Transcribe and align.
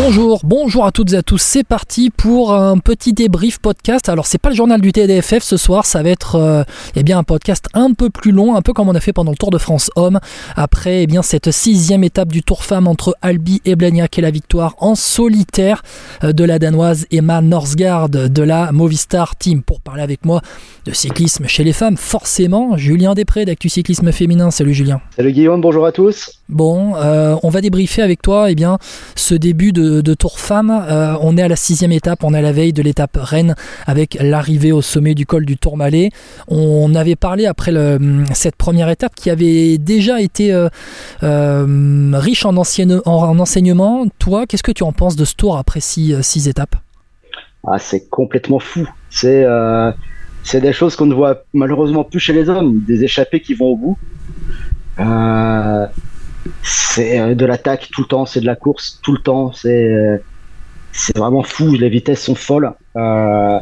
Bonjour, 0.00 0.42
bonjour 0.44 0.86
à 0.86 0.92
toutes 0.92 1.12
et 1.12 1.16
à 1.16 1.24
tous. 1.24 1.42
C'est 1.42 1.64
parti 1.64 2.10
pour 2.10 2.54
un 2.54 2.78
petit 2.78 3.12
débrief 3.12 3.58
podcast. 3.58 4.08
Alors 4.08 4.26
c'est 4.26 4.38
pas 4.38 4.50
le 4.50 4.54
journal 4.54 4.80
du 4.80 4.92
TDFF 4.92 5.42
ce 5.42 5.56
soir, 5.56 5.86
ça 5.86 6.04
va 6.04 6.10
être 6.10 6.36
euh, 6.36 6.62
eh 6.94 7.02
bien 7.02 7.18
un 7.18 7.24
podcast 7.24 7.66
un 7.74 7.92
peu 7.94 8.08
plus 8.08 8.30
long, 8.30 8.54
un 8.54 8.62
peu 8.62 8.72
comme 8.72 8.88
on 8.88 8.94
a 8.94 9.00
fait 9.00 9.12
pendant 9.12 9.32
le 9.32 9.36
Tour 9.36 9.50
de 9.50 9.58
France 9.58 9.90
homme. 9.96 10.20
Après 10.54 11.02
eh 11.02 11.06
bien 11.08 11.22
cette 11.22 11.50
sixième 11.50 12.04
étape 12.04 12.28
du 12.28 12.44
Tour 12.44 12.62
femme 12.62 12.86
entre 12.86 13.16
Albi 13.22 13.60
et 13.64 13.74
Blagnac 13.74 14.16
et 14.20 14.22
la 14.22 14.30
victoire 14.30 14.76
en 14.78 14.94
solitaire 14.94 15.82
euh, 16.22 16.32
de 16.32 16.44
la 16.44 16.60
danoise 16.60 17.06
Emma 17.10 17.40
Norsgaard 17.40 18.08
de 18.08 18.42
la 18.44 18.70
Movistar 18.70 19.34
Team. 19.34 19.64
Pour 19.64 19.80
parler 19.80 20.02
avec 20.02 20.24
moi 20.24 20.42
de 20.84 20.92
cyclisme 20.92 21.48
chez 21.48 21.64
les 21.64 21.72
femmes, 21.72 21.96
forcément 21.96 22.76
Julien 22.76 23.14
Després 23.14 23.46
d'Actu 23.46 23.68
Cyclisme 23.68 24.12
Féminin. 24.12 24.52
Salut 24.52 24.74
Julien. 24.74 25.00
Salut 25.16 25.32
Guillaume, 25.32 25.60
bonjour 25.60 25.84
à 25.84 25.90
tous. 25.90 26.37
Bon, 26.48 26.96
euh, 26.96 27.36
on 27.42 27.50
va 27.50 27.60
débriefer 27.60 28.00
avec 28.00 28.22
toi 28.22 28.50
eh 28.50 28.54
bien, 28.54 28.78
ce 29.16 29.34
début 29.34 29.72
de, 29.72 30.14
Tour 30.14 30.40
Femme. 30.40 30.70
Euh, 30.70 31.14
on 31.20 31.36
est 31.36 31.42
à 31.42 31.48
la 31.48 31.56
sixième 31.56 31.92
étape, 31.92 32.24
on 32.24 32.32
est 32.32 32.38
à 32.38 32.42
la 32.42 32.52
veille 32.52 32.72
de 32.72 32.80
l'étape 32.82 33.18
Rennes 33.20 33.54
avec 33.86 34.16
l'arrivée 34.18 34.72
au 34.72 34.80
sommet 34.80 35.14
du 35.14 35.26
col 35.26 35.44
du 35.44 35.58
Tourmalet. 35.58 36.10
On 36.48 36.94
avait 36.94 37.16
parlé 37.16 37.44
après 37.44 37.72
cette 38.32 38.56
première 38.56 38.88
étape 38.88 39.14
qui 39.14 39.28
avait 39.28 39.76
déjà 39.76 40.22
été 40.22 40.52
euh, 41.22 42.10
riche 42.14 42.46
en, 42.46 42.56
ancienne, 42.56 43.02
en, 43.04 43.12
en 43.12 43.38
enseignement. 43.38 44.06
Toi, 44.18 44.46
qu'est-ce 44.46 44.62
que 44.62 44.72
tu 44.72 44.84
en 44.84 44.92
penses 44.92 45.16
de 45.16 45.26
ce 45.26 45.34
tour 45.34 45.58
après 45.58 45.80
six, 45.80 46.48
étapes? 46.48 46.76
Ah, 47.66 47.78
C'est 47.78 48.08
complètement 48.08 48.58
fou. 48.58 48.88
C'est 49.10 49.44
des 50.54 50.72
choses 50.72 50.96
qu'on 50.96 51.06
ne 51.06 51.14
voit 51.14 51.42
malheureusement 51.52 52.04
plus 52.04 52.20
chez 52.20 52.32
les 52.32 52.48
hommes, 52.48 52.80
des 52.86 53.04
échappées 53.04 53.40
qui 53.40 53.52
vont 53.52 53.66
au 53.66 53.76
bout. 53.76 53.98
C'est 56.62 57.34
de 57.34 57.46
l'attaque 57.46 57.88
tout 57.92 58.02
le 58.02 58.08
temps, 58.08 58.26
c'est 58.26 58.40
de 58.40 58.46
la 58.46 58.56
course 58.56 59.00
tout 59.02 59.12
le 59.12 59.20
temps, 59.20 59.52
c'est 59.52 60.20
c'est 60.92 61.16
vraiment 61.16 61.42
fou, 61.42 61.74
les 61.74 61.88
vitesses 61.88 62.22
sont 62.22 62.34
folles. 62.34 62.72
Euh, 62.96 63.60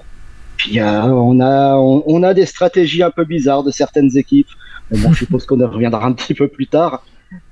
puis 0.56 0.80
euh, 0.80 1.02
on 1.02 1.40
a 1.40 1.76
on, 1.76 2.02
on, 2.06 2.22
a 2.22 2.34
des 2.34 2.46
stratégies 2.46 3.02
un 3.02 3.10
peu 3.10 3.24
bizarres 3.24 3.62
de 3.62 3.70
certaines 3.70 4.16
équipes. 4.16 4.48
Bon, 4.90 5.12
je 5.12 5.18
suppose 5.18 5.44
qu'on 5.46 5.58
reviendra 5.58 6.06
un 6.06 6.12
petit 6.12 6.34
peu 6.34 6.48
plus 6.48 6.66
tard. 6.66 7.04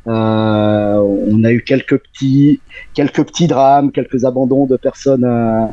Euh, 0.06 0.94
on 0.94 1.42
a 1.44 1.52
eu 1.52 1.62
quelques 1.62 1.98
petits 1.98 2.60
quelques 2.94 3.24
petits 3.24 3.46
drames, 3.46 3.90
quelques 3.90 4.24
abandons 4.24 4.66
de 4.66 4.77
personnes 4.77 5.24
euh, 5.24 5.66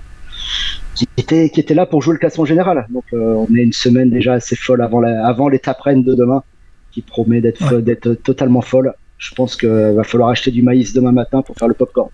qui 0.95 1.07
étaient 1.17 1.49
qui 1.49 1.59
étaient 1.59 1.75
là 1.75 1.85
pour 1.85 2.01
jouer 2.01 2.13
le 2.13 2.19
classement 2.19 2.45
général. 2.45 2.87
Donc 2.89 3.05
on 3.13 3.47
est 3.55 3.61
une 3.61 3.73
semaine 3.73 4.09
déjà 4.09 4.33
assez 4.33 4.55
folle 4.55 4.81
avant 4.81 4.99
la, 4.99 5.25
avant 5.25 5.47
l'étape 5.47 5.79
reine 5.81 6.03
de 6.03 6.15
demain 6.15 6.43
qui 6.91 7.01
promet 7.01 7.39
d'être 7.39 7.75
ouais. 7.75 7.81
d'être 7.81 8.13
totalement 8.15 8.61
folle 8.61 8.93
je 9.21 9.33
pense 9.35 9.55
qu'il 9.55 9.69
va 9.69 10.03
falloir 10.03 10.29
acheter 10.31 10.51
du 10.51 10.63
maïs 10.63 10.93
demain 10.93 11.11
matin 11.11 11.43
pour 11.43 11.55
faire 11.57 11.67
le 11.67 11.75
popcorn. 11.75 12.09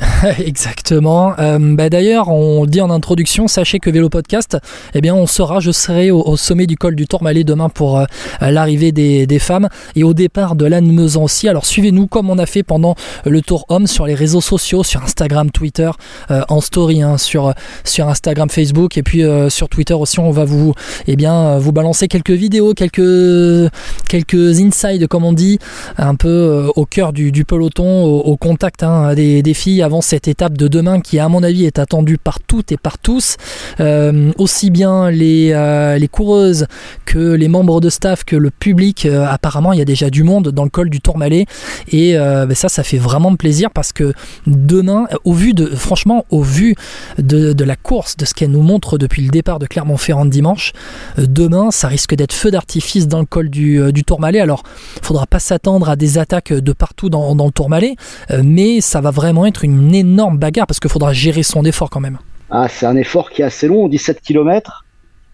Exactement. 0.38 1.34
Euh, 1.38 1.58
bah 1.60 1.90
D'ailleurs, 1.90 2.28
on 2.28 2.66
dit 2.66 2.80
en 2.80 2.90
introduction, 2.90 3.48
sachez 3.48 3.78
que 3.78 3.90
Vélo 3.90 4.08
Podcast, 4.08 4.56
eh 4.94 5.00
bien, 5.00 5.14
on 5.14 5.26
sera, 5.26 5.60
je 5.60 5.70
serai 5.72 6.10
au, 6.10 6.36
sommet 6.36 6.66
du 6.66 6.76
col 6.76 6.94
du 6.94 7.06
Tourmalet 7.06 7.44
demain 7.44 7.68
pour 7.68 7.98
euh, 7.98 8.04
l'arrivée 8.40 8.92
des, 8.92 9.38
femmes 9.38 9.68
et 9.96 10.04
au 10.04 10.14
départ 10.14 10.54
de 10.54 10.66
l'Anne 10.66 10.98
aussi. 11.16 11.48
Alors 11.48 11.64
suivez-nous 11.64 12.06
comme 12.06 12.30
on 12.30 12.38
a 12.38 12.46
fait 12.46 12.62
pendant 12.62 12.94
le 13.24 13.40
Tour 13.40 13.64
Homme 13.68 13.86
sur 13.86 14.06
les 14.06 14.14
réseaux 14.14 14.40
sociaux, 14.40 14.84
sur 14.84 15.02
Instagram, 15.02 15.50
Twitter, 15.50 15.90
euh, 16.30 16.42
en 16.48 16.60
story, 16.60 17.02
hein, 17.02 17.18
sur 17.18 17.52
sur 17.84 18.08
Instagram, 18.08 18.50
Facebook 18.50 18.98
et 18.98 19.02
puis 19.02 19.22
sur 19.48 19.68
Twitter 19.68 19.94
aussi. 19.94 20.18
On 20.20 20.30
va 20.30 20.44
vous, 20.44 20.74
eh 21.06 21.16
bien, 21.16 21.58
vous 21.58 21.72
balancer 21.72 22.08
quelques 22.08 22.30
vidéos, 22.30 22.74
quelques 22.74 23.70
quelques 24.08 24.60
insides 24.60 25.06
comme 25.08 25.24
on 25.24 25.32
dit, 25.32 25.58
un 25.96 26.14
peu 26.14 26.70
au 26.76 26.86
cœur 26.86 27.12
du, 27.12 27.44
peloton, 27.44 28.04
au, 28.04 28.36
contact 28.36 28.82
hein, 28.82 29.14
des 29.14 29.54
filles 29.54 29.82
avant 29.90 30.02
cette 30.02 30.28
étape 30.28 30.56
de 30.56 30.68
demain 30.68 31.00
qui 31.00 31.18
à 31.18 31.28
mon 31.28 31.42
avis 31.42 31.64
est 31.64 31.80
attendue 31.80 32.16
par 32.16 32.38
toutes 32.38 32.70
et 32.70 32.76
par 32.76 32.96
tous. 32.96 33.36
Euh, 33.80 34.30
aussi 34.38 34.70
bien 34.70 35.10
les, 35.10 35.50
euh, 35.52 35.98
les 35.98 36.06
coureuses 36.06 36.66
que 37.06 37.18
les 37.18 37.48
membres 37.48 37.80
de 37.80 37.90
staff 37.90 38.22
que 38.22 38.36
le 38.36 38.52
public 38.52 39.04
euh, 39.04 39.26
apparemment 39.26 39.72
il 39.72 39.80
y 39.80 39.82
a 39.82 39.84
déjà 39.84 40.08
du 40.08 40.22
monde 40.22 40.50
dans 40.50 40.62
le 40.62 40.70
col 40.70 40.90
du 40.90 41.00
Tourmalet. 41.00 41.46
Et 41.90 42.14
ben 42.14 42.54
ça 42.54 42.68
ça 42.68 42.84
fait 42.84 42.98
vraiment 42.98 43.34
plaisir 43.34 43.70
parce 43.72 43.92
que 43.92 44.12
demain 44.46 45.08
au 45.24 45.32
vu 45.32 45.54
de 45.54 45.66
franchement 45.66 46.24
au 46.30 46.42
vu 46.42 46.76
de, 47.18 47.52
de 47.52 47.64
la 47.64 47.74
course 47.74 48.16
de 48.16 48.24
ce 48.24 48.34
qu'elle 48.34 48.52
nous 48.52 48.62
montre 48.62 48.96
depuis 48.96 49.22
le 49.22 49.30
départ 49.30 49.58
de 49.58 49.66
Clermont-Ferrand 49.66 50.26
dimanche 50.26 50.72
demain 51.18 51.72
ça 51.72 51.88
risque 51.88 52.14
d'être 52.14 52.32
feu 52.32 52.52
d'artifice 52.52 53.08
dans 53.08 53.18
le 53.18 53.26
col 53.26 53.50
du, 53.50 53.92
du 53.92 54.04
Tourmalet. 54.04 54.38
Alors 54.38 54.62
faudra 55.02 55.26
pas 55.26 55.40
s'attendre 55.40 55.88
à 55.88 55.96
des 55.96 56.18
attaques 56.18 56.52
de 56.52 56.72
partout 56.72 57.10
dans, 57.10 57.34
dans 57.34 57.46
le 57.46 57.52
Tourmalet 57.52 57.96
mais 58.44 58.80
ça 58.80 59.00
va 59.00 59.10
vraiment 59.10 59.46
être 59.46 59.64
une 59.64 59.79
énorme 59.90 60.38
bagarre 60.38 60.66
parce 60.66 60.80
qu'il 60.80 60.90
faudra 60.90 61.12
gérer 61.12 61.42
son 61.42 61.64
effort 61.64 61.90
quand 61.90 62.00
même. 62.00 62.18
Ah, 62.50 62.68
c'est 62.68 62.86
un 62.86 62.96
effort 62.96 63.30
qui 63.30 63.42
est 63.42 63.44
assez 63.44 63.68
long, 63.68 63.88
17 63.88 64.20
km. 64.20 64.84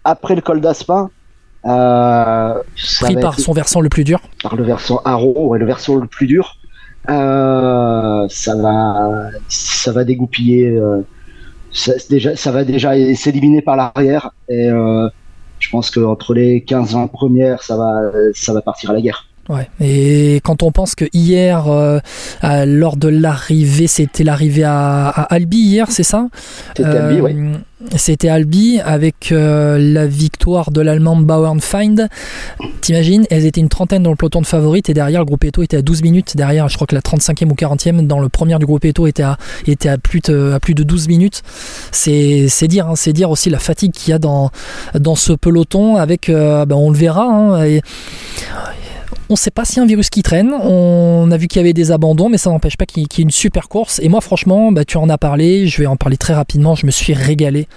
Après 0.03 0.35
le 0.35 0.41
col 0.41 0.61
d'Aspin, 0.61 1.09
euh, 1.65 2.53
pris 3.01 3.15
par 3.15 3.33
être... 3.33 3.39
son 3.39 3.53
versant 3.53 3.81
le 3.81 3.89
plus 3.89 4.03
dur. 4.03 4.21
Par 4.41 4.55
le 4.55 4.63
versant 4.63 5.01
Haro, 5.03 5.47
ouais, 5.47 5.59
le 5.59 5.65
versant 5.65 5.95
le 5.95 6.07
plus 6.07 6.27
dur. 6.27 6.57
Euh, 7.09 8.27
ça 8.29 8.55
va, 8.55 9.29
ça 9.49 9.91
va 9.91 10.03
dégoupiller. 10.03 10.69
Euh, 10.69 11.01
ça, 11.71 11.93
déjà, 12.09 12.35
ça 12.35 12.51
va 12.51 12.63
déjà 12.63 12.93
s'éliminer 13.15 13.61
par 13.61 13.75
l'arrière. 13.75 14.31
Et 14.49 14.69
je 14.69 15.69
pense 15.69 15.91
qu'entre 15.91 16.33
les 16.33 16.61
15-20 16.61 17.09
premières, 17.09 17.63
ça 17.63 17.75
va, 17.75 18.11
ça 18.33 18.53
va 18.53 18.61
partir 18.61 18.91
à 18.91 18.93
la 18.93 19.01
guerre. 19.01 19.26
Ouais. 19.49 19.69
Et 19.79 20.41
quand 20.43 20.61
on 20.61 20.71
pense 20.71 20.93
que 20.95 21.05
hier, 21.13 21.67
euh, 21.67 21.99
à, 22.41 22.65
lors 22.65 22.97
de 22.97 23.07
l'arrivée, 23.07 23.87
c'était 23.87 24.23
l'arrivée 24.23 24.65
à, 24.65 25.07
à, 25.07 25.21
Albi 25.33 25.57
hier, 25.57 25.87
c'est 25.89 26.03
ça? 26.03 26.27
C'était 26.75 26.89
euh, 26.89 27.09
Albi, 27.09 27.21
oui. 27.21 27.35
C'était 27.95 28.27
Albi 28.27 28.79
avec 28.83 29.31
euh, 29.31 29.77
la 29.77 30.07
victoire 30.07 30.71
de 30.71 30.81
l'Allemande 30.81 31.25
Bauernfeind. 31.25 32.09
T'imagines, 32.81 33.25
elles 33.29 33.45
étaient 33.45 33.61
une 33.61 33.69
trentaine 33.69 34.03
dans 34.03 34.09
le 34.09 34.15
peloton 34.15 34.41
de 34.41 34.47
favorites 34.47 34.89
et 34.89 34.93
derrière, 34.93 35.21
le 35.21 35.25
groupe 35.25 35.43
Eto 35.43 35.61
était 35.61 35.77
à 35.77 35.81
12 35.81 36.01
minutes. 36.01 36.35
Derrière, 36.35 36.67
je 36.67 36.75
crois 36.75 36.87
que 36.87 36.95
la 36.95 37.01
35e 37.01 37.49
ou 37.49 37.53
40e 37.53 38.05
dans 38.07 38.19
le 38.19 38.29
premier 38.29 38.57
du 38.57 38.65
groupe 38.65 38.83
Eto 38.83 39.07
était 39.07 39.23
à, 39.23 39.37
était 39.67 39.89
à, 39.89 39.97
plus, 39.97 40.21
de, 40.21 40.53
à 40.53 40.59
plus 40.59 40.73
de 40.73 40.83
12 40.83 41.07
minutes. 41.07 41.43
C'est 41.91 42.47
dire, 42.67 42.87
hein, 42.87 42.95
c'est 42.95 43.13
dire 43.13 43.29
aussi 43.29 43.49
la 43.49 43.59
fatigue 43.59 43.93
qu'il 43.93 44.09
y 44.11 44.13
a 44.13 44.19
dans, 44.19 44.49
dans 44.95 45.15
ce 45.15 45.31
peloton 45.33 45.95
avec, 45.95 46.29
ben, 46.29 46.71
on 46.71 46.89
le 46.89 46.97
verra. 46.97 47.25
Hein, 47.25 47.63
et, 47.63 47.81
on 49.29 49.33
ne 49.33 49.37
sait 49.37 49.51
pas 49.51 49.65
si 49.65 49.79
un 49.79 49.85
virus 49.85 50.09
qui 50.09 50.23
traîne. 50.23 50.53
On 50.53 51.29
a 51.31 51.37
vu 51.37 51.47
qu'il 51.47 51.59
y 51.59 51.63
avait 51.63 51.73
des 51.73 51.91
abandons, 51.91 52.29
mais 52.29 52.37
ça 52.37 52.49
n'empêche 52.49 52.77
pas 52.77 52.85
qu'il 52.85 53.03
y 53.03 53.05
ait 53.05 53.21
une 53.21 53.31
super 53.31 53.67
course. 53.67 53.99
Et 54.01 54.07
moi, 54.07 54.21
franchement, 54.21 54.71
bah, 54.71 54.85
tu 54.85 54.97
en 54.97 55.09
as 55.09 55.17
parlé. 55.17 55.67
Je 55.67 55.81
vais 55.81 55.85
en 55.85 55.97
parler 55.97 56.15
très 56.15 56.33
rapidement. 56.33 56.75
Je 56.75 56.85
me 56.85 56.91
suis 56.91 57.13
régalé 57.13 57.67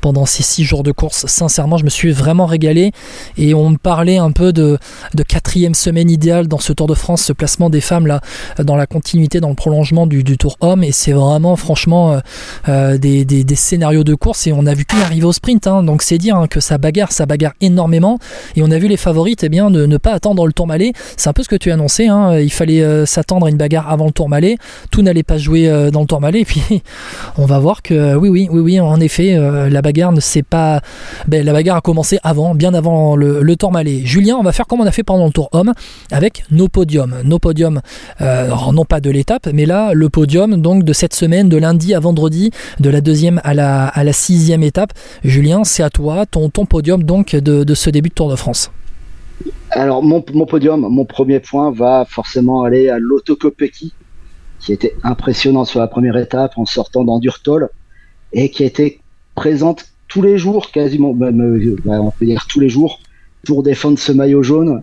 pendant 0.00 0.24
ces 0.24 0.44
six 0.44 0.62
jours 0.62 0.84
de 0.84 0.92
course. 0.92 1.26
Sincèrement, 1.26 1.78
je 1.78 1.84
me 1.84 1.90
suis 1.90 2.12
vraiment 2.12 2.46
régalé. 2.46 2.92
Et 3.36 3.54
on 3.54 3.70
me 3.70 3.76
parlait 3.76 4.18
un 4.18 4.30
peu 4.30 4.52
de, 4.52 4.78
quatrième 5.26 5.74
semaine 5.74 6.10
idéale 6.10 6.46
dans 6.46 6.58
ce 6.58 6.72
Tour 6.72 6.86
de 6.86 6.94
France, 6.94 7.22
ce 7.22 7.32
placement 7.32 7.70
des 7.70 7.80
femmes 7.80 8.06
là, 8.06 8.20
dans 8.58 8.76
la 8.76 8.86
continuité, 8.86 9.40
dans 9.40 9.48
le 9.48 9.54
prolongement 9.54 10.06
du, 10.06 10.22
Tour 10.36 10.56
Homme. 10.60 10.84
Et 10.84 10.92
c'est 10.92 11.12
vraiment, 11.12 11.56
franchement, 11.56 12.12
euh, 12.12 12.20
euh, 12.68 12.98
des, 12.98 13.56
scénarios 13.56 14.04
de 14.04 14.14
course. 14.14 14.46
Et 14.46 14.52
on 14.52 14.64
a 14.64 14.74
vu 14.74 14.84
qu'une 14.84 15.00
arrivée 15.00 15.26
au 15.26 15.32
sprint. 15.32 15.66
Hein. 15.66 15.82
Donc 15.82 16.02
c'est 16.02 16.18
dire 16.18 16.36
hein, 16.36 16.46
que 16.46 16.60
ça 16.60 16.78
bagarre, 16.78 17.10
ça 17.10 17.26
bagarre 17.26 17.54
énormément. 17.60 18.18
Et 18.54 18.62
on 18.62 18.70
a 18.70 18.78
vu 18.78 18.86
les 18.86 18.96
favorites, 18.96 19.42
eh 19.42 19.48
bien, 19.48 19.70
ne 19.70 19.96
pas 19.96 20.12
attendre 20.12 20.46
le 20.46 20.52
Tourmalet. 20.52 20.92
C'est 21.16 21.28
un 21.28 21.32
peu 21.32 21.42
ce 21.42 21.48
que 21.48 21.56
tu 21.56 21.70
as 21.70 21.74
annoncé. 21.74 22.08
Hein. 22.08 22.38
Il 22.38 22.52
fallait 22.52 22.82
euh, 22.82 23.06
s'attendre 23.06 23.46
à 23.46 23.50
une 23.50 23.56
bagarre 23.56 23.90
avant 23.90 24.06
le 24.06 24.12
Tourmalet. 24.12 24.56
Tout 24.90 25.02
n'allait 25.02 25.22
pas 25.22 25.38
jouer 25.38 25.68
euh, 25.68 25.90
dans 25.90 26.00
le 26.00 26.06
Tourmalet. 26.06 26.40
Et 26.40 26.44
puis, 26.44 26.62
on 27.38 27.46
va 27.46 27.58
voir 27.58 27.82
que 27.82 28.14
oui, 28.14 28.28
oui, 28.28 28.48
oui, 28.50 28.60
oui, 28.60 28.80
en 28.80 29.00
effet, 29.00 29.36
euh, 29.36 29.68
la 29.68 29.82
bagarre 29.82 30.12
ne 30.12 30.20
s'est 30.20 30.42
pas. 30.42 30.80
Ben, 31.28 31.44
la 31.44 31.52
bagarre 31.52 31.76
a 31.76 31.80
commencé 31.80 32.18
avant, 32.22 32.54
bien 32.54 32.74
avant 32.74 33.16
le, 33.16 33.56
Tourmalet. 33.56 34.02
Julien, 34.04 34.36
on 34.36 34.42
va 34.42 34.52
faire 34.52 34.66
comme 34.66 34.80
on 34.80 34.86
a 34.86 34.92
fait 34.92 35.02
pendant 35.02 35.26
le 35.26 35.32
Tour 35.32 35.48
Homme 35.52 35.72
avec 36.10 36.44
nos 36.50 36.68
podiums. 36.68 37.16
Nos 37.24 37.38
podiums, 37.38 37.80
non 38.20 38.84
pas 38.84 39.00
de 39.00 39.10
l'étape, 39.10 39.48
mais 39.52 39.66
là, 39.66 39.92
le 39.92 40.08
podium 40.08 40.60
donc 40.62 40.84
de 40.84 40.92
cette 40.92 41.14
semaine, 41.14 41.48
de 41.48 41.56
lundi 41.56 41.94
à 41.94 42.00
vendredi, 42.00 42.52
de 42.78 42.88
la 42.88 43.00
deuxième 43.00 43.40
à 43.44 43.52
la, 43.52 43.88
à 43.88 44.04
la 44.04 44.12
sixième 44.12 44.62
étape. 44.62 44.92
Julien, 45.24 45.64
c'est 45.64 45.82
à 45.82 45.90
toi, 45.90 46.24
ton, 46.26 46.48
podium 46.48 47.02
donc 47.02 47.34
de 47.34 47.74
ce 47.74 47.90
début 47.90 48.08
de 48.08 48.14
Tour 48.14 48.30
de 48.30 48.36
France. 48.36 48.70
Alors, 49.72 50.02
mon, 50.02 50.20
podium, 50.20 50.80
mon 50.80 51.04
premier 51.04 51.38
point 51.38 51.70
va 51.70 52.04
forcément 52.08 52.64
aller 52.64 52.88
à 52.88 52.98
Lotto 52.98 53.36
Kopecky, 53.36 53.94
qui 54.58 54.72
était 54.72 54.96
impressionnant 55.04 55.64
sur 55.64 55.78
la 55.78 55.86
première 55.86 56.16
étape 56.16 56.58
en 56.58 56.66
sortant 56.66 57.04
d'Endurtol 57.04 57.70
et 58.32 58.50
qui 58.50 58.64
a 58.64 58.66
été 58.66 59.00
présente 59.34 59.86
tous 60.08 60.22
les 60.22 60.38
jours, 60.38 60.72
quasiment, 60.72 61.14
même, 61.14 61.76
on 61.86 62.10
peut 62.10 62.26
dire 62.26 62.46
tous 62.48 62.58
les 62.58 62.68
jours, 62.68 63.00
pour 63.44 63.62
défendre 63.62 63.98
ce 63.98 64.10
maillot 64.10 64.42
jaune 64.42 64.82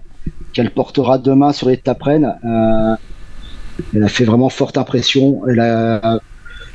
qu'elle 0.54 0.72
portera 0.72 1.18
demain 1.18 1.51
sur 1.51 1.68
l'étape 1.68 2.01
Rennes. 2.01 2.36
Euh, 2.45 2.95
elle 3.94 4.04
a 4.04 4.07
fait 4.07 4.24
vraiment 4.24 4.50
forte 4.50 4.78
impression. 4.78 5.42
Elle 5.48 5.60
a, 5.60 6.19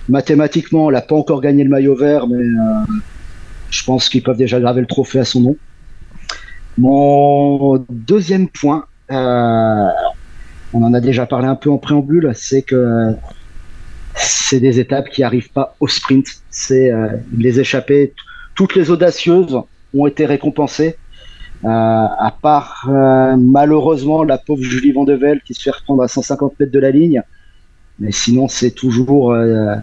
mathématiquement, 0.09 0.91
elle 0.91 0.97
n'a 0.97 1.01
pas 1.01 1.17
encore 1.17 1.41
gagné 1.41 1.65
le 1.65 1.71
maillot 1.71 1.97
vert, 1.97 2.27
mais 2.29 2.37
euh, 2.37 2.85
je 3.71 3.85
pense 3.85 4.09
qu'ils 4.11 4.23
peuvent 4.23 4.37
déjà 4.37 4.61
graver 4.61 4.83
le 4.83 4.87
trophée 4.87 5.19
à 5.19 5.25
son 5.25 5.41
nom. 5.41 5.57
Mon 6.79 7.85
deuxième 7.91 8.49
point, 8.49 8.87
euh, 9.11 9.89
on 10.73 10.83
en 10.83 10.95
a 10.95 11.01
déjà 11.01 11.27
parlé 11.27 11.47
un 11.47 11.55
peu 11.55 11.71
en 11.71 11.79
préambule, 11.79 12.33
c'est 12.35 12.63
que 12.63 13.15
c'est 14.15 14.61
des 14.61 14.81
étapes 14.81 15.09
qui 15.11 15.21
n'arrivent 15.21 15.53
pas 15.53 15.77
au 15.81 15.89
sprint. 15.89 16.27
C'est 16.51 16.91
les 17.37 17.61
échappées, 17.61 18.15
toutes 18.55 18.75
les 18.75 18.91
audacieuses 18.91 19.59
ont 19.95 20.07
été 20.07 20.27
récompensées. 20.27 20.97
Euh, 21.65 21.69
à 21.69 22.35
part 22.43 22.89
euh, 22.91 23.37
malheureusement 23.37 24.25
la 24.25 24.37
pauvre 24.37 24.65
Julie 24.65 24.91
Vandevel 24.91 25.41
qui 25.43 25.55
se 25.55 25.63
fait 25.63 25.71
reprendre 25.71 26.03
à 26.03 26.09
150 26.09 26.59
mètres 26.59 26.73
de 26.73 26.79
la 26.81 26.91
ligne. 26.91 27.23
Mais 28.01 28.11
sinon, 28.11 28.49
c'est 28.49 28.73
toujours. 28.73 29.33
Euh, 29.33 29.77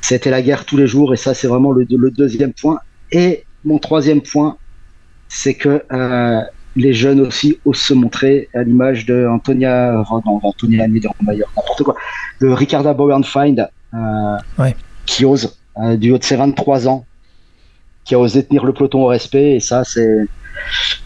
c'était 0.00 0.30
la 0.30 0.42
guerre 0.42 0.64
tous 0.64 0.76
les 0.76 0.88
jours 0.88 1.14
et 1.14 1.16
ça, 1.16 1.34
c'est 1.34 1.46
vraiment 1.46 1.70
le, 1.70 1.86
deuxième 2.10 2.52
point. 2.52 2.80
Et 3.12 3.44
mon 3.64 3.78
troisième 3.78 4.22
point, 4.22 4.56
c'est 5.34 5.54
que 5.54 5.82
les 6.76 6.92
jeunes 6.94 7.20
aussi 7.20 7.58
osent 7.64 7.80
se 7.80 7.94
montrer 7.94 8.48
à 8.54 8.62
l'image 8.62 9.06
de 9.06 9.26
Antonia, 9.26 9.92
non, 9.92 10.40
Antonia 10.42 10.86
n'importe 10.88 11.82
quoi, 11.82 11.94
de 12.40 12.48
Ricarda 12.48 12.94
Bauernfeind, 12.94 13.68
qui 15.06 15.24
ose, 15.24 15.58
du 15.96 16.12
haut 16.12 16.18
de 16.18 16.24
ses 16.24 16.36
23 16.36 16.88
ans, 16.88 17.04
qui 18.04 18.14
a 18.14 18.18
osé 18.18 18.44
tenir 18.44 18.64
le 18.64 18.72
peloton 18.72 19.04
au 19.04 19.06
respect. 19.06 19.56
Et 19.56 19.60
ça, 19.60 19.84
c'est 19.84 20.26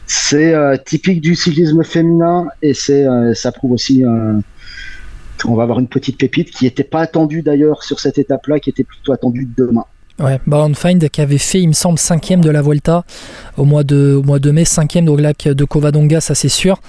c'est 0.06 0.54
euh, 0.54 0.76
typique 0.76 1.20
du 1.20 1.34
cyclisme 1.34 1.82
féminin 1.84 2.46
et 2.62 2.74
c'est 2.74 3.06
euh, 3.06 3.34
ça 3.34 3.52
prouve 3.52 3.72
aussi 3.72 4.04
euh, 4.04 4.38
qu'on 5.40 5.54
va 5.54 5.64
avoir 5.64 5.78
une 5.78 5.88
petite 5.88 6.18
pépite 6.18 6.50
qui 6.50 6.64
n'était 6.64 6.84
pas 6.84 7.00
attendue 7.00 7.42
d'ailleurs 7.42 7.82
sur 7.82 8.00
cette 8.00 8.18
étape-là, 8.18 8.58
qui 8.60 8.70
était 8.70 8.84
plutôt 8.84 9.12
attendue 9.12 9.48
demain. 9.56 9.84
Ouais, 10.18 10.40
Find 10.74 11.08
qui 11.10 11.20
avait 11.20 11.36
fait, 11.36 11.60
il 11.60 11.68
me 11.68 11.72
semble, 11.74 11.98
cinquième 11.98 12.40
de 12.40 12.50
la 12.50 12.62
Vuelta 12.62 13.04
au 13.58 13.64
mois 13.64 13.84
de, 13.84 14.14
au 14.14 14.22
mois 14.22 14.38
de 14.38 14.50
mai, 14.50 14.64
cinquième 14.64 15.08
au 15.08 15.16
lac 15.16 15.46
de 15.46 15.64
Covadonga, 15.64 16.20
ça 16.20 16.34
c'est 16.34 16.48
sûr, 16.48 16.80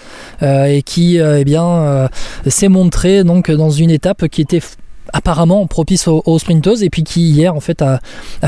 et 0.42 0.82
qui, 0.86 1.18
eh 1.18 1.44
bien, 1.44 2.10
s'est 2.48 2.70
montré 2.70 3.26
donc 3.26 3.52
dans 3.52 3.70
une 3.70 3.92
étape 3.92 4.28
qui 4.30 4.42
était 4.42 4.62
apparemment 5.14 5.66
propice 5.68 6.08
aux, 6.08 6.22
aux, 6.26 6.40
sprinteuses 6.40 6.84
et 6.84 6.90
puis 6.90 7.04
qui 7.04 7.30
hier 7.30 7.56
en 7.56 7.60
fait 7.60 7.82
a, 7.82 8.00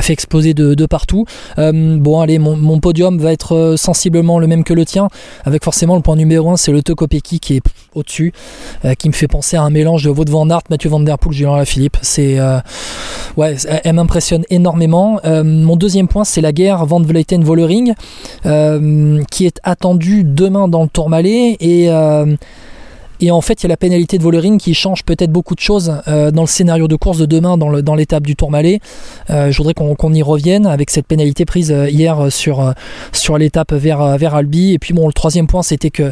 fait 0.01 0.13
exploser 0.13 0.53
de, 0.53 0.85
partout. 0.85 1.25
Euh, 1.57 1.97
bon 1.97 2.19
allez, 2.21 2.39
mon, 2.39 2.79
podium 2.79 3.17
va 3.19 3.33
être 3.33 3.55
euh, 3.55 3.77
sensiblement 3.77 4.39
le 4.39 4.47
même 4.47 4.63
que 4.63 4.73
le 4.73 4.85
tien, 4.85 5.09
avec 5.43 5.63
forcément 5.63 5.95
le 5.95 6.01
point 6.01 6.15
numéro 6.15 6.49
1 6.49 6.57
c'est 6.57 6.71
le 6.71 6.81
Tokopeki 6.81 7.39
qui 7.39 7.55
est 7.57 7.61
au-dessus, 7.93 8.33
euh, 8.85 8.93
qui 8.93 9.09
me 9.09 9.13
fait 9.13 9.27
penser 9.27 9.57
à 9.57 9.63
un 9.63 9.69
mélange 9.69 10.03
de 10.03 10.09
Wout 10.09 10.29
van 10.29 10.45
Mathieu 10.69 10.89
Van 10.89 10.99
Der 10.99 11.17
Poel, 11.17 11.33
Julien 11.33 11.65
Philippe. 11.65 11.97
C'est 12.01 12.39
ouais, 13.37 13.55
elle 13.83 13.95
m'impressionne 13.95 14.43
énormément. 14.49 15.19
mon 15.25 15.75
deuxième 15.75 16.07
point 16.07 16.23
c'est 16.23 16.41
la 16.41 16.51
guerre 16.51 16.85
Van 16.85 17.01
Vleuten 17.01 17.43
Vollering 17.43 17.93
qui 19.31 19.45
est 19.45 19.59
attendue 19.63 20.23
demain 20.23 20.67
dans 20.67 20.83
le 20.83 20.89
Tourmalet 20.89 21.57
et 21.59 21.89
et 23.21 23.31
en 23.31 23.41
fait, 23.41 23.61
il 23.61 23.63
y 23.63 23.67
a 23.67 23.69
la 23.69 23.77
pénalité 23.77 24.17
de 24.17 24.23
Vollering 24.23 24.57
qui 24.57 24.73
change 24.73 25.03
peut-être 25.03 25.31
beaucoup 25.31 25.55
de 25.55 25.59
choses 25.59 25.93
euh, 26.07 26.31
dans 26.31 26.43
le 26.43 26.47
scénario 26.47 26.87
de 26.87 26.95
course 26.95 27.17
de 27.17 27.25
demain, 27.25 27.57
dans 27.57 27.95
l'étape 27.95 28.25
du 28.25 28.35
Tourmalet. 28.35 28.79
Euh, 29.29 29.51
je 29.51 29.57
voudrais 29.57 29.73
qu'on 29.73 30.13
y 30.13 30.23
revienne 30.23 30.65
avec 30.65 30.89
cette 30.89 31.07
pénalité 31.07 31.45
prise 31.45 31.71
euh, 31.71 31.89
hier 31.89 32.31
sur, 32.31 32.73
sur 33.11 33.37
l'étape 33.37 33.73
vers, 33.73 34.17
vers 34.17 34.35
Albi. 34.35 34.73
Et 34.73 34.79
puis 34.79 34.93
bon, 34.93 35.07
le 35.07 35.13
troisième 35.13 35.47
point, 35.47 35.63
c'était 35.63 35.89
que 35.89 36.11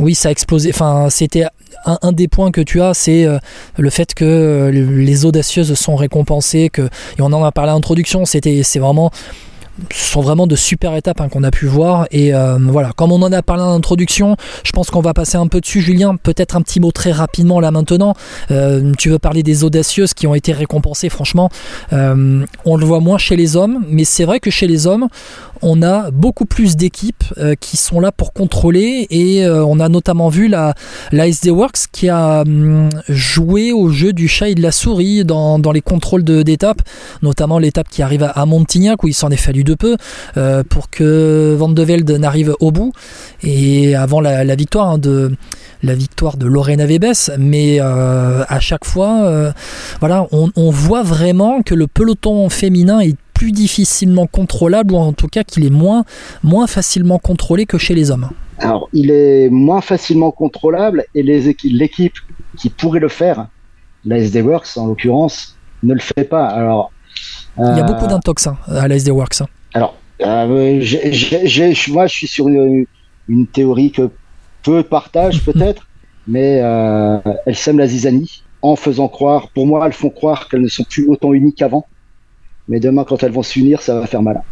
oui, 0.00 0.14
ça 0.14 0.30
a 0.30 0.32
explosé. 0.32 0.70
Enfin, 0.70 1.08
c'était 1.10 1.44
un, 1.84 2.12
des 2.12 2.28
points 2.28 2.50
que 2.50 2.60
tu 2.60 2.82
as, 2.82 2.94
c'est 2.94 3.26
le 3.76 3.90
fait 3.90 4.14
que 4.14 4.70
les 4.72 5.24
audacieuses 5.24 5.74
sont 5.74 5.96
récompensées, 5.96 6.70
que, 6.70 6.82
et 6.82 7.20
on 7.20 7.26
en 7.26 7.44
a 7.44 7.52
parlé 7.52 7.70
à 7.70 7.74
l'introduction, 7.74 8.24
c'est 8.24 8.78
vraiment 8.78 9.10
ce 9.92 10.12
sont 10.12 10.20
vraiment 10.20 10.46
de 10.46 10.56
super 10.56 10.94
étapes 10.94 11.20
hein, 11.20 11.28
qu'on 11.28 11.44
a 11.44 11.50
pu 11.50 11.66
voir. 11.66 12.06
Et 12.10 12.34
euh, 12.34 12.58
voilà, 12.60 12.92
comme 12.96 13.12
on 13.12 13.22
en 13.22 13.32
a 13.32 13.42
parlé 13.42 13.62
en 13.62 13.74
introduction, 13.74 14.36
je 14.64 14.72
pense 14.72 14.90
qu'on 14.90 15.00
va 15.00 15.14
passer 15.14 15.36
un 15.36 15.46
peu 15.46 15.60
dessus. 15.60 15.80
Julien, 15.80 16.16
peut-être 16.16 16.56
un 16.56 16.62
petit 16.62 16.80
mot 16.80 16.92
très 16.92 17.12
rapidement 17.12 17.60
là 17.60 17.70
maintenant. 17.70 18.14
Euh, 18.50 18.92
tu 18.98 19.10
veux 19.10 19.18
parler 19.18 19.42
des 19.42 19.64
audacieuses 19.64 20.14
qui 20.14 20.26
ont 20.26 20.34
été 20.34 20.52
récompensées, 20.52 21.08
franchement. 21.08 21.50
Euh, 21.92 22.44
on 22.64 22.76
le 22.76 22.84
voit 22.84 23.00
moins 23.00 23.18
chez 23.18 23.36
les 23.36 23.56
hommes, 23.56 23.84
mais 23.88 24.04
c'est 24.04 24.24
vrai 24.24 24.40
que 24.40 24.50
chez 24.50 24.66
les 24.66 24.86
hommes, 24.86 25.08
on 25.62 25.82
a 25.82 26.10
beaucoup 26.10 26.44
plus 26.44 26.76
d'équipes 26.76 27.24
qui 27.60 27.76
sont 27.76 27.98
là 27.98 28.12
pour 28.12 28.32
contrôler. 28.32 29.06
Et 29.10 29.44
on 29.48 29.80
a 29.80 29.88
notamment 29.88 30.28
vu 30.28 30.46
la, 30.46 30.74
la 31.10 31.26
SD 31.26 31.50
Works 31.50 31.88
qui 31.90 32.08
a 32.08 32.42
hum, 32.42 32.88
joué 33.08 33.72
au 33.72 33.88
jeu 33.88 34.12
du 34.12 34.28
chat 34.28 34.48
et 34.48 34.54
de 34.54 34.62
la 34.62 34.72
souris 34.72 35.24
dans, 35.24 35.58
les 35.72 35.80
contrôles 35.80 36.22
d'étapes, 36.22 36.82
notamment 37.22 37.58
l'étape 37.58 37.88
qui 37.88 38.02
arrive 38.02 38.30
à 38.34 38.46
Montignac 38.46 39.02
où 39.02 39.08
il 39.08 39.14
s'en 39.14 39.30
est 39.30 39.36
fallu 39.36 39.64
de 39.68 39.74
peu 39.74 39.96
euh, 40.36 40.62
pour 40.68 40.90
que 40.90 41.54
Van 41.58 41.68
de 41.68 41.82
Velde 41.82 42.10
n'arrive 42.10 42.54
au 42.60 42.70
bout 42.70 42.92
et 43.42 43.94
avant 43.94 44.20
la, 44.20 44.56
victoire 44.56 44.88
hein, 44.88 44.98
de 44.98 45.32
la 45.82 45.94
victoire 45.94 46.36
de 46.36 46.46
Lorena 46.46 46.86
Vebes, 46.86 47.36
mais 47.38 47.78
euh, 47.80 48.42
à 48.48 48.60
chaque 48.60 48.84
fois, 48.84 49.22
euh, 49.22 49.52
voilà, 50.00 50.26
on, 50.32 50.70
voit 50.70 51.02
vraiment 51.02 51.62
que 51.62 51.74
le 51.74 51.86
peloton 51.86 52.48
féminin 52.48 53.00
est 53.00 53.16
plus 53.32 53.52
difficilement 53.52 54.26
contrôlable, 54.26 54.94
ou 54.94 54.96
en 54.96 55.12
tout 55.12 55.28
cas 55.28 55.44
qu'il 55.44 55.64
est 55.64 55.70
moins, 55.70 56.04
moins 56.42 56.66
facilement 56.66 57.18
contrôlé 57.18 57.66
que 57.66 57.78
chez 57.78 57.94
les 57.94 58.10
hommes. 58.10 58.30
Alors, 58.58 58.88
il 58.92 59.12
est 59.12 59.48
moins 59.50 59.80
facilement 59.80 60.32
contrôlable, 60.32 61.04
et 61.14 61.22
l'équipe 61.22 62.16
qui 62.56 62.70
pourrait 62.70 62.98
le 62.98 63.08
faire, 63.08 63.46
la 64.04 64.18
SD 64.18 64.42
Works 64.42 64.76
en 64.76 64.86
l'occurrence, 64.88 65.56
ne 65.84 65.94
le 65.94 66.00
fait 66.00 66.24
pas. 66.24 66.46
Alors, 66.46 66.90
il 67.58 67.76
y 67.76 67.80
a 67.80 67.82
beaucoup 67.82 68.06
d'intox 68.06 68.46
hein, 68.46 68.56
à 68.68 68.88
la 68.88 68.96
SD 68.96 69.10
Works. 69.10 69.42
Hein. 69.42 69.46
Alors, 69.74 69.94
euh, 70.20 70.46
moi, 71.88 72.06
je 72.06 72.12
suis 72.12 72.28
sur 72.28 72.48
une, 72.48 72.86
théorie 73.52 73.92
que 73.92 74.10
peu 74.62 74.82
partagent 74.82 75.42
peut-être, 75.44 75.86
mais 76.26 76.60
euh, 76.62 77.18
elles 77.46 77.56
sèment 77.56 77.78
la 77.78 77.86
zizanie 77.86 78.42
en 78.62 78.76
faisant 78.76 79.08
croire, 79.08 79.48
pour 79.48 79.66
moi, 79.66 79.86
elles 79.86 79.92
font 79.92 80.10
croire 80.10 80.48
qu'elles 80.48 80.62
ne 80.62 80.68
sont 80.68 80.84
plus 80.84 81.08
autant 81.08 81.32
unies 81.32 81.54
qu'avant. 81.54 81.86
Mais 82.68 82.80
demain, 82.80 83.04
quand 83.04 83.22
elles 83.22 83.32
vont 83.32 83.42
s'unir, 83.42 83.80
ça 83.80 83.98
va 83.98 84.06
faire 84.06 84.22
mal. 84.22 84.42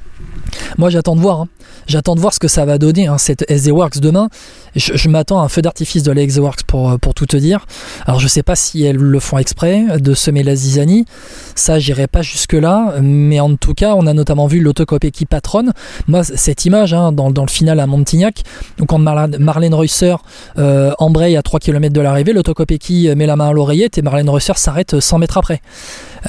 Moi, 0.79 0.91
j'attends 0.91 1.17
de 1.17 1.21
voir. 1.21 1.43
Hein. 1.43 1.49
J'attends 1.87 2.15
de 2.15 2.21
voir 2.21 2.33
ce 2.33 2.39
que 2.39 2.49
ça 2.49 2.65
va 2.65 2.79
donner, 2.79 3.07
hein, 3.07 3.19
cette 3.19 3.49
SD 3.51 3.71
Works 3.73 4.01
demain. 4.01 4.29
Je, 4.77 5.09
m'attends 5.09 5.41
à 5.41 5.45
un 5.45 5.49
feu 5.49 5.63
d'artifice 5.63 6.03
de 6.03 6.13
la 6.13 6.23
SD 6.23 6.41
Works 6.41 6.63
pour, 6.65 6.99
pour 7.01 7.15
tout 7.15 7.27
te 7.27 7.37
dire. 7.37 7.67
Alors, 8.07 8.21
je 8.21 8.29
sais 8.29 8.43
pas 8.43 8.57
si 8.57 8.85
elles 8.85 8.97
le 8.97 9.21
font 9.21 9.39
exprès 9.39 9.99
de 9.99 10.15
semer 10.15 10.43
la 10.43 10.55
zizanie. 10.55 11.07
Ça, 11.55 11.79
j'irai 11.79 12.07
pas 12.07 12.23
jusque-là. 12.23 12.95
Mais 13.01 13.41
en 13.41 13.57
tout 13.57 13.75
cas, 13.75 13.95
on 13.95 14.07
a 14.07 14.13
notamment 14.13 14.47
vu 14.47 14.61
l'autocopie 14.61 15.25
patronne. 15.25 15.73
Moi, 16.09 16.23
cette 16.25 16.65
image 16.65 16.93
hein, 16.93 17.13
dans, 17.13 17.31
dans, 17.31 17.43
le 17.43 17.51
final 17.51 17.81
à 17.81 17.87
Montignac, 17.87 18.43
donc 18.79 18.89
quand 18.89 18.99
Marlène 18.99 19.75
Reusser 19.75 20.17
euh, 20.59 20.93
embraye 20.99 21.37
à 21.37 21.43
3 21.43 21.61
km 21.61 21.93
de 21.93 22.01
l'arrivée, 22.01 22.33
l'autocopie 22.33 23.11
met 23.17 23.27
la 23.27 23.37
main 23.37 23.49
à 23.49 23.53
l'oreillette 23.53 23.99
et 23.99 24.03
Marlène 24.03 24.29
Reusser 24.29 24.53
s'arrête 24.57 25.01
100 25.01 25.19
mètres 25.19 25.39
après. 25.39 25.61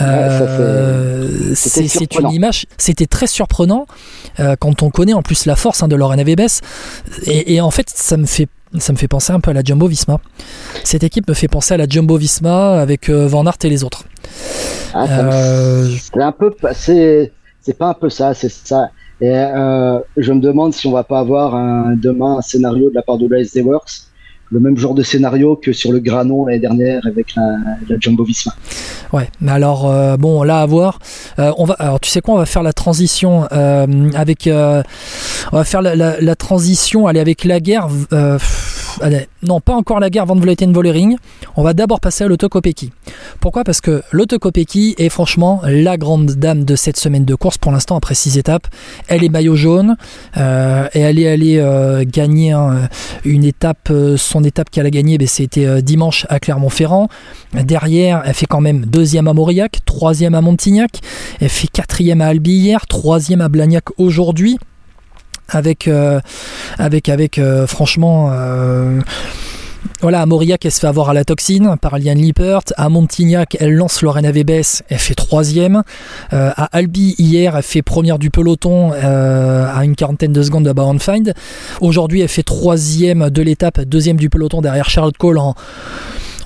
Euh, 0.02 1.54
c'est 1.56 2.16
une 2.16 2.32
image, 2.32 2.66
c'était 2.78 3.08
très 3.08 3.28
surprenant 3.28 3.88
euh, 4.40 4.56
quand 4.60 4.84
on 4.84 4.90
connaît 4.90 5.14
en 5.14 5.22
plus 5.22 5.46
la 5.46 5.56
force 5.56 5.82
hein, 5.82 5.88
de 5.88 5.96
Lorena 5.96 6.24
Vebes. 6.24 6.62
Et, 7.26 7.60
en 7.62 7.72
fait, 7.72 7.90
ça 7.90 8.18
me 8.18 8.26
fait 8.26 8.37
ça 8.80 8.94
me 8.94 8.98
fait 8.98 9.08
penser 9.08 9.34
un 9.34 9.40
peu 9.40 9.52
à 9.52 9.54
la 9.54 9.64
Jumbo 9.64 9.88
Visma. 9.88 10.20
Cette 10.84 11.04
équipe 11.04 11.28
me 11.28 11.34
fait 11.34 11.48
penser 11.48 11.74
à 11.74 11.78
la 11.78 11.88
Jumbo 11.88 12.18
Visma 12.18 12.80
avec 12.80 13.10
euh, 13.10 13.28
Van 13.28 13.46
Aert 13.46 13.58
et 13.64 13.70
les 13.70 13.84
autres. 13.84 14.04
Ah, 14.94 15.06
euh, 15.10 15.90
c'est 15.90 16.22
un 16.22 16.32
peu, 16.32 16.52
c'est 16.72 17.78
pas 17.78 17.90
un 17.90 17.94
peu 17.94 18.10
ça, 18.10 18.34
c'est 18.34 18.52
ça. 18.52 18.90
Et 19.20 19.32
je 19.32 20.32
me 20.34 20.40
demande 20.40 20.74
si 20.74 20.88
on 20.88 20.92
va 20.92 21.04
pas 21.04 21.20
avoir 21.20 21.56
un, 21.56 21.96
demain 21.96 22.38
un 22.38 22.42
scénario 22.42 22.90
de 22.90 22.96
la 22.96 23.02
part 23.02 23.18
de 23.18 23.28
l'ASD 23.28 23.62
Works 23.64 24.07
le 24.52 24.60
même 24.60 24.78
genre 24.78 24.94
de 24.94 25.04
scénario 25.04 25.56
que 25.56 25.74
sur 25.74 25.92
le 25.92 26.00
Granon 26.00 26.46
l'année 26.46 26.60
dernière 26.60 27.02
avec 27.06 27.36
la, 27.36 27.98
Jumbo 28.00 28.24
Visma. 28.24 28.54
Ouais, 29.14 29.30
mais 29.42 29.52
alors 29.52 29.90
euh, 29.90 30.18
bon, 30.18 30.44
là 30.44 30.62
à 30.62 30.66
voir. 30.66 31.00
Euh, 31.40 31.52
on 31.58 31.66
va, 31.66 31.76
alors 31.76 32.00
tu 32.00 32.10
sais 32.10 32.22
quoi, 32.22 32.36
on 32.36 32.38
va 32.38 32.46
faire 32.46 32.64
la 32.64 32.74
transition 32.74 33.48
euh, 33.52 34.10
avec, 34.14 34.50
on 34.52 35.58
va 35.58 35.64
faire 35.64 35.82
la, 35.82 35.96
la, 35.96 36.36
transition, 36.36 37.08
aller 37.08 37.20
avec 37.20 37.44
la 37.44 37.60
guerre. 37.60 37.88
Non, 39.44 39.60
pas 39.60 39.74
encore 39.74 40.00
la 40.00 40.10
guerre 40.10 40.26
Van 40.26 40.36
Vleuten 40.36 40.74
Vollering. 40.74 41.18
On 41.56 41.64
va 41.64 41.74
d'abord 41.74 42.00
passer 42.00 42.24
à 42.24 42.28
l'autocopéki. 42.28 42.92
Pourquoi? 43.40 43.64
Parce 43.64 43.82
que 43.82 44.02
l'autocopéki 44.12 44.96
est 44.98 45.10
franchement 45.10 45.62
la 45.64 45.98
grande 45.98 46.32
dame 46.32 46.64
de 46.64 46.76
cette 46.76 46.98
semaine 46.98 47.26
de 47.26 47.36
course 47.36 47.58
pour 47.58 47.72
l'instant 47.72 47.96
après 47.96 48.16
six 48.16 48.38
étapes. 48.38 48.68
Elle 49.08 49.24
est 49.24 49.30
maillot 49.30 49.56
jaune 49.56 49.96
et 50.36 50.40
elle 51.00 51.20
est 51.20 51.30
allée 51.30 52.06
gagner 52.06 52.54
une 53.24 53.44
étape 53.44 53.92
son 54.18 54.44
étape 54.44 54.70
qu'elle 54.70 54.86
a 54.86 54.90
gagnée, 54.90 55.18
ben, 55.18 55.28
c'était 55.28 55.66
euh, 55.66 55.82
dimanche 55.82 56.26
à 56.30 56.40
Clermont-Ferrand. 56.40 57.08
Derrière, 57.54 58.24
elle 58.26 58.34
fait 58.34 58.46
quand 58.46 58.62
même 58.62 58.86
deuxième 58.86 59.28
à 59.28 59.34
Mauriac, 59.34 59.80
troisième 59.86 60.36
à 60.36 60.42
Montignac. 60.42 61.00
Elle 61.40 61.50
fait 61.50 61.68
quatrième 61.68 62.22
à 62.22 62.28
Albi 62.28 62.52
hier, 62.52 62.86
troisième 62.88 63.42
à 63.42 63.50
Blagnac 63.50 63.86
aujourd'hui. 63.98 64.58
Avec, 65.50 65.90
avec, 66.78 67.10
avec 67.10 67.40
franchement 67.68 68.32
voilà, 70.00 70.22
à 70.22 70.26
Mauriac, 70.28 70.64
elle 70.64 70.72
se 70.72 70.80
fait 70.80 70.88
avoir 70.88 71.10
à 71.10 71.14
la 71.14 71.26
toxine 71.26 71.76
par 71.82 71.98
Liane 71.98 72.20
Lippert. 72.20 72.62
À 72.78 72.88
Montignac, 72.88 73.58
elle 73.60 73.74
lance 73.74 74.04
Lorena 74.04 74.32
Vebes, 74.32 74.64
elle 74.90 74.98
fait 75.00 75.16
troisième. 75.16 75.82
Euh, 76.34 76.52
à 76.56 76.66
Albi, 76.78 77.16
hier, 77.18 77.58
elle 77.58 77.64
fait 77.64 77.82
première 77.82 78.20
du 78.20 78.30
peloton 78.30 78.92
euh, 78.94 79.66
à 79.74 79.86
une 79.86 79.96
quarantaine 79.96 80.34
de 80.34 80.44
secondes 80.44 80.66
de 80.66 80.72
Bound 80.72 81.02
Find. 81.02 81.34
Aujourd'hui, 81.82 82.22
elle 82.22 82.28
fait 82.28 82.44
troisième 82.44 83.32
de 83.32 83.42
l'étape, 83.42 83.82
deuxième 83.82 84.18
du 84.18 84.30
peloton 84.30 84.62
derrière 84.62 84.88
Charlotte 84.88 85.18
Cole 85.18 85.40
en 85.40 85.56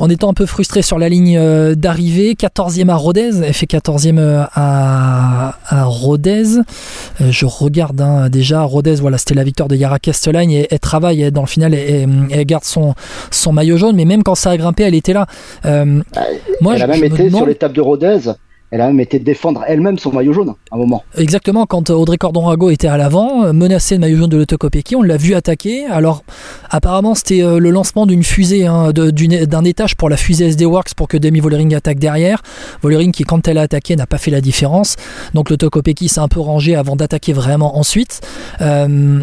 en 0.02 0.10
étant 0.10 0.32
un 0.32 0.34
peu 0.34 0.48
frustré 0.48 0.82
sur 0.82 0.98
la 0.98 1.10
ligne 1.10 1.38
euh, 1.38 1.76
d'arrivée. 1.76 2.34
14e 2.34 2.90
à 2.90 2.96
Rodez, 2.96 3.44
elle 3.44 3.54
fait 3.54 3.68
14e 3.68 4.18
euh, 4.18 4.44
à, 4.52 5.54
Rodez. 5.86 6.58
Euh, 6.58 7.32
je 7.32 7.46
regarde 7.46 8.02
hein, 8.02 8.28
déjà 8.30 8.64
Rodez, 8.64 8.96
voilà, 8.96 9.20
c'était 9.20 9.36
la 9.36 9.44
victoire 9.44 9.70
de 9.70 9.76
Yara 9.76 10.00
Castellane 10.00 10.50
et 10.50 10.68
elle 10.72 10.80
travaille 10.80 11.32
dans 11.32 11.42
le 11.42 11.48
final, 11.48 11.76
et 11.76 12.08
elle, 12.32 12.46
garde 12.46 12.64
son, 12.64 12.96
son 13.30 13.54
maillot 13.54 13.78
jaune, 13.78 13.96
mais 13.96 14.06
même 14.06 14.24
quand 14.24 14.34
ça 14.34 14.50
a 14.50 14.58
grimpé, 14.58 14.84
elle 14.84 14.96
était 14.96 15.14
là. 15.14 15.28
moi, 15.64 16.76
elle 16.76 16.82
a 16.82 16.88
même 16.88 17.04
été 17.04 17.30
sur 17.30 17.46
l'étape 17.46 17.74
de 17.74 17.82
Rodez 17.82 18.32
elle 18.72 18.80
a 18.80 18.88
même 18.88 19.02
été 19.02 19.20
défendre 19.20 19.64
elle-même 19.68 20.00
son 20.00 20.14
maillot 20.14 20.32
jaune 20.32 20.54
à 20.72 20.76
un 20.76 20.78
moment. 20.78 21.04
Exactement, 21.18 21.66
quand 21.66 21.90
Audrey 21.90 22.18
Cordon-Rago 22.18 22.70
était 22.70 22.88
à 22.88 22.96
l'avant, 22.96 23.44
euh, 23.44 23.54
menacé 23.54 23.96
de 23.96 24.00
maillot 24.00 24.18
jaune 24.18 24.30
de 24.30 24.38
l'autocopéki, 24.38 24.96
on 24.96 25.02
l'a 25.02 25.18
vu 25.18 25.36
attaquer. 25.36 25.86
Alors, 25.86 26.24
apparemment, 26.70 27.14
c'était 27.14 27.44
euh, 27.44 27.60
le 27.60 27.70
lancement 27.70 28.06
d'une 28.06 28.24
fusée, 28.24 28.66
hein, 28.66 28.92
d'un 28.94 29.64
étage 29.66 29.98
pour 29.98 30.10
la 30.10 30.16
fusée 30.16 30.48
SD 30.48 30.66
Works 30.66 30.94
pour 30.96 31.10
que 31.10 31.18
Demi 31.18 31.42
Vollering 31.42 31.76
attaque 31.76 32.00
derrière. 32.00 32.42
Vollering 32.82 33.12
qui, 33.12 33.24
quand 33.24 33.46
elle 33.50 33.58
a 33.58 33.64
attaqué, 33.64 33.98
n'a 33.98 34.08
pas 34.08 34.18
fait 34.18 34.32
la 34.32 34.42
différence. 34.42 34.96
Donc 35.34 35.50
l'autocopéki 35.50 36.08
s'est 36.08 36.22
un 36.22 36.30
peu 36.30 36.40
rangé 36.40 36.76
avant 36.76 36.96
d'attaquer 36.96 37.34
vraiment 37.34 37.78
ensuite. 37.78 38.22
Euh, 38.62 39.20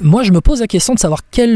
moi, 0.00 0.22
je 0.22 0.32
me 0.32 0.42
pose 0.42 0.60
la 0.60 0.66
question 0.66 0.94
de 0.94 0.98
savoir 0.98 1.20
quel. 1.30 1.54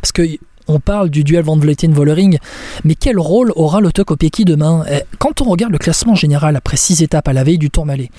parce 0.00 0.12
que 0.12 0.22
on 0.70 0.80
parle 0.80 1.10
du 1.10 1.24
duel 1.24 1.44
Van 1.44 1.56
Vleuten-Vollering, 1.56 2.38
mais 2.84 2.94
quel 2.94 3.18
rôle 3.18 3.52
aura 3.56 3.80
l'Auto 3.80 4.04
demain? 4.46 4.84
Eh, 4.90 5.00
Quand 5.18 5.40
on 5.40 5.44
regarde 5.44 5.72
le 5.72 5.78
classement 5.78 6.14
général 6.14 6.56
après 6.56 6.76
6 6.76 7.02
étapes 7.02 7.28
à 7.28 7.32
la 7.32 7.44
veille 7.44 7.58
du 7.58 7.70
Tourmalet, 7.70 8.10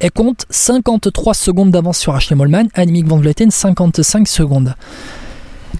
elle 0.00 0.10
compte 0.12 0.44
53 0.50 1.34
secondes 1.34 1.70
d'avance 1.70 1.98
sur 1.98 2.14
Ashley 2.14 2.36
Molman, 2.36 2.68
Annemiek 2.74 3.06
Van 3.06 3.16
Vleuten 3.16 3.50
55 3.50 4.28
secondes. 4.28 4.74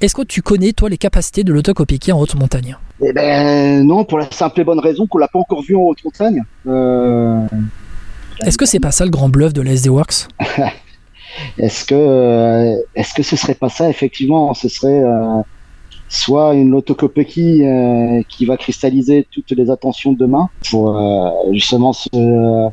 Est-ce 0.00 0.14
que 0.14 0.22
tu 0.22 0.42
connais, 0.42 0.72
toi, 0.72 0.88
les 0.88 0.98
capacités 0.98 1.44
de 1.44 1.52
l'Auto 1.52 1.72
en 1.72 2.18
haute 2.18 2.34
montagne? 2.34 2.76
Eh 3.02 3.12
ben 3.12 3.86
non, 3.86 4.04
pour 4.04 4.18
la 4.18 4.30
simple 4.30 4.60
et 4.60 4.64
bonne 4.64 4.80
raison 4.80 5.06
qu'on 5.06 5.18
l'a 5.18 5.28
pas 5.28 5.38
encore 5.38 5.62
vu 5.62 5.76
en 5.76 5.82
haute 5.82 6.02
montagne. 6.04 6.42
Euh, 6.66 7.40
est-ce 8.44 8.58
que 8.58 8.66
c'est 8.66 8.80
pas 8.80 8.90
ça 8.90 9.04
le 9.04 9.10
grand 9.10 9.28
bluff 9.28 9.52
de 9.52 9.62
la 9.62 9.72
SD 9.72 9.90
Works? 9.90 10.28
Est-ce 11.58 11.84
que, 11.84 11.94
euh, 11.94 12.76
est-ce 12.94 13.14
que 13.14 13.22
ce 13.22 13.36
serait 13.36 13.54
pas 13.54 13.68
ça 13.68 13.88
Effectivement, 13.88 14.54
ce 14.54 14.68
serait 14.68 15.02
euh, 15.02 15.42
soit 16.08 16.54
une 16.54 16.74
autocopie 16.74 17.64
euh, 17.64 18.22
qui 18.28 18.44
va 18.46 18.56
cristalliser 18.56 19.26
toutes 19.30 19.50
les 19.52 19.70
attentions 19.70 20.12
de 20.12 20.18
demain 20.18 20.48
pour 20.70 20.96
euh, 20.96 21.30
justement 21.52 21.92
ce, 21.92 22.68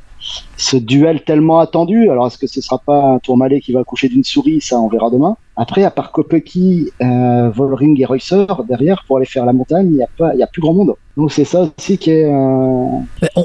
ce 0.58 0.78
duel 0.78 1.24
tellement 1.24 1.60
attendu. 1.60 2.10
Alors 2.10 2.28
est-ce 2.28 2.38
que 2.38 2.48
ce 2.48 2.62
sera 2.62 2.80
pas 2.86 3.04
un 3.04 3.20
Tourmalet 3.20 3.62
qui 3.62 3.72
va 3.74 3.84
coucher 3.84 4.10
d'une 4.10 4.24
souris? 4.24 4.62
Ça, 4.62 4.80
on 4.80 4.88
verra 4.88 5.10
demain. 5.10 5.38
Après, 5.58 5.84
à 5.84 5.92
part 5.92 6.12
Kopecky, 6.12 6.92
euh, 7.02 7.50
Volring 7.50 8.00
et 8.02 8.06
Reusser, 8.06 8.46
derrière, 8.68 9.04
pour 9.06 9.18
aller 9.18 9.26
faire 9.26 9.46
la 9.46 9.54
montagne, 9.54 9.88
il 9.88 9.98
n'y 9.98 10.04
a, 10.44 10.46
a 10.46 10.48
plus 10.48 10.62
grand 10.62 10.74
monde. 10.74 10.96
Donc 11.18 11.32
c'est 11.32 11.44
ça 11.44 11.70
aussi 11.78 11.98
qui 11.98 12.12
est. 12.12 12.26
Euh, 12.26 12.88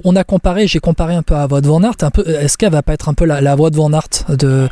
on, 0.04 0.16
a 0.16 0.24
comparé, 0.24 0.68
j'ai 0.68 0.78
comparé 0.78 1.14
un 1.14 1.22
peu 1.22 1.34
à 1.34 1.46
Voix 1.46 1.60
de 1.60 1.66
Van 1.66 1.82
Aert. 1.82 1.96
Peu, 2.12 2.26
est-ce 2.28 2.56
qu'elle 2.56 2.70
va 2.70 2.82
pas 2.82 2.92
être 2.92 3.08
un 3.08 3.14
peu 3.14 3.24
la, 3.24 3.54
voix 3.56 3.70
de 3.70 3.76
Van 3.76 3.92
Aert 3.92 4.24
de, 4.28 4.68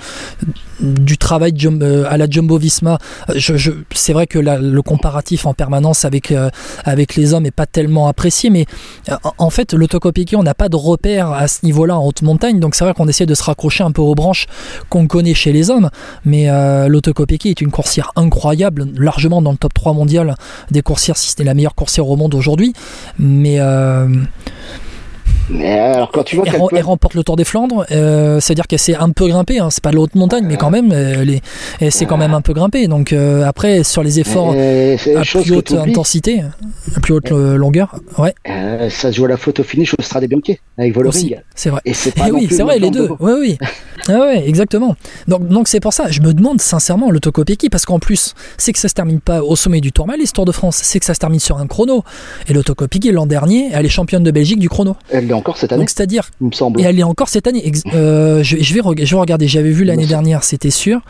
du 0.81 1.19
travail 1.19 1.53
euh, 1.65 2.05
à 2.09 2.17
la 2.17 2.31
Jumbo 2.31 2.57
Visma? 2.57 2.99
Je, 3.35 3.73
C'est 3.93 4.13
vrai 4.13 4.29
que 4.29 4.39
le 4.39 4.83
comparatif 4.83 5.45
en 5.45 5.55
permanence 5.55 6.05
avec, 6.05 6.31
euh, 6.31 6.51
avec 6.85 7.17
les 7.17 7.35
hommes 7.35 7.47
est 7.47 7.51
pas 7.51 7.67
tellement 7.67 8.07
apprécié, 8.07 8.49
mais 8.49 8.67
en 9.39 9.51
fait, 9.51 9.75
l'autocopie, 9.75 10.27
on 10.37 10.45
n'a 10.45 10.55
pas 10.55 10.69
de 10.69 10.77
repère 10.77 11.33
à 11.33 11.49
ce 11.49 11.67
niveau-là 11.67 11.99
en 11.99 12.07
haute 12.07 12.23
montagne. 12.23 12.61
Donc 12.61 12.77
c'est 12.77 12.85
vrai 12.85 12.95
qu'on 12.95 13.09
essaie 13.09 13.27
de 13.27 13.35
se 13.35 13.43
raccrocher 13.43 13.83
un 13.83 13.91
peu 13.91 14.03
aux 14.03 14.15
branches 14.15 14.47
qu'on 14.89 15.09
connaît 15.09 15.35
chez 15.35 15.53
les 15.53 15.69
hommes, 15.69 15.91
mais 16.25 16.49
l'autocopie 17.25 17.49
est 17.49 17.61
une 17.61 17.71
coursière 17.71 18.13
incroyable, 18.17 18.87
largement 18.97 19.43
dans 19.43 19.53
le 19.53 19.57
top 19.57 19.73
3 19.75 19.93
mondial 19.93 20.37
des 20.71 20.83
coursières, 20.83 21.17
si 21.17 21.31
c'était 21.31 21.45
la 21.45 21.55
meilleure 21.55 21.75
coursière 21.75 22.09
au 22.09 22.17
monde 22.17 22.35
aujourd'hui. 22.35 22.75
Mais 23.19 23.61
euh, 23.61 24.09
mais 25.51 25.79
alors 25.79 26.11
quand 26.11 26.23
tu 26.23 26.37
vois 26.37 26.45
elle, 26.47 26.83
remporte 26.83 27.15
le 27.15 27.23
Tour 27.23 27.37
des 27.37 27.45
Flandres, 27.45 27.85
euh, 27.91 28.41
c'est-à-dire 28.41 28.67
qu'elle 28.67 28.79
s'est 28.79 28.95
un 28.95 29.11
peu 29.11 29.27
grimpée. 29.27 29.59
Hein, 29.59 29.69
c'est 29.71 29.83
pas 29.83 29.91
de 29.91 29.99
haute 29.99 30.15
montagne, 30.15 30.45
mais 30.47 30.57
quand 30.57 30.71
même, 30.71 30.93
elle, 30.93 31.31
est, 31.31 31.91
s'est 31.91 32.07
quand 32.07 32.17
même 32.17 32.35
un 32.35 32.41
peu 32.41 32.53
grimpée. 32.53 32.87
Donc 32.89 33.13
euh, 33.13 33.45
après, 33.45 33.83
sur 33.85 34.03
les 34.03 34.21
efforts 34.21 34.53
à 34.53 35.23
plus 35.23 35.53
haute 35.53 35.73
intensité, 35.73 36.43
à 36.97 37.01
plus 37.01 37.15
haute 37.15 37.31
longueur, 37.31 37.95
ouais. 38.19 38.35
Euh, 38.49 38.89
ça 38.91 39.11
se 39.11 39.17
joue 39.17 39.27
à 39.27 39.29
la 39.29 39.37
photo 39.37 39.63
finish 39.63 39.95
au 39.99 40.03
Strade 40.03 40.25
Bianchi 40.25 40.59
avec 40.79 40.95
Vollering. 40.95 41.37
C'est 41.55 41.71
vrai. 41.71 41.81
Et 41.85 41.95
c'est 41.95 42.15
pas 42.15 42.29
oui, 42.33 42.49
c'est 42.51 42.63
vrai, 42.63 42.79
les 42.79 42.91
deux. 42.91 43.11
Oui, 43.21 43.33
oui. 43.39 43.59
ah 44.09 44.21
ouais, 44.21 44.49
exactement. 44.49 44.97
Donc 45.29 45.49
donc 45.49 45.69
c'est 45.69 45.81
pour 45.81 45.93
ça. 45.93 46.11
Je 46.11 46.21
me 46.21 46.33
demande 46.33 46.61
sincèrement 46.61 47.11
le 47.11 47.21
qui 47.21 47.69
parce 47.69 47.85
qu'en 47.85 47.99
plus, 47.99 48.35
c'est 48.57 48.73
que 48.73 48.79
ça 48.79 48.89
se 48.89 48.95
termine 48.95 49.21
pas 49.21 49.43
au 49.43 49.57
sommet 49.57 49.81
du 49.81 49.93
Tourmalet, 49.93 50.21
l'histoire 50.21 50.45
de 50.45 50.53
France. 50.53 50.81
C'est 50.83 51.01
que 51.01 51.07
ça 51.07 51.15
se 51.15 51.21
termine 51.21 51.41
sur 51.41 51.59
un 51.59 51.67
chrono. 51.67 52.05
Et 52.49 52.53
le 52.53 52.63
l'an 53.13 53.27
dernier, 53.27 53.71
elle 53.73 53.87
est 53.87 53.91
championne 53.91 54.23
de 54.23 54.31
Belgique 54.31 54.59
du 54.59 54.69
chrono 54.69 54.97
encore 55.35 55.57
cette 55.57 55.73
année. 55.73 55.81
Donc 55.81 55.91
c'est-à-dire, 55.91 56.31
il 56.41 56.49
me 56.49 56.53
semble. 56.53 56.81
Et 56.81 56.85
elle 56.85 56.99
est 56.99 57.05
encore 57.05 57.29
cette 57.29 57.47
année. 57.47 57.73
Euh, 57.95 58.43
je, 58.43 58.57
vais 58.57 58.63
je 58.63 58.75
vais 59.15 59.21
regarder. 59.21 59.49
J'avais 59.49 59.71
vu 59.71 59.85
l'année 59.85 60.07
dernière, 60.07 60.45
c'était 60.45 60.71
sûr. 60.71 61.01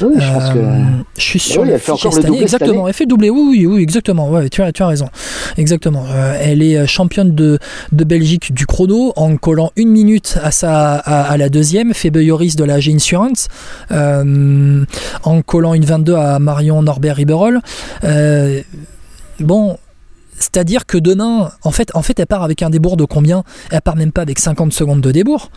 Oui, 0.00 0.14
je, 0.16 0.32
pense 0.32 0.50
que... 0.50 0.58
Euh, 0.58 0.80
je 1.16 1.22
suis 1.22 1.38
sûr. 1.38 1.62
Oui, 1.62 1.68
elle 1.70 1.80
fait 1.80 1.92
encore 1.92 2.12
cette 2.12 2.24
année. 2.24 2.42
Exactement. 2.42 2.88
Elle 2.88 2.94
fait 2.94 3.06
doubler. 3.06 3.30
Oui, 3.30 3.42
oui, 3.42 3.66
oui, 3.66 3.82
exactement. 3.82 4.30
Ouais, 4.30 4.48
tu 4.48 4.62
as, 4.62 4.72
tu 4.72 4.82
as 4.82 4.86
raison. 4.86 5.08
Exactement. 5.56 6.04
Euh, 6.10 6.36
elle 6.40 6.62
est 6.62 6.86
championne 6.86 7.34
de, 7.34 7.58
de 7.92 8.04
Belgique 8.04 8.52
du 8.52 8.66
chrono 8.66 9.12
en 9.16 9.36
collant 9.36 9.70
une 9.76 9.90
minute 9.90 10.38
à 10.42 10.50
sa 10.50 10.94
à, 10.94 11.36
la 11.36 11.48
deuxième. 11.48 11.94
Fait 11.94 12.12
Yoris 12.12 12.56
de 12.56 12.64
la 12.64 12.80
G 12.80 12.92
Insurance 12.92 13.48
en 13.90 15.42
collant 15.42 15.74
une 15.74 15.84
22 15.84 16.14
à 16.14 16.38
Marion 16.38 16.82
Norbert 16.82 17.16
Riberol. 17.16 17.60
bon, 19.40 19.76
c'est-à-dire 20.38 20.86
que 20.86 20.98
demain, 20.98 21.50
en 21.62 21.70
fait, 21.70 21.90
en 21.94 22.02
fait, 22.02 22.18
elle 22.18 22.26
part 22.26 22.42
avec 22.42 22.62
un 22.62 22.70
débours 22.70 22.96
de 22.96 23.04
combien? 23.04 23.44
Elle 23.70 23.80
part 23.80 23.96
même 23.96 24.12
pas 24.12 24.22
avec 24.22 24.38
50 24.38 24.72
secondes 24.72 25.00
de 25.00 25.12
débours. 25.12 25.50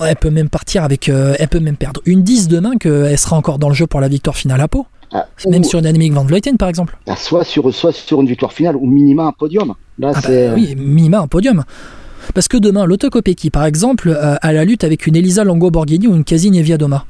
elle 0.00 0.16
peut 0.16 0.30
même 0.30 0.48
partir 0.48 0.84
avec, 0.84 1.08
euh, 1.08 1.34
elle 1.38 1.48
peut 1.48 1.60
même 1.60 1.76
perdre 1.76 2.00
une 2.04 2.22
10 2.22 2.48
demain 2.48 2.76
qu'elle 2.76 3.18
sera 3.18 3.36
encore 3.36 3.58
dans 3.58 3.68
le 3.68 3.74
jeu 3.74 3.86
pour 3.86 4.00
la 4.00 4.08
victoire 4.08 4.36
finale 4.36 4.60
à 4.60 4.68
Pau. 4.68 4.86
Ah, 5.10 5.26
même 5.48 5.64
sur 5.64 5.78
une 5.78 5.86
Annemiek 5.86 6.12
van 6.12 6.24
Vleuten 6.24 6.58
par 6.58 6.68
exemple. 6.68 6.98
Ah, 7.06 7.16
soit 7.16 7.44
sur 7.44 7.72
soit 7.72 7.92
sur 7.92 8.20
une 8.20 8.26
victoire 8.26 8.52
finale 8.52 8.76
ou 8.76 8.86
minima 8.86 9.24
un 9.24 9.32
podium. 9.32 9.74
Là, 9.98 10.12
ah 10.14 10.20
bah 10.20 10.54
oui, 10.54 10.74
minima 10.76 11.20
un 11.20 11.28
podium. 11.28 11.64
Parce 12.34 12.48
que 12.48 12.58
demain, 12.58 12.84
l'autocopéki, 12.84 13.48
par 13.48 13.64
exemple, 13.64 14.10
euh, 14.10 14.36
à 14.42 14.52
la 14.52 14.64
lutte 14.64 14.84
avec 14.84 15.06
une 15.06 15.16
Elisa 15.16 15.44
Longo 15.44 15.70
Borghini 15.70 16.06
ou 16.08 16.14
une 16.14 16.24
Casine 16.24 16.60
Viadoma 16.60 17.06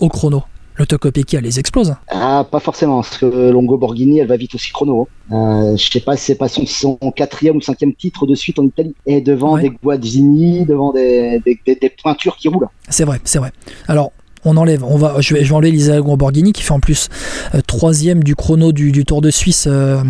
au 0.00 0.08
chrono. 0.08 0.44
L'autocopéki, 0.76 1.36
elle 1.36 1.44
les 1.44 1.58
explose. 1.58 1.94
Ah, 2.08 2.46
pas 2.50 2.60
forcément, 2.60 3.02
parce 3.02 3.18
que 3.18 3.50
Longo 3.50 3.76
Borghini, 3.76 4.20
elle 4.20 4.26
va 4.26 4.36
vite 4.36 4.54
aussi 4.54 4.72
chrono. 4.72 5.08
Euh, 5.30 5.76
je 5.76 5.90
sais 5.90 6.00
pas 6.00 6.16
si 6.16 6.24
c'est 6.26 6.34
pas 6.34 6.48
son, 6.48 6.96
quatrième 7.14 7.56
ou 7.56 7.60
cinquième 7.60 7.94
titre 7.94 8.26
de 8.26 8.34
suite 8.34 8.58
en 8.58 8.64
Italie. 8.64 8.94
Et 9.06 9.20
devant 9.20 9.58
des 9.58 9.70
Guadagnini, 9.70 10.64
devant 10.64 10.92
des, 10.92 11.40
des, 11.44 11.74
des, 11.74 11.90
pointures 11.90 12.36
qui 12.36 12.48
roulent. 12.48 12.68
C'est 12.88 13.04
vrai, 13.04 13.20
c'est 13.24 13.38
vrai. 13.38 13.52
Alors, 13.86 14.12
on 14.44 14.56
enlève, 14.56 14.84
on 14.84 14.96
va, 14.96 15.16
je 15.20 15.34
vais, 15.34 15.52
enlever 15.52 15.70
Lisa 15.70 16.00
Borghini 16.00 16.52
qui 16.52 16.62
fait 16.62 16.72
en 16.72 16.80
plus 16.80 17.08
euh, 17.54 17.60
troisième 17.66 18.24
du 18.24 18.34
chrono 18.34 18.72
du, 18.72 19.04
Tour 19.04 19.20
de 19.20 19.30
Suisse 19.30 19.68
euh, 19.70 20.02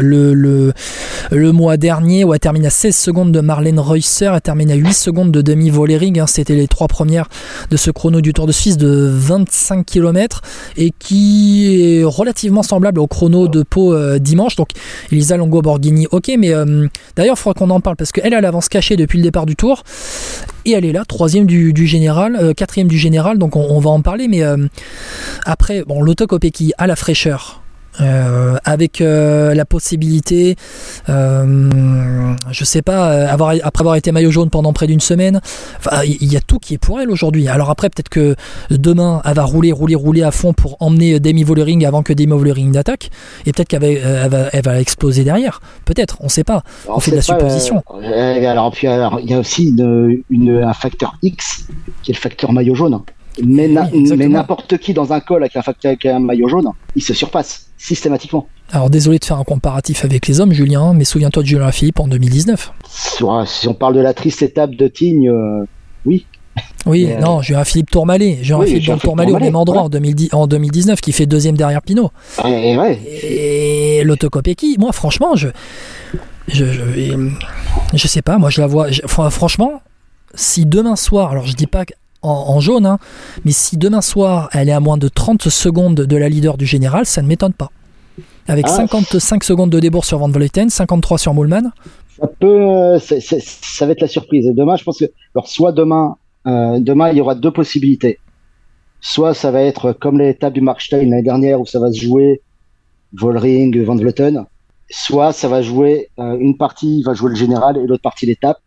le, 0.00 1.52
mois 1.52 1.76
dernier. 1.76 2.24
Où 2.24 2.32
elle 2.32 2.40
termine 2.40 2.66
à 2.66 2.70
16 2.70 2.96
secondes 2.96 3.32
de 3.32 3.40
Marlène 3.40 3.78
Reusser, 3.78 4.30
elle 4.32 4.40
termine 4.40 4.70
à 4.70 4.74
8 4.74 4.92
secondes 4.92 5.32
de 5.32 5.42
Demi 5.42 5.70
Vollering, 5.70 6.20
hein, 6.20 6.26
c'était 6.26 6.54
les 6.54 6.68
trois 6.68 6.88
premières 6.88 7.28
de 7.70 7.76
ce 7.76 7.90
chrono 7.90 8.20
du 8.20 8.32
Tour 8.32 8.46
de 8.46 8.52
Suisse 8.52 8.76
de 8.78 9.10
25 9.12 9.84
km 9.84 10.40
et 10.76 10.92
qui 10.98 11.98
est 11.98 12.04
relativement 12.04 12.62
semblable 12.62 13.00
au 13.00 13.06
chrono 13.06 13.48
de 13.48 13.62
Pau 13.62 13.92
euh, 13.92 14.18
dimanche. 14.18 14.56
Donc 14.56 14.68
Elisa 15.12 15.36
Longo 15.36 15.60
Borghini, 15.60 16.06
ok, 16.10 16.32
mais 16.38 16.52
d'ailleurs 17.16 17.36
il 17.36 17.40
faudra 17.40 17.58
qu'on 17.58 17.70
en 17.70 17.80
parle 17.80 17.96
parce 17.96 18.12
qu'elle 18.12 18.34
a 18.34 18.40
l'avance 18.40 18.68
cachée 18.68 18.96
depuis 18.96 19.18
le 19.18 19.24
départ 19.24 19.46
du 19.46 19.56
Tour 19.56 19.82
et 20.66 20.72
elle 20.72 20.84
est 20.84 20.92
là, 20.92 21.04
troisième 21.04 21.46
du, 21.46 21.86
général, 21.86 22.54
quatrième 22.54 22.88
du 22.88 22.98
général, 22.98 23.38
donc 23.38 23.56
on, 23.56 23.78
va 23.78 23.90
en 23.90 24.02
parler, 24.02 24.28
mais 24.28 24.42
euh, 24.42 24.66
après, 25.44 25.84
bon, 25.84 26.02
l'autocopéki 26.02 26.72
à 26.76 26.86
la 26.86 26.96
fraîcheur, 26.96 27.62
euh, 28.00 28.56
avec 28.64 29.00
euh, 29.00 29.54
la 29.54 29.64
possibilité, 29.64 30.56
euh, 31.08 32.34
je 32.50 32.64
sais 32.64 32.82
pas, 32.82 33.26
avoir, 33.28 33.54
après 33.62 33.82
avoir 33.82 33.96
été 33.96 34.12
maillot 34.12 34.30
jaune 34.30 34.50
pendant 34.50 34.72
près 34.72 34.86
d'une 34.86 35.00
semaine, 35.00 35.40
il 36.04 36.32
y 36.32 36.36
a 36.36 36.40
tout 36.40 36.58
qui 36.58 36.74
est 36.74 36.78
pour 36.78 37.00
elle 37.00 37.10
aujourd'hui. 37.10 37.48
Alors 37.48 37.70
après, 37.70 37.88
peut-être 37.88 38.08
que 38.08 38.36
demain, 38.70 39.22
elle 39.24 39.34
va 39.34 39.44
rouler, 39.44 39.72
rouler, 39.72 39.94
rouler 39.94 40.22
à 40.22 40.30
fond 40.30 40.52
pour 40.52 40.76
emmener 40.80 41.20
Demi 41.20 41.42
Vollering 41.42 41.86
avant 41.86 42.02
que 42.02 42.12
Demi 42.12 42.32
Vollering 42.32 42.70
n'attaque, 42.70 43.10
et 43.46 43.52
peut-être 43.52 43.68
qu'elle 43.68 43.80
va, 44.28 44.48
elle 44.52 44.62
va, 44.62 44.80
exploser 44.80 45.24
derrière. 45.24 45.60
Peut-être, 45.84 46.18
on 46.20 46.28
sait 46.28 46.44
pas. 46.44 46.62
On, 46.88 47.00
fait 47.00 47.12
de 47.12 47.16
la 47.16 47.22
supposition. 47.22 47.82
alors, 47.88 48.70
puis, 48.72 48.88
il 48.88 49.30
y 49.30 49.34
a 49.34 49.38
aussi 49.38 49.74
une, 50.30 50.62
un 50.62 50.74
facteur 50.74 51.16
X 51.22 51.66
qui 52.02 52.12
est 52.12 52.14
le 52.14 52.20
facteur 52.20 52.52
maillot 52.52 52.74
jaune. 52.74 53.00
Mais, 53.44 53.68
Oui, 53.68 54.28
n'importe 54.28 54.78
qui 54.78 54.94
dans 54.94 55.12
un 55.12 55.20
col 55.20 55.42
avec 55.42 55.56
un, 55.56 55.62
avec 55.84 56.06
un 56.06 56.18
maillot 56.20 56.48
jaune, 56.48 56.70
il 56.94 57.02
se 57.02 57.14
surpasse 57.14 57.65
systématiquement. 57.78 58.46
Alors 58.72 58.90
désolé 58.90 59.18
de 59.18 59.24
faire 59.24 59.38
un 59.38 59.44
comparatif 59.44 60.04
avec 60.04 60.26
les 60.26 60.40
hommes, 60.40 60.52
Julien, 60.52 60.92
mais 60.92 61.04
souviens-toi 61.04 61.42
de 61.42 61.48
Julien 61.48 61.70
Philippe 61.70 62.00
en 62.00 62.08
2019. 62.08 62.72
Sur- 62.88 63.46
si 63.46 63.68
on 63.68 63.74
parle 63.74 63.94
de 63.94 64.00
la 64.00 64.12
triste 64.14 64.42
étape 64.42 64.72
de 64.74 64.88
Tignes, 64.88 65.30
euh, 65.30 65.64
Oui, 66.04 66.26
Mais, 66.86 67.16
euh, 67.16 67.20
non, 67.20 67.42
Julien 67.42 67.64
Philippe 67.64 67.90
Tourmalet, 67.90 68.38
Julien 68.42 68.60
oui, 68.60 68.80
Philippe 68.80 69.02
Tourmalet 69.02 69.32
au 69.32 69.38
même 69.38 69.56
endroit 69.56 69.82
ouais. 69.82 69.86
en, 69.86 69.88
2010 69.88 70.30
en 70.32 70.46
2019, 70.46 71.00
qui 71.00 71.12
fait 71.12 71.26
deuxième 71.26 71.56
derrière 71.56 71.82
Pinot. 71.82 72.10
et 72.44 72.76
ouais, 72.78 72.98
Et 73.22 74.02
l'autocopéki, 74.04 74.76
moi 74.78 74.92
franchement, 74.92 75.36
je, 75.36 75.48
je, 76.48 76.64
je, 76.64 77.30
je 77.94 78.08
sais 78.08 78.22
pas, 78.22 78.38
moi 78.38 78.50
je 78.50 78.60
la 78.60 78.66
vois, 78.66 78.90
je- 78.90 79.02
franchement, 79.06 79.80
si 80.34 80.64
demain 80.66 80.96
soir, 80.96 81.32
alors 81.32 81.46
je 81.46 81.54
dis 81.54 81.66
pas 81.66 81.84
en, 82.22 82.30
en 82.30 82.60
jaune, 82.60 82.86
hein, 82.86 82.98
mais 83.44 83.52
si 83.52 83.76
demain 83.76 84.00
soir 84.00 84.48
elle 84.52 84.68
est 84.68 84.72
à 84.72 84.80
moins 84.80 84.96
de 84.98 85.08
30 85.08 85.48
secondes 85.48 85.94
de 85.96 86.16
la 86.16 86.28
leader 86.28 86.56
du 86.56 86.66
général, 86.66 87.06
ça 87.06 87.22
ne 87.22 87.26
m'étonne 87.28 87.52
pas. 87.52 87.70
Avec 88.48 88.66
Ah. 88.68 88.76
55 88.76 89.42
secondes 89.44 89.70
de 89.70 89.80
débours 89.80 90.04
sur 90.04 90.18
Van 90.18 90.28
Vleuten, 90.28 90.70
53 90.70 91.18
sur 91.18 91.34
Mollman. 91.34 91.72
ça 92.18 92.26
peut, 92.38 92.46
euh, 92.70 92.98
ça 92.98 93.86
va 93.86 93.92
être 93.92 94.00
la 94.00 94.08
surprise. 94.08 94.46
Et 94.46 94.52
demain, 94.52 94.76
je 94.76 94.84
pense 94.84 94.98
que, 94.98 95.04
alors 95.34 95.48
soit 95.48 95.72
demain, 95.72 96.16
euh, 96.46 96.78
demain 96.80 97.10
il 97.10 97.18
y 97.18 97.20
aura 97.20 97.34
deux 97.34 97.50
possibilités. 97.50 98.18
Soit 99.00 99.34
ça 99.34 99.50
va 99.50 99.62
être 99.62 99.92
comme 99.92 100.18
l'étape 100.18 100.52
du 100.52 100.60
Markstein 100.60 101.10
l'année 101.10 101.22
dernière 101.22 101.60
où 101.60 101.66
ça 101.66 101.78
va 101.80 101.92
se 101.92 102.00
jouer 102.00 102.40
Volring, 103.12 103.82
Van 103.84 103.96
Vleuten. 103.96 104.44
Soit 104.90 105.32
ça 105.32 105.48
va 105.48 105.62
jouer 105.62 106.08
euh, 106.18 106.36
une 106.38 106.56
partie 106.56 107.02
va 107.02 107.14
jouer 107.14 107.30
le 107.30 107.36
général 107.36 107.76
et 107.76 107.86
l'autre 107.86 108.02
partie 108.02 108.26
l'étape. 108.26 108.58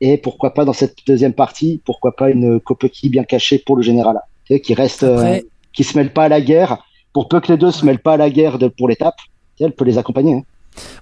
Et 0.00 0.16
pourquoi 0.16 0.54
pas 0.54 0.64
dans 0.64 0.72
cette 0.72 0.96
deuxième 1.06 1.32
partie, 1.32 1.80
pourquoi 1.84 2.14
pas 2.14 2.30
une 2.30 2.60
Kopecky 2.60 3.08
bien 3.08 3.24
cachée 3.24 3.58
pour 3.58 3.76
le 3.76 3.82
général, 3.82 4.20
qui 4.62 4.74
reste, 4.74 5.02
euh, 5.02 5.40
qui 5.72 5.84
se 5.84 5.96
mêle 5.96 6.12
pas 6.12 6.24
à 6.24 6.28
la 6.28 6.40
guerre. 6.40 6.78
Pour 7.12 7.28
peu 7.28 7.40
que 7.40 7.50
les 7.50 7.58
deux 7.58 7.70
se 7.70 7.84
mêlent 7.84 7.98
pas 7.98 8.14
à 8.14 8.16
la 8.16 8.30
guerre 8.30 8.58
de, 8.58 8.68
pour 8.68 8.88
l'étape, 8.88 9.16
elle 9.60 9.72
peut 9.72 9.84
les 9.84 9.98
accompagner. 9.98 10.34
hein. 10.34 10.42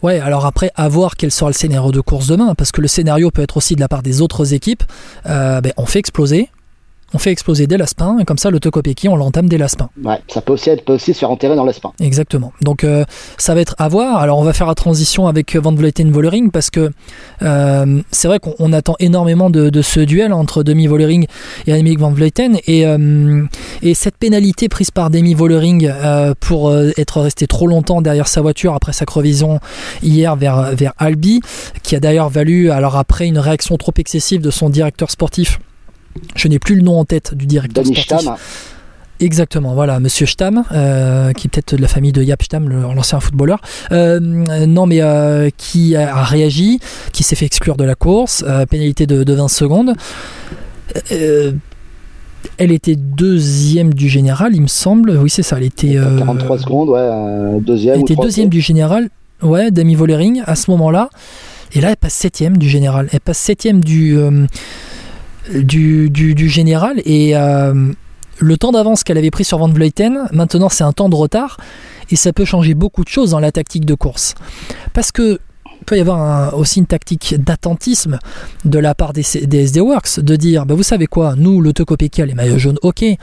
Ouais, 0.02 0.20
alors 0.20 0.46
après, 0.46 0.70
à 0.74 0.88
voir 0.88 1.16
quel 1.16 1.30
sera 1.30 1.50
le 1.50 1.54
scénario 1.54 1.92
de 1.92 2.00
course 2.00 2.28
demain, 2.28 2.54
parce 2.54 2.72
que 2.72 2.80
le 2.80 2.88
scénario 2.88 3.30
peut 3.30 3.42
être 3.42 3.58
aussi 3.58 3.74
de 3.74 3.80
la 3.80 3.88
part 3.88 4.02
des 4.02 4.22
autres 4.22 4.54
équipes. 4.54 4.82
Euh, 5.26 5.60
ben, 5.60 5.72
on 5.76 5.84
fait 5.84 5.98
exploser, 5.98 6.48
on 7.14 7.18
fait 7.18 7.30
exploser 7.30 7.66
dès 7.66 7.76
l'Aspin, 7.76 8.18
et 8.18 8.24
comme 8.24 8.38
ça, 8.38 8.50
l'autocopéki, 8.50 9.08
on 9.08 9.16
l'entame 9.16 9.48
dès 9.48 9.58
l'Aspin. 9.58 9.88
Ouais, 10.02 10.20
ça 10.28 10.40
peut 10.40 10.52
aussi, 10.52 10.70
être, 10.70 10.84
peut 10.84 10.94
aussi 10.94 11.14
se 11.14 11.18
faire 11.20 11.30
enterrer 11.30 11.56
dans 11.56 11.64
l'espin. 11.64 11.92
Exactement. 12.00 12.52
Donc 12.60 12.84
euh, 12.84 13.04
ça 13.38 13.54
va 13.54 13.60
être 13.60 13.74
à 13.78 13.88
voir. 13.88 14.18
Alors 14.18 14.38
on 14.38 14.44
va 14.44 14.52
faire 14.52 14.66
la 14.66 14.74
transition 14.74 15.26
avec 15.26 15.54
Van 15.56 15.74
Vleuten 15.74 16.10
Vollering 16.10 16.50
parce 16.50 16.70
que 16.70 16.90
euh, 17.42 18.02
c'est 18.10 18.28
vrai 18.28 18.38
qu'on 18.38 18.54
on 18.58 18.72
attend 18.72 18.96
énormément 18.98 19.50
de, 19.50 19.70
de 19.70 19.82
ce 19.82 20.00
duel 20.00 20.32
entre 20.32 20.62
Demi 20.62 20.86
Vollering 20.86 21.26
et 21.66 21.72
Annemiek 21.72 21.98
Van 21.98 22.10
Vleuten 22.10 22.58
et, 22.66 22.86
euh, 22.86 23.44
et 23.82 23.94
cette 23.94 24.16
pénalité 24.16 24.68
prise 24.68 24.90
par 24.90 25.10
Demi 25.10 25.34
Vollering 25.34 25.88
euh, 25.88 26.34
pour 26.40 26.70
euh, 26.70 26.90
être 26.96 27.20
resté 27.20 27.46
trop 27.46 27.66
longtemps 27.66 28.02
derrière 28.02 28.28
sa 28.28 28.40
voiture 28.40 28.74
après 28.74 28.92
sa 28.92 29.04
crevaison 29.04 29.60
hier 30.02 30.36
vers, 30.36 30.74
vers 30.74 30.92
Albi 30.98 31.40
qui 31.82 31.96
a 31.96 32.00
d'ailleurs 32.00 32.30
valu 32.30 32.70
alors 32.70 32.96
après 32.96 33.26
une 33.26 33.38
réaction 33.38 33.76
trop 33.76 33.92
excessive 33.96 34.40
de 34.40 34.50
son 34.50 34.70
directeur 34.70 35.10
sportif 35.10 35.58
je 36.34 36.48
n'ai 36.48 36.58
plus 36.58 36.76
le 36.76 36.82
nom 36.82 36.98
en 36.98 37.04
tête 37.04 37.34
du 37.34 37.46
directeur 37.46 37.84
sportif. 37.84 38.04
Stamm, 38.04 38.36
Exactement, 39.18 39.74
voilà, 39.74 39.98
Monsieur 39.98 40.26
Stamm, 40.26 40.64
euh, 40.72 41.32
qui 41.32 41.46
est 41.46 41.50
peut-être 41.50 41.74
de 41.74 41.80
la 41.80 41.88
famille 41.88 42.12
de 42.12 42.22
Yap 42.22 42.42
Stamm, 42.42 42.68
l'ancien 42.68 43.18
footballeur. 43.18 43.60
Euh, 43.90 44.20
non, 44.20 44.84
mais 44.84 45.00
euh, 45.00 45.48
qui 45.56 45.96
a, 45.96 46.22
réagi, 46.22 46.80
qui 47.12 47.22
s'est 47.22 47.34
fait 47.34 47.46
exclure 47.46 47.76
de 47.76 47.84
la 47.84 47.94
course, 47.94 48.44
pénalité 48.68 49.06
de, 49.06 49.24
de 49.24 49.32
20 49.32 49.48
secondes. 49.48 49.94
Elle 52.58 52.72
était 52.72 52.96
deuxième 52.96 53.94
du 53.94 54.08
général, 54.08 54.54
il 54.54 54.62
me 54.62 54.66
semble. 54.66 55.10
Oui, 55.12 55.30
c'est 55.30 55.42
ça. 55.42 55.56
Elle 55.56 55.64
était, 55.64 55.96
euh, 55.96 56.18
43 56.18 56.58
secondes, 56.58 56.88
ouais, 56.90 57.60
deuxième 57.60 57.94
elle 57.94 58.00
ou 58.00 58.04
était 58.04 58.16
deuxième 58.16 58.48
du 58.48 58.60
général, 58.60 59.08
ouais, 59.42 59.70
Demi 59.70 59.94
Vollering 59.94 60.42
à 60.46 60.56
ce 60.56 60.70
moment-là. 60.72 61.08
Et 61.72 61.80
là, 61.80 61.90
elle 61.90 61.96
passe 61.96 62.14
septième 62.14 62.58
du 62.58 62.68
général. 62.68 63.08
Elle 63.12 63.20
passe 63.20 63.38
septième 63.38 63.82
du, 63.82 64.16
du, 65.54 66.10
du, 66.10 66.48
général. 66.48 67.00
Et 67.04 67.36
euh, 67.36 67.92
le 68.38 68.56
temps 68.56 68.72
d'avance 68.72 69.04
qu'elle 69.04 69.18
avait 69.18 69.30
pris 69.30 69.44
sur 69.44 69.58
Van 69.58 69.68
Vleuten, 69.68 70.28
maintenant 70.32 70.68
c'est 70.68 70.84
un 70.84 70.92
temps 70.92 71.08
de 71.08 71.16
retard. 71.16 71.58
Et 72.10 72.16
ça 72.16 72.32
peut 72.32 72.44
changer 72.44 72.74
beaucoup 72.74 73.02
de 73.02 73.08
choses 73.08 73.30
dans 73.30 73.40
la 73.40 73.50
tactique 73.50 73.84
de 73.84 73.94
course. 73.94 74.34
Parce 74.92 75.10
que 75.10 75.40
peut 75.86 75.96
y 75.96 76.00
avoir 76.00 76.56
aussi 76.58 76.80
une 76.80 76.86
tactique 76.86 77.36
d'attentisme 77.38 78.18
de 78.64 78.78
la 78.78 78.94
part 78.94 79.12
des, 79.12 79.22
des 79.42 79.64
SD 79.64 79.80
Works, 79.80 80.20
de 80.20 80.36
dire, 80.36 80.66
bah 80.66 80.74
vous 80.74 80.82
savez 80.82 81.06
quoi, 81.06 81.34
nous, 81.36 81.60
l'autocopéki, 81.60 82.24
les 82.26 82.34
maillots 82.34 82.58
jaunes, 82.58 82.78
ok, 82.82 83.02
mais 83.02 83.16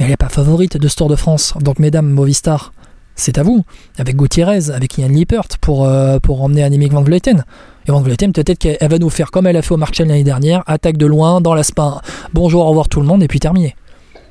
elle 0.00 0.08
n'est 0.08 0.16
pas 0.16 0.28
favorite 0.28 0.76
de 0.76 0.88
ce 0.88 0.96
Tour 0.96 1.08
de 1.08 1.16
France. 1.16 1.54
Donc 1.60 1.78
mesdames, 1.78 2.08
Movistar, 2.08 2.72
c'est 3.16 3.38
à 3.38 3.42
vous, 3.42 3.64
avec 3.98 4.16
Gutiérrez, 4.16 4.70
avec 4.70 4.96
Ian 4.98 5.08
Lippert, 5.08 5.44
pour, 5.60 5.86
euh, 5.86 6.18
pour 6.18 6.42
emmener 6.42 6.62
Annemiek 6.62 6.92
van 6.92 7.02
Vleuten. 7.02 7.44
Et 7.86 7.90
van 7.90 8.00
Vleuten, 8.00 8.32
peut-être 8.32 8.58
qu'elle 8.58 8.76
elle 8.80 8.90
va 8.90 8.98
nous 8.98 9.10
faire 9.10 9.30
comme 9.30 9.46
elle 9.46 9.56
a 9.56 9.62
fait 9.62 9.72
au 9.72 9.76
Mark 9.76 9.96
l'année 9.98 10.24
dernière, 10.24 10.62
attaque 10.66 10.96
de 10.96 11.06
loin, 11.06 11.40
dans 11.40 11.54
la 11.54 11.62
spin, 11.62 12.00
bonjour, 12.32 12.64
au 12.64 12.68
revoir 12.68 12.88
tout 12.88 13.00
le 13.00 13.06
monde, 13.06 13.22
et 13.22 13.28
puis 13.28 13.40
terminé. 13.40 13.76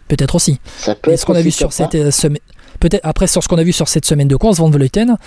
Peut-être 0.08 0.36
aussi. 0.36 0.60
Ça 0.78 0.96
peut 0.96 1.12
Et 1.12 1.13
être 1.13 1.20
ce 1.20 1.26
qu'on 1.26 1.34
a 1.34 1.38
aussi 1.38 1.46
vu 1.46 1.52
sur 1.52 1.68
comme 1.68 1.72
ça. 1.72 1.84
cette 1.92 1.96
euh, 1.96 2.12
semaine, 2.12 2.39
peut-être 2.80 3.06
après 3.06 3.28
sur 3.28 3.44
ce 3.44 3.48
qu'on 3.48 3.58
a 3.60 3.63
vu 3.63 3.74
sur 3.74 3.88
cette 3.88 4.06
semaine 4.06 4.28
de 4.28 4.36
course, 4.36 4.58
Van 4.58 4.70
Vleuten, 4.70 5.18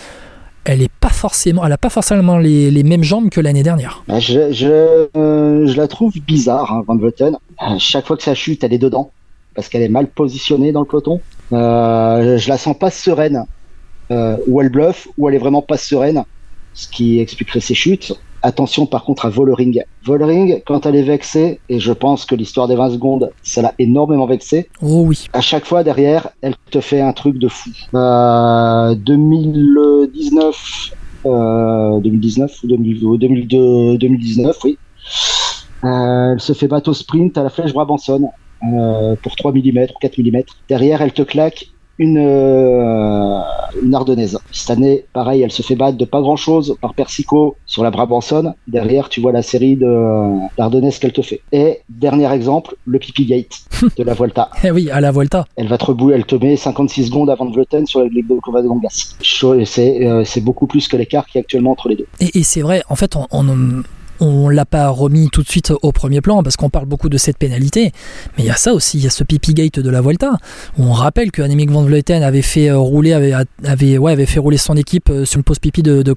elle 0.64 0.82
est 0.82 0.90
pas 1.00 1.08
forcément, 1.10 1.64
elle 1.64 1.72
a 1.72 1.78
pas 1.78 1.90
forcément 1.90 2.38
les, 2.38 2.70
les 2.70 2.82
mêmes 2.82 3.02
jambes 3.04 3.28
que 3.30 3.40
l'année 3.40 3.62
dernière. 3.62 4.02
Bah, 4.08 4.18
Je, 4.18 4.52
je, 4.52 5.08
euh, 5.16 5.66
je 5.66 5.76
la 5.76 5.86
trouve 5.88 6.12
bizarre, 6.26 6.72
hein, 6.72 6.82
Van 6.86 6.96
Vleuten. 6.96 7.36
Chaque 7.78 8.06
fois 8.06 8.16
que 8.16 8.22
ça 8.24 8.34
chute, 8.34 8.64
elle 8.64 8.72
est 8.72 8.78
dedans, 8.78 9.10
parce 9.54 9.68
qu'elle 9.68 9.82
est 9.82 9.88
mal 9.88 10.08
positionnée 10.08 10.72
dans 10.72 10.80
le 10.80 10.86
peloton. 10.86 11.20
Euh, 11.52 12.38
je 12.38 12.48
la 12.48 12.58
sens 12.58 12.76
pas 12.78 12.90
sereine. 12.90 13.44
Euh, 14.10 14.36
ou 14.46 14.60
elle 14.60 14.68
bluffe, 14.68 15.08
ou 15.16 15.28
elle 15.28 15.34
est 15.36 15.38
vraiment 15.38 15.62
pas 15.62 15.78
sereine, 15.78 16.24
ce 16.74 16.86
qui 16.88 17.18
expliquerait 17.20 17.60
ses 17.60 17.74
chutes. 17.74 18.12
Attention 18.42 18.84
par 18.86 19.04
contre 19.04 19.24
à 19.24 19.30
Vollering. 19.30 19.80
Vollering, 20.04 20.60
quand 20.66 20.84
elle 20.84 20.96
est 20.96 21.02
vexée, 21.02 21.60
et 21.68 21.78
je 21.80 21.92
pense 21.92 22.24
que 22.26 22.34
l'histoire 22.34 22.68
des 22.68 22.74
20 22.74 22.90
secondes, 22.90 23.30
ça 23.42 23.62
l'a 23.62 23.72
énormément 23.78 24.26
vexée, 24.26 24.68
Oh 24.82 25.04
oui. 25.06 25.26
à 25.32 25.40
chaque 25.40 25.64
fois 25.64 25.84
derrière, 25.84 26.28
elle 26.42 26.56
te 26.70 26.80
fait 26.80 27.00
un 27.00 27.12
truc 27.12 27.38
de 27.38 27.48
fou. 27.48 27.70
Euh, 27.94 28.94
2019, 28.96 30.90
euh, 31.26 32.00
2019 32.00 32.52
ou 32.64 32.66
2000 32.66 33.04
ou 33.04 33.16
2002, 33.16 33.98
2019, 33.98 34.56
oui. 34.64 34.78
Euh, 35.84 36.32
elle 36.32 36.40
se 36.40 36.52
fait 36.52 36.68
battre 36.68 36.90
au 36.90 36.94
sprint 36.94 37.38
à 37.38 37.44
la 37.44 37.50
flèche 37.50 37.72
Brabanson 37.72 38.30
euh, 38.64 39.16
pour 39.22 39.36
3 39.36 39.52
mm 39.52 39.86
ou 39.94 39.98
4 40.00 40.18
mm. 40.18 40.42
Derrière, 40.68 41.02
elle 41.02 41.12
te 41.12 41.22
claque 41.22 41.66
une, 41.98 42.18
euh, 42.18 43.40
une 43.82 43.94
ardennaise. 43.94 44.38
Cette 44.50 44.70
année, 44.70 45.04
pareil, 45.12 45.42
elle 45.42 45.52
se 45.52 45.62
fait 45.62 45.76
battre 45.76 45.98
de 45.98 46.04
pas 46.04 46.20
grand 46.20 46.36
chose 46.36 46.76
par 46.80 46.94
Persico 46.94 47.56
sur 47.66 47.82
la 47.82 47.90
Brabanson. 47.90 48.54
Derrière, 48.66 49.08
tu 49.08 49.20
vois 49.20 49.32
la 49.32 49.42
série 49.42 49.76
de 49.76 50.48
d'ardennaises 50.56 50.98
qu'elle 50.98 51.12
te 51.12 51.22
fait. 51.22 51.40
Et 51.52 51.80
dernier 51.88 52.32
exemple, 52.32 52.76
le 52.86 52.98
Pipi 52.98 53.26
Gate 53.26 53.60
de 53.96 54.02
la 54.02 54.14
Volta. 54.14 54.50
Eh 54.64 54.70
oui, 54.70 54.90
à 54.90 55.00
la 55.00 55.10
Volta. 55.10 55.46
Elle 55.56 55.68
va 55.68 55.78
te 55.78 55.84
rebouler, 55.84 56.16
elle 56.16 56.26
te 56.26 56.36
met 56.36 56.56
56 56.56 57.06
secondes 57.06 57.30
avant 57.30 57.44
de 57.44 57.52
Vleuten 57.52 57.86
sur 57.86 58.00
la 58.00 58.06
ligue 58.06 58.26
de 58.26 58.38
C'est 59.64 60.06
euh, 60.06 60.24
c'est 60.24 60.40
beaucoup 60.40 60.66
plus 60.66 60.88
que 60.88 60.96
l'écart 60.96 61.26
qui 61.26 61.38
est 61.38 61.40
actuellement 61.40 61.72
entre 61.72 61.88
les 61.88 61.96
deux. 61.96 62.06
Et, 62.20 62.38
et 62.38 62.42
c'est 62.42 62.62
vrai, 62.62 62.82
en 62.88 62.96
fait, 62.96 63.16
on, 63.16 63.26
on, 63.30 63.82
on 64.22 64.48
l'a 64.48 64.64
pas 64.64 64.88
remis 64.88 65.28
tout 65.30 65.42
de 65.42 65.48
suite 65.48 65.72
au 65.82 65.92
premier 65.92 66.20
plan 66.20 66.42
parce 66.42 66.56
qu'on 66.56 66.70
parle 66.70 66.86
beaucoup 66.86 67.08
de 67.08 67.18
cette 67.18 67.38
pénalité. 67.38 67.92
Mais 68.36 68.44
il 68.44 68.46
y 68.46 68.50
a 68.50 68.56
ça 68.56 68.72
aussi, 68.72 68.98
il 68.98 69.04
y 69.04 69.06
a 69.06 69.10
ce 69.10 69.24
pipi 69.24 69.52
gate 69.54 69.78
de 69.80 69.90
la 69.90 70.00
Volta. 70.00 70.32
Où 70.78 70.84
on 70.84 70.92
rappelle 70.92 71.30
que 71.32 71.42
Annemiek 71.42 71.70
van 71.70 71.82
Vleuten 71.82 72.22
avait 72.22 72.42
fait 72.42 72.70
euh, 72.70 72.78
rouler, 72.78 73.12
avait, 73.12 73.32
avait, 73.64 73.98
ouais, 73.98 74.12
avait 74.12 74.26
fait 74.26 74.38
rouler 74.40 74.56
son 74.58 74.76
équipe 74.76 75.10
euh, 75.10 75.24
sur 75.24 75.38
le 75.38 75.42
post 75.42 75.60
pipi 75.60 75.82
de, 75.82 76.02
de, 76.02 76.12
de- 76.12 76.14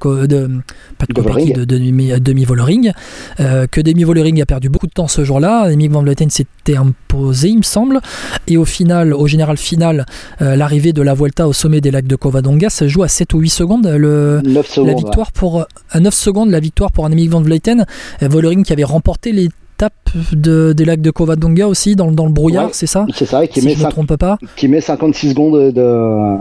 pas 0.97 1.05
de, 1.05 1.13
De 1.13 1.13
Kopecky, 1.13 1.21
Vollering. 1.21 1.53
de, 1.55 1.65
de 1.65 1.77
demi, 1.77 2.11
demi 2.21 2.45
Vollering. 2.45 2.91
Euh, 3.39 3.65
que 3.67 3.81
Demi 3.81 4.03
Vollering 4.03 4.41
a 4.41 4.45
perdu 4.45 4.69
beaucoup 4.69 4.87
de 4.87 4.93
temps 4.93 5.07
ce 5.07 5.23
jour-là. 5.23 5.61
Annemiek 5.63 5.91
van 5.91 6.01
Vleuten 6.03 6.29
imposé, 6.75 7.49
il 7.49 7.57
me 7.57 7.63
semble. 7.63 7.99
Et 8.47 8.57
au 8.57 8.65
final, 8.65 9.13
au 9.13 9.27
général 9.27 9.57
final, 9.57 10.05
euh, 10.41 10.55
l'arrivée 10.55 10.93
de 10.93 11.01
la 11.01 11.13
Volta 11.13 11.47
au 11.47 11.53
sommet 11.53 11.81
des 11.81 11.91
lacs 11.91 12.07
de 12.07 12.15
Covadonga 12.15 12.69
se 12.69 12.87
joue 12.87 13.03
à 13.03 13.07
7 13.07 13.33
ou 13.33 13.39
8 13.39 13.49
secondes. 13.49 13.87
Le, 13.87 14.41
9 14.43 14.67
secondes. 14.67 14.87
la 14.87 14.93
victoire 14.95 15.31
pour 15.31 15.65
à 15.91 15.99
9 15.99 16.13
secondes 16.13 16.49
la 16.49 16.59
victoire 16.59 16.91
pour 16.91 17.05
Annemiek 17.05 17.29
van 17.29 17.41
Vleuten 17.41 17.85
Euh, 18.23 18.27
Vollering 18.27 18.63
qui 18.63 18.73
avait 18.73 18.83
remporté 18.83 19.31
l'étape 19.31 19.93
de, 20.31 20.73
des 20.73 20.85
lacs 20.85 21.01
de 21.01 21.11
Covadonga 21.11 21.67
aussi 21.67 21.95
dans, 21.95 22.11
dans 22.11 22.25
le 22.25 22.31
brouillard 22.31 22.65
Ouais. 22.67 22.71
c'est 22.73 22.87
ça? 22.87 23.05
C'est 23.13 23.25
ça, 23.25 23.45
qui, 23.47 23.59
si 23.59 23.65
met 23.67 23.75
je 23.75 23.83
me 23.85 23.89
trompe 23.89 24.15
pas 24.15 24.37
qui 24.55 24.67
met 24.67 24.81
56 24.81 25.29
secondes 25.31 25.73
de- 25.73 26.37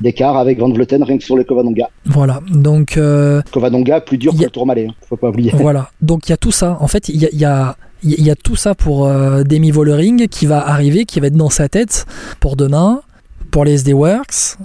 d'écart 0.00 0.36
avec 0.36 0.58
Van 0.58 0.70
Vleuten 0.72 1.02
rien 1.02 1.16
que 1.18 1.24
sur 1.24 1.36
le 1.36 1.44
Covadonga. 1.44 1.88
voilà 2.06 2.40
donc 2.50 2.96
euh, 2.96 3.40
Covadonga 3.52 4.00
plus 4.00 4.18
dur 4.18 4.32
y 4.32 4.36
que 4.38 4.42
a- 4.42 4.46
le 4.46 4.50
Tourmalet, 4.50 4.86
hein, 4.88 4.94
faut 5.08 5.16
pas 5.16 5.28
oublier. 5.28 5.52
voilà 5.54 5.90
donc 6.00 6.28
il 6.28 6.30
y 6.30 6.32
a 6.32 6.36
tout 6.36 6.50
ça 6.52 6.76
en 6.80 6.88
fait 6.88 7.08
il 7.08 7.20
y 7.20 7.26
a, 7.26 7.28
il 7.32 7.38
y 7.38 7.44
a 7.44 7.76
il 8.02 8.22
y 8.22 8.30
a 8.30 8.34
tout 8.36 8.56
ça 8.56 8.74
pour 8.74 9.06
euh, 9.06 9.44
Demi 9.44 9.70
Vollering 9.70 10.28
qui 10.28 10.46
va 10.46 10.66
arriver, 10.66 11.04
qui 11.04 11.20
va 11.20 11.28
être 11.28 11.36
dans 11.36 11.50
sa 11.50 11.68
tête 11.68 12.06
pour 12.40 12.56
demain, 12.56 13.02
pour 13.50 13.64
les 13.64 13.74
SD 13.74 13.92
Works, 13.92 14.56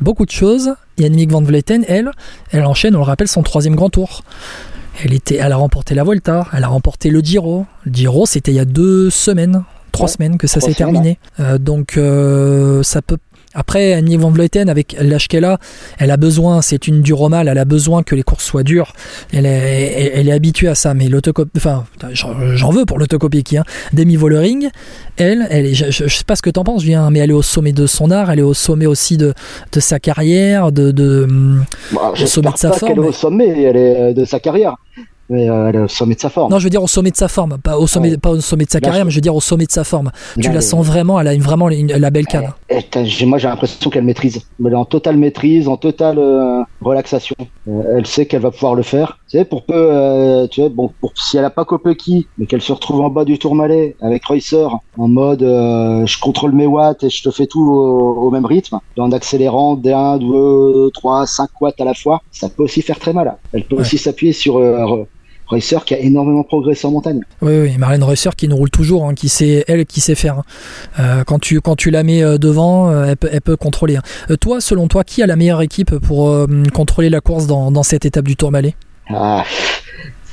beaucoup 0.00 0.26
de 0.26 0.30
choses. 0.30 0.74
Et 0.98 1.06
Annemiek 1.06 1.30
van 1.30 1.42
Vleuten, 1.42 1.84
elle, 1.88 2.10
elle 2.50 2.64
enchaîne, 2.66 2.94
on 2.94 2.98
le 2.98 3.04
rappelle, 3.04 3.28
son 3.28 3.42
troisième 3.42 3.74
grand 3.74 3.88
tour. 3.88 4.22
Elle, 5.02 5.14
était, 5.14 5.36
elle 5.36 5.52
a 5.52 5.56
remporté 5.56 5.94
la 5.94 6.04
Volta, 6.04 6.46
elle 6.52 6.64
a 6.64 6.68
remporté 6.68 7.08
le 7.08 7.20
Giro. 7.20 7.66
Le 7.84 7.92
Giro, 7.92 8.26
c'était 8.26 8.52
il 8.52 8.56
y 8.56 8.60
a 8.60 8.66
deux 8.66 9.08
semaines, 9.08 9.64
trois 9.90 10.06
Ouais, 10.06 10.12
semaines 10.12 10.36
que 10.36 10.46
ça 10.46 10.60
s'est 10.60 10.74
terminé. 10.74 11.18
Euh, 11.40 11.56
donc 11.58 11.96
euh, 11.96 12.82
ça 12.82 13.00
peut. 13.00 13.16
Après, 13.54 13.92
Annie 13.92 14.16
Van 14.16 14.30
Vleuten, 14.30 14.68
avec 14.68 14.96
l'âge 15.00 15.28
qu'elle 15.28 15.44
a, 15.44 15.58
elle 15.98 16.10
a 16.10 16.16
besoin, 16.16 16.62
c'est 16.62 16.86
une 16.88 17.02
duromal, 17.02 17.48
elle 17.48 17.58
a 17.58 17.64
besoin 17.64 18.02
que 18.02 18.14
les 18.14 18.22
courses 18.22 18.44
soient 18.44 18.62
dures. 18.62 18.92
Elle 19.32 19.46
est, 19.46 19.92
elle, 19.96 20.10
elle 20.14 20.28
est 20.28 20.32
habituée 20.32 20.68
à 20.68 20.74
ça. 20.74 20.94
Mais 20.94 21.08
l'autocopie, 21.08 21.50
enfin, 21.56 21.84
j'en 22.12 22.70
veux 22.70 22.84
pour 22.84 22.98
l'autocopie 22.98 23.42
qui, 23.42 23.56
hein. 23.56 23.64
Demi 23.92 24.16
Vollering, 24.16 24.68
elle, 25.16 25.46
elle 25.50 25.66
est, 25.66 25.74
je, 25.74 25.90
je, 25.90 26.08
je 26.08 26.16
sais 26.16 26.24
pas 26.24 26.36
ce 26.36 26.42
que 26.42 26.50
t'en 26.50 26.64
penses, 26.64 26.82
Julien, 26.82 27.10
mais 27.10 27.18
elle 27.18 27.30
est 27.30 27.34
au 27.34 27.42
sommet 27.42 27.72
de 27.72 27.86
son 27.86 28.10
art, 28.10 28.30
elle 28.30 28.38
est 28.38 28.42
au 28.42 28.54
sommet 28.54 28.86
aussi 28.86 29.16
de, 29.16 29.34
de 29.72 29.80
sa 29.80 29.98
carrière, 30.00 30.72
de, 30.72 30.90
de 30.90 31.24
hum, 31.24 31.64
Bah, 31.92 32.12
Au 32.12 32.26
sommet 32.26 32.52
de 32.52 32.56
sa 32.56 32.70
pas 32.70 32.78
forme, 32.78 33.04
est 33.04 33.08
au 33.08 33.12
sommet 33.12 33.48
elle 33.62 33.76
est, 33.76 34.00
euh, 34.00 34.12
de 34.12 34.24
sa 34.24 34.40
carrière. 34.40 34.76
Mais 35.32 35.48
euh, 35.48 35.68
elle 35.70 35.76
est 35.76 35.78
au 35.78 35.88
sommet 35.88 36.14
de 36.14 36.20
sa 36.20 36.28
forme. 36.28 36.50
non, 36.52 36.58
je 36.58 36.64
veux 36.64 36.70
dire 36.70 36.82
au 36.82 36.86
sommet 36.86 37.10
de 37.10 37.16
sa 37.16 37.26
forme, 37.28 37.56
pas 37.58 37.78
au 37.78 37.86
sommet, 37.86 38.10
Ouais. 38.10 38.16
pas 38.18 38.30
au 38.30 38.40
sommet 38.40 38.64
de 38.66 38.70
sa 38.70 38.78
Là, 38.80 38.82
carrière, 38.86 39.00
je- 39.02 39.06
mais 39.06 39.10
je 39.12 39.16
veux 39.16 39.20
dire 39.22 39.34
au 39.34 39.40
sommet 39.40 39.64
de 39.64 39.72
sa 39.72 39.82
forme. 39.82 40.10
Tu 40.38 40.52
la 40.52 40.60
sens 40.60 40.84
vraiment, 40.84 41.18
elle 41.18 41.28
a 41.28 41.32
une, 41.34 41.40
vraiment 41.40 41.70
une- 41.70 41.86
la 41.92 42.10
belle 42.10 42.26
canne. 42.26 42.50
Et 42.68 42.82
t'as- 42.82 43.04
j'ai- 43.04 43.24
moi, 43.24 43.38
j'ai 43.38 43.48
l'impression 43.48 43.88
qu'elle 43.88 44.04
maîtrise. 44.04 44.42
Elle 44.64 44.72
est 44.72 44.76
en 44.76 44.84
totale 44.84 45.16
maîtrise, 45.16 45.68
en 45.68 45.76
totale 45.78 46.18
euh, 46.18 46.62
relaxation. 46.82 47.34
Euh, 47.68 47.96
elle 47.96 48.06
sait 48.06 48.26
qu'elle 48.26 48.42
va 48.42 48.50
pouvoir 48.50 48.74
le 48.74 48.82
faire. 48.82 49.18
Tu 49.30 49.38
sais, 49.38 49.44
pour 49.46 49.64
peu, 49.64 49.72
euh, 49.74 50.46
tu 50.48 50.60
vois, 50.60 50.68
bon, 50.68 50.90
pour, 51.00 51.12
si 51.16 51.38
elle 51.38 51.44
a 51.46 51.50
pas 51.50 51.64
Kopecky, 51.64 52.26
mais 52.36 52.44
qu'elle 52.46 52.60
se 52.60 52.72
retrouve 52.72 53.00
en 53.00 53.08
bas 53.08 53.24
du 53.24 53.38
Tourmalet 53.38 53.96
avec 54.02 54.24
Reusser 54.26 54.66
en 54.98 55.08
mode 55.08 55.40
je 55.42 56.20
contrôle 56.20 56.52
mes 56.52 56.66
watts 56.66 57.04
et 57.04 57.10
je 57.10 57.22
te 57.22 57.30
fais 57.30 57.46
tout 57.46 57.62
au, 57.64 58.26
au 58.26 58.30
même 58.30 58.44
rythme, 58.44 58.78
en 58.98 59.12
accélérant 59.12 59.76
des 59.76 59.92
1, 59.92 60.18
2, 60.18 60.90
3, 60.92 61.26
5 61.26 61.48
watts 61.60 61.80
à 61.80 61.84
la 61.84 61.94
fois, 61.94 62.20
ça 62.30 62.48
peut 62.50 62.62
aussi 62.64 62.82
faire 62.82 62.98
très 62.98 63.12
mal. 63.12 63.34
Elle 63.52 63.64
peut 63.64 63.76
Ouais. 63.76 63.80
aussi 63.82 63.96
s'appuyer 63.98 64.32
sur 64.32 64.58
euh, 64.58 65.04
Reusser 65.52 65.76
qui 65.84 65.94
a 65.94 65.98
énormément 65.98 66.42
progressé 66.44 66.86
en 66.86 66.90
montagne. 66.92 67.20
Oui, 67.42 67.52
oui, 67.60 67.76
Marlène 67.78 68.02
Reusser 68.02 68.30
qui 68.36 68.48
nous 68.48 68.56
roule 68.56 68.70
toujours, 68.70 69.06
hein, 69.06 69.14
qui 69.14 69.28
sait, 69.28 69.64
elle 69.68 69.84
qui 69.86 70.00
sait 70.00 70.14
faire. 70.14 70.38
hein. 70.38 70.44
Euh, 70.98 71.24
quand, 71.24 71.38
tu, 71.38 71.60
quand 71.60 71.76
tu 71.76 71.90
la 71.90 72.02
mets 72.02 72.22
euh, 72.22 72.38
devant, 72.38 72.90
euh, 72.90 73.04
elle, 73.10 73.16
peut, 73.16 73.28
elle 73.30 73.40
peut 73.42 73.56
contrôler. 73.56 73.96
hein. 73.96 74.36
Toi, 74.40 74.60
selon 74.60 74.88
toi, 74.88 75.04
qui 75.04 75.22
a 75.22 75.26
la 75.26 75.36
meilleure 75.36 75.62
équipe 75.62 75.96
pour 75.98 76.34
contrôler 76.72 77.10
la 77.10 77.20
course 77.20 77.46
dans, 77.46 77.70
dans 77.70 77.82
cette 77.82 78.04
étape 78.06 78.24
du 78.26 78.36
Tourmalet? 78.36 78.74
Ah, 79.08 79.44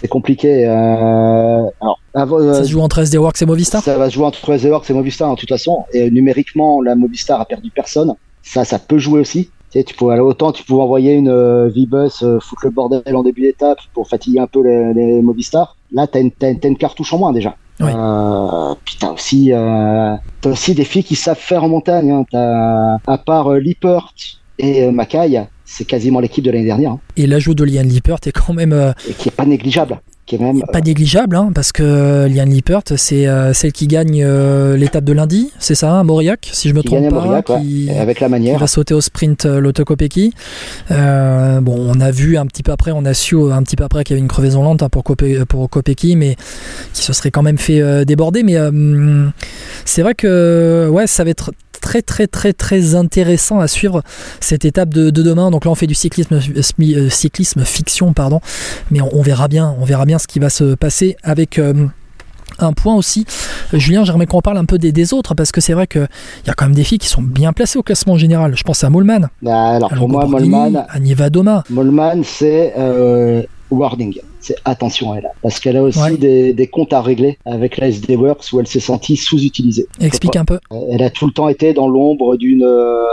c'est 0.02 0.08
compliqué. 0.08 0.66
Alors, 0.66 2.00
avant, 2.14 2.40
euh, 2.40 2.54
Ça 2.54 2.64
se 2.64 2.70
joue 2.70 2.82
entre 2.82 3.00
SD 3.00 3.18
Works 3.18 3.42
et 3.42 3.46
Movistar? 3.46 3.84
Ça 3.84 3.98
va 3.98 4.10
se 4.10 4.16
jouer 4.16 4.26
entre 4.26 4.56
The 4.58 4.64
Works 4.66 4.90
et 4.90 4.94
Movistar, 4.94 5.30
en 5.30 5.36
toute 5.36 5.50
façon. 5.50 5.86
Et 5.94 6.10
numériquement, 6.10 6.82
la 6.82 6.96
Movistar 6.96 7.40
a 7.42 7.46
perdu 7.46 7.70
personne. 7.74 8.14
Ça, 8.44 8.64
ça 8.66 8.80
peut 8.80 8.98
jouer 9.00 9.20
aussi. 9.20 9.50
Tu 9.72 9.78
sais, 9.78 9.84
tu 9.84 9.94
pouvais, 9.96 10.20
autant 10.20 10.52
tu 10.52 10.64
pouvais 10.64 10.82
envoyer 10.82 11.14
une 11.14 11.30
euh, 11.30 11.70
V-Bus 11.70 12.24
euh, 12.24 12.40
foutre 12.40 12.66
le 12.66 12.72
bordel 12.72 13.16
en 13.16 13.22
début 13.22 13.42
d'étape 13.42 13.78
pour 13.94 14.08
fatiguer 14.08 14.40
un 14.40 14.48
peu 14.48 14.64
les, 14.64 14.94
les 14.94 15.22
Movistar. 15.22 15.76
Là, 15.92 16.08
t'as 16.08 16.20
une, 16.22 16.78
cartouche 16.78 17.14
en 17.14 17.20
moins 17.20 17.34
déjà. 17.34 17.56
Oui. 17.80 17.92
Euh, 17.94 18.74
puis 18.84 18.98
t'as 19.00 19.12
aussi, 19.12 19.54
euh, 19.54 20.16
t'as 20.42 20.50
aussi 20.50 20.74
des 20.74 20.84
filles 20.86 21.04
qui 21.04 21.16
savent 21.16 21.38
faire 21.38 21.64
en 21.64 21.70
montagne. 21.70 22.12
Hein. 22.12 22.26
T'as, 22.32 22.98
à 23.06 23.18
part 23.18 23.52
euh, 23.52 23.60
Lippert 23.60 24.14
et 24.58 24.84
euh, 24.84 24.92
Mackay, 24.92 25.48
c'est 25.66 25.86
quasiment 25.86 26.20
l'équipe 26.20 26.44
de 26.44 26.52
l'année 26.52 26.66
dernière. 26.66 26.92
hein, 26.92 27.00
Et 27.16 27.28
l'ajout 27.28 27.54
de 27.54 27.64
Liane 27.64 27.88
Lippert 27.88 28.18
est 28.26 28.32
quand 28.32 28.54
même 28.54 28.74
euh, 28.74 28.92
et 29.08 29.14
qui 29.14 29.30
est 29.30 29.36
pas 29.36 29.46
négligeable. 29.46 30.00
Qui 30.30 30.36
est 30.36 30.38
même, 30.38 30.62
pas 30.72 30.80
négligeable, 30.82 31.36
hein, 31.36 31.50
parce 31.56 31.72
que 31.72 32.28
Liane 32.28 32.52
Lippert, 32.52 32.84
c'est 32.98 33.28
euh, 33.28 33.52
celle 33.52 33.72
qui 33.72 33.88
gagne 33.88 34.22
euh, 34.24 34.78
l'étape 34.78 35.04
de 35.04 35.12
lundi, 35.12 35.52
c'est 35.58 35.74
ça, 35.74 36.00
à 36.00 36.04
Mauriac, 36.04 36.48
si 36.54 36.70
je 36.70 36.76
me 36.76 36.82
qui 36.82 36.86
trompe 36.90 37.10
pas. 37.10 37.16
Mauriac, 37.16 37.50
ouais, 37.50 37.62
qui- 37.62 37.90
avec 37.90 38.20
la 38.20 38.28
qui 38.28 38.32
manière. 38.32 38.60
va 38.60 38.68
sauter 38.68 38.94
au 38.94 39.02
sprint 39.02 39.48
euh, 39.48 39.60
l'Autocopéki. 39.60 40.32
Euh, 40.92 41.62
bon, 41.62 41.76
on 41.80 42.00
a 42.00 42.12
vu 42.12 42.38
un 42.38 42.46
petit 42.46 42.62
peu 42.62 42.72
après, 42.72 42.92
on 42.92 43.06
a 43.06 43.16
su 43.16 43.34
euh, 43.38 43.52
un 43.54 43.64
petit 43.64 43.76
peu 43.76 43.84
après 43.84 44.04
qu'il 44.04 44.14
y 44.14 44.18
avait 44.18 44.22
une 44.22 44.28
crevaison 44.28 44.62
lente 44.62 44.84
hein, 44.84 44.90
pour, 44.90 45.04
Copé, 45.04 45.44
pour 45.50 45.68
Kopecky, 45.68 46.16
mais 46.16 46.36
qui 46.94 47.02
se 47.04 47.12
serait 47.14 47.32
quand 47.32 47.42
même 47.42 47.58
fait 47.58 47.82
euh, 47.82 48.06
déborder. 48.06 48.44
Mais 48.44 48.56
euh, 48.58 49.28
c'est 49.84 50.04
vrai 50.04 50.14
que 50.14 50.88
ouais, 50.92 51.08
ça 51.08 51.24
va 51.24 51.32
être 51.32 51.50
très 51.80 52.02
très 52.02 52.28
très 52.28 52.54
très 52.54 52.96
intéressant 52.96 53.60
à 53.60 53.68
suivre 53.68 54.04
cette 54.40 54.66
étape 54.66 54.90
de, 54.90 55.10
de 55.10 55.24
demain. 55.24 55.52
Donc 55.52 55.66
là, 55.66 55.72
on 55.72 55.76
fait 55.76 55.88
du 55.88 55.96
cyclisme, 55.96 56.40
euh, 56.40 57.10
cyclisme 57.10 57.64
fiction, 57.66 58.14
pardon, 58.14 58.40
mais 58.92 59.02
on, 59.02 59.10
on 59.16 59.22
verra 59.22 59.48
bien, 59.48 59.76
on 59.80 59.86
verra 59.86 60.06
bien 60.06 60.20
ce 60.20 60.28
qui 60.28 60.40
va 60.40 60.50
se 60.50 60.76
passer 60.76 61.16
avec. 61.24 61.58
euh, 61.60 61.88
un 62.62 62.74
point 62.74 62.96
aussi, 62.96 63.26
Euh, 63.74 63.78
Julien, 63.78 64.04
j'aimerais 64.04 64.26
qu'on 64.26 64.42
parle 64.42 64.58
un 64.58 64.66
peu 64.66 64.78
des, 64.78 64.92
des 64.92 65.14
autres 65.14 65.34
parce 65.34 65.52
que 65.54 65.62
c'est 65.62 65.72
vrai 65.74 65.88
qu'il 65.88 66.08
y 66.46 66.50
a 66.50 66.54
quand 66.54 66.66
même 66.66 66.76
des 66.76 66.84
filles 66.84 66.98
qui 66.98 67.08
sont 67.08 67.22
bien 67.22 67.54
placées 67.54 67.78
au 67.80 67.84
classement 67.84 68.18
général. 68.18 68.54
Je 68.58 68.64
pense 68.64 68.84
à 68.84 68.90
Mollman, 68.90 69.30
Ah, 69.46 69.76
Alors 69.76 69.94
à 69.94 69.96
pour 69.96 70.10
moi, 70.10 70.26
Molman, 70.26 70.86
à 70.90 71.00
Nivadoma. 71.00 71.64
Molman, 71.70 72.22
c'est 72.26 72.74
euh, 72.78 73.44
wording. 73.72 74.20
C'est 74.40 74.56
attention 74.66 75.12
à 75.14 75.18
elle. 75.18 75.30
Parce 75.42 75.60
qu'elle 75.60 75.78
a 75.78 75.84
aussi 75.84 76.00
Ouais. 76.00 76.18
des, 76.18 76.54
des 76.54 76.68
comptes 76.68 76.94
à 76.94 77.02
régler 77.02 77.38
avec 77.46 77.78
la 77.78 77.88
SD 77.90 78.16
Works 78.16 78.46
où 78.54 78.60
elle 78.60 78.68
s'est 78.68 78.80
sentie 78.80 79.16
sous-utilisée. 79.18 79.86
Explique 80.00 80.36
un 80.38 80.46
peu. 80.46 80.60
Elle 80.92 81.04
a 81.04 81.10
tout 81.10 81.26
le 81.28 81.34
temps 81.34 81.50
été 81.50 81.74
dans 81.74 81.88
l'ombre 81.88 82.38
d'une. 82.38 82.64
euh, 82.64 83.04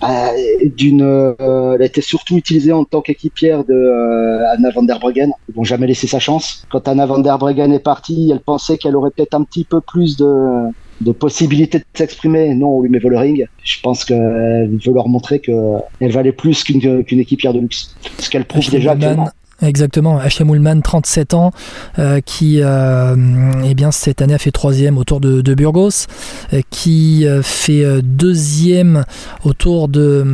bah, 0.00 0.30
d'une 0.76 1.02
euh, 1.02 1.74
elle 1.74 1.82
a 1.82 1.84
été 1.86 2.00
surtout 2.00 2.36
utilisée 2.36 2.72
en 2.72 2.84
tant 2.84 3.00
qu'équipière 3.00 3.64
de 3.64 3.72
euh, 3.74 4.52
Anna 4.52 4.70
van 4.70 4.82
der 4.82 4.98
Breggen. 5.00 5.30
Ils 5.48 5.54
vont 5.54 5.64
jamais 5.64 5.86
laisser 5.86 6.06
sa 6.06 6.18
chance. 6.20 6.64
Quand 6.70 6.86
Anna 6.88 7.06
van 7.06 7.18
der 7.18 7.38
Breggen 7.38 7.72
est 7.72 7.78
partie, 7.80 8.30
elle 8.32 8.40
pensait 8.40 8.78
qu'elle 8.78 8.94
aurait 8.96 9.10
peut-être 9.10 9.34
un 9.34 9.42
petit 9.42 9.64
peu 9.64 9.80
plus 9.80 10.16
de 10.16 10.70
de 11.00 11.12
possibilités 11.12 11.78
de 11.78 11.84
s'exprimer. 11.94 12.54
Non, 12.56 12.70
on 12.78 12.82
lui 12.82 12.90
met 12.90 12.98
Vollering. 12.98 13.44
Je 13.62 13.80
pense 13.80 14.04
qu'elle 14.04 14.68
veut 14.84 14.92
leur 14.92 15.08
montrer 15.08 15.38
qu'elle 15.38 16.10
valait 16.12 16.32
plus 16.32 16.64
qu'une 16.64 17.04
qu'une 17.04 17.20
équipière 17.20 17.52
de 17.52 17.60
luxe. 17.60 17.94
Ce 18.18 18.28
qu'elle 18.28 18.44
prouve 18.44 18.62
Ashley 18.62 18.78
déjà 18.78 18.92
actuellement. 18.92 19.28
Exactement, 19.60 20.18
Ashley 20.18 20.44
Moolman, 20.44 20.82
37 20.82 21.34
ans, 21.34 21.50
euh, 21.98 22.20
qui, 22.24 22.60
euh, 22.62 23.16
eh 23.64 23.74
bien, 23.74 23.90
cette 23.90 24.22
année 24.22 24.34
a 24.34 24.38
fait 24.38 24.52
troisième 24.52 24.98
au 24.98 25.02
Tour 25.02 25.20
de, 25.20 25.40
de 25.40 25.54
Burgos, 25.54 26.06
euh, 26.52 26.60
qui 26.70 27.26
fait 27.42 27.84
deuxième 28.02 29.04
au 29.44 29.52
Tour 29.52 29.88
de, 29.88 30.24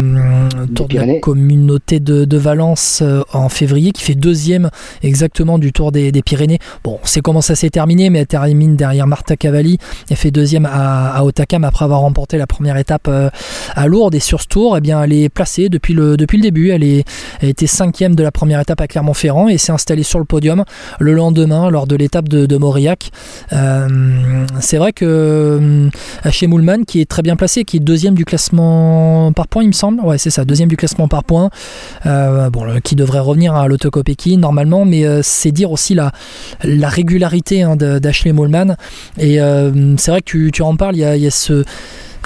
tour 0.74 0.88
de 0.88 0.98
la 0.98 1.18
communauté 1.20 2.00
de, 2.00 2.26
de 2.26 2.36
Valence 2.36 3.02
en 3.32 3.48
février, 3.48 3.92
qui 3.92 4.02
fait 4.02 4.14
deuxième 4.14 4.68
exactement 5.02 5.58
du 5.58 5.72
Tour 5.72 5.90
des, 5.90 6.12
des 6.12 6.22
Pyrénées. 6.22 6.58
Bon, 6.82 6.98
on 7.02 7.06
sait 7.06 7.22
comment 7.22 7.40
ça 7.40 7.54
s'est 7.54 7.70
terminé, 7.70 8.10
mais 8.10 8.20
elle 8.20 8.26
termine 8.26 8.76
derrière 8.76 9.06
Marta 9.06 9.36
Cavalli. 9.36 9.78
Elle 10.10 10.16
fait 10.18 10.30
deuxième 10.32 10.66
à, 10.66 11.14
à 11.14 11.24
Otakam 11.24 11.64
après 11.64 11.86
avoir 11.86 12.00
remporté 12.00 12.36
la 12.36 12.46
première 12.46 12.76
étape 12.76 13.08
à 13.08 13.86
Lourdes. 13.86 14.14
Et 14.14 14.20
sur 14.20 14.42
ce 14.42 14.48
tour, 14.48 14.76
eh 14.76 14.82
bien, 14.82 15.02
elle 15.02 15.14
est 15.14 15.30
placée 15.30 15.70
depuis 15.70 15.94
le, 15.94 16.18
depuis 16.18 16.36
le 16.36 16.42
début. 16.42 16.70
Elle, 16.70 16.84
est, 16.84 17.04
elle 17.40 17.48
était 17.48 17.66
cinquième 17.66 18.14
de 18.14 18.22
la 18.22 18.30
première 18.30 18.60
étape 18.60 18.82
à 18.82 18.86
Clermont-Ferrand 19.14 19.48
et 19.48 19.58
s'est 19.58 19.72
installée 19.72 20.02
sur 20.02 20.18
le 20.18 20.24
podium 20.24 20.64
le 20.98 21.14
lendemain 21.14 21.70
lors 21.70 21.86
de 21.86 21.96
l'étape 21.96 22.28
de, 22.28 22.46
de 22.46 22.56
Mauriac. 22.56 23.10
Euh, 23.52 24.44
c'est 24.60 24.76
vrai 24.76 24.92
que 24.92 25.04
euh, 25.04 25.90
chez 26.30 26.46
Moulman, 26.46 26.84
qui 26.84 27.00
est 27.00 27.08
très 27.08 27.22
bien 27.22 27.36
placé, 27.36 27.64
qui 27.64 27.78
est 27.78 27.80
deuxième 27.80 28.14
du 28.14 28.24
classement 28.24 29.32
par 29.32 29.48
points, 29.48 29.62
il 29.62 29.68
me 29.68 29.72
semble. 29.72 30.00
Ouais, 30.00 30.18
c'est 30.18 30.30
ça, 30.30 30.44
deuxième 30.44 30.68
du 30.68 30.76
classement 30.76 31.08
par 31.08 31.24
points. 31.24 31.50
Euh, 32.06 32.50
bon, 32.50 32.80
qui 32.82 32.96
devrait 32.96 33.20
revenir 33.20 33.54
à 33.54 33.68
l'autocopéki 33.68 34.36
normalement, 34.36 34.84
mais 34.84 35.04
c'est 35.22 35.52
dire 35.52 35.70
aussi 35.70 35.94
la, 35.94 36.12
la 36.62 36.88
régularité 36.88 37.62
hein, 37.62 37.76
d'Ashley 37.76 38.32
Moulman. 38.32 38.76
Et 39.18 39.38
c'est 39.96 40.10
vrai 40.10 40.22
que 40.22 40.48
tu, 40.50 40.62
en 40.62 40.76
parles, 40.76 40.96
il 40.96 41.00
y 41.00 41.26
a 41.26 41.30
ce 41.30 41.64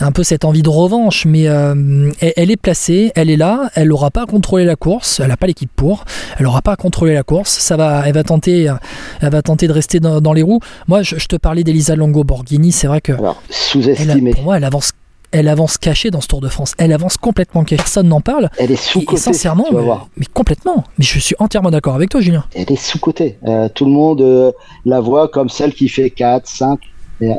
un 0.00 0.12
peu 0.12 0.22
cette 0.22 0.44
envie 0.44 0.62
de 0.62 0.68
revanche, 0.68 1.24
mais 1.26 1.48
euh, 1.48 2.11
elle, 2.20 2.32
elle 2.37 2.50
est 2.50 2.56
placée, 2.56 3.12
elle 3.14 3.30
est 3.30 3.37
là, 3.37 3.70
elle 3.74 3.88
n'aura 3.88 4.11
pas 4.11 4.22
à 4.22 4.26
contrôler 4.26 4.64
la 4.64 4.76
course, 4.76 5.20
elle 5.20 5.28
n'a 5.28 5.37
pas 5.37 5.46
l'équipe 5.46 5.70
pour, 5.74 6.04
elle 6.38 6.44
n'aura 6.44 6.62
pas 6.62 6.72
à 6.72 6.76
contrôler 6.76 7.14
la 7.14 7.22
course, 7.22 7.50
ça 7.58 7.76
va, 7.76 8.02
elle 8.06 8.14
va 8.14 8.22
tenter, 8.24 8.68
euh, 8.68 8.74
elle 9.20 9.30
va 9.30 9.42
tenter 9.42 9.66
de 9.68 9.72
rester 9.72 10.00
dans, 10.00 10.20
dans 10.20 10.32
les 10.32 10.42
roues. 10.42 10.61
Moi, 10.87 11.02
je, 11.02 11.16
je 11.18 11.26
te 11.26 11.37
parlais 11.37 11.64
d'Elisa 11.64 11.96
Longo 11.96 12.24
Borghini, 12.24 12.72
c'est 12.72 12.87
vrai 12.87 13.00
que 13.00 13.12
Alors, 13.12 13.42
elle, 13.48 13.54
sous-estimée. 13.54 14.30
pour 14.32 14.42
moi, 14.44 14.56
elle 14.56 14.64
avance, 14.64 14.92
elle 15.32 15.48
avance 15.48 15.76
cachée 15.78 16.11
dans 16.11 16.20
ce 16.20 16.28
Tour 16.28 16.40
de 16.40 16.48
France, 16.48 16.74
elle 16.78 16.92
avance 16.92 17.16
complètement 17.16 17.64
cachée, 17.64 17.76
personne 17.76 18.08
n'en 18.08 18.20
parle. 18.20 18.48
Elle 18.58 18.70
est 18.70 18.70
Et, 18.70 18.74
et 18.74 18.76
sous-cotée. 18.76 19.20
sincèrement, 19.20 19.64
tu 19.68 19.74
vas 19.74 19.80
mais, 19.80 19.87
voir. 19.87 20.08
mais 20.16 20.26
complètement. 20.32 20.84
Mais 20.98 21.04
je 21.04 21.18
suis 21.18 21.34
entièrement 21.38 21.70
d'accord 21.70 21.94
avec 21.96 22.08
toi, 22.11 22.20
Julien. 22.20 22.44
elle 22.54 22.70
est 22.72 22.76
sous-cotée. 22.76 23.38
Euh, 23.46 23.68
tout 23.74 23.84
le 23.84 23.90
monde 23.90 24.20
euh, 24.22 24.52
la 24.87 25.00
voit 25.00 25.28
comme 25.28 25.48
celle 25.48 25.74
qui 25.74 25.88
fait 25.88 26.11
4, 26.11 26.46
5. 26.46 26.78
Et, 27.20 27.30
euh, 27.30 27.34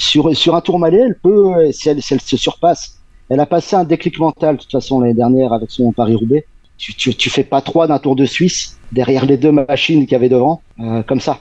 sur, 0.00 0.36
sur 0.36 0.54
un 0.54 0.60
tourmalet, 0.60 0.98
elle 0.98 1.18
peut, 1.22 1.54
euh, 1.54 1.72
si 1.72 1.88
elle, 1.88 2.02
si 2.02 2.14
elle 2.14 2.20
se 2.20 2.36
surpasse, 2.36 2.98
elle 3.28 3.40
a 3.40 3.46
passé 3.46 3.76
un 3.76 3.84
déclic 3.84 4.18
mental, 4.18 4.56
de 4.56 4.62
toute 4.62 4.72
façon, 4.72 5.00
l'année 5.00 5.14
dernière 5.14 5.52
avec 5.52 5.70
son 5.70 5.92
Paris-Roubaix. 5.92 6.46
Tu, 6.78 6.94
tu, 6.94 7.14
tu 7.14 7.28
fais 7.28 7.44
pas 7.44 7.60
trois 7.60 7.86
d'un 7.86 7.98
Tour 7.98 8.16
de 8.16 8.24
Suisse 8.24 8.78
derrière 8.90 9.26
les 9.26 9.36
deux 9.36 9.52
machines 9.52 10.04
qu'il 10.04 10.12
y 10.12 10.14
avait 10.14 10.30
devant, 10.30 10.62
euh, 10.80 11.02
comme 11.02 11.20
ça. 11.20 11.40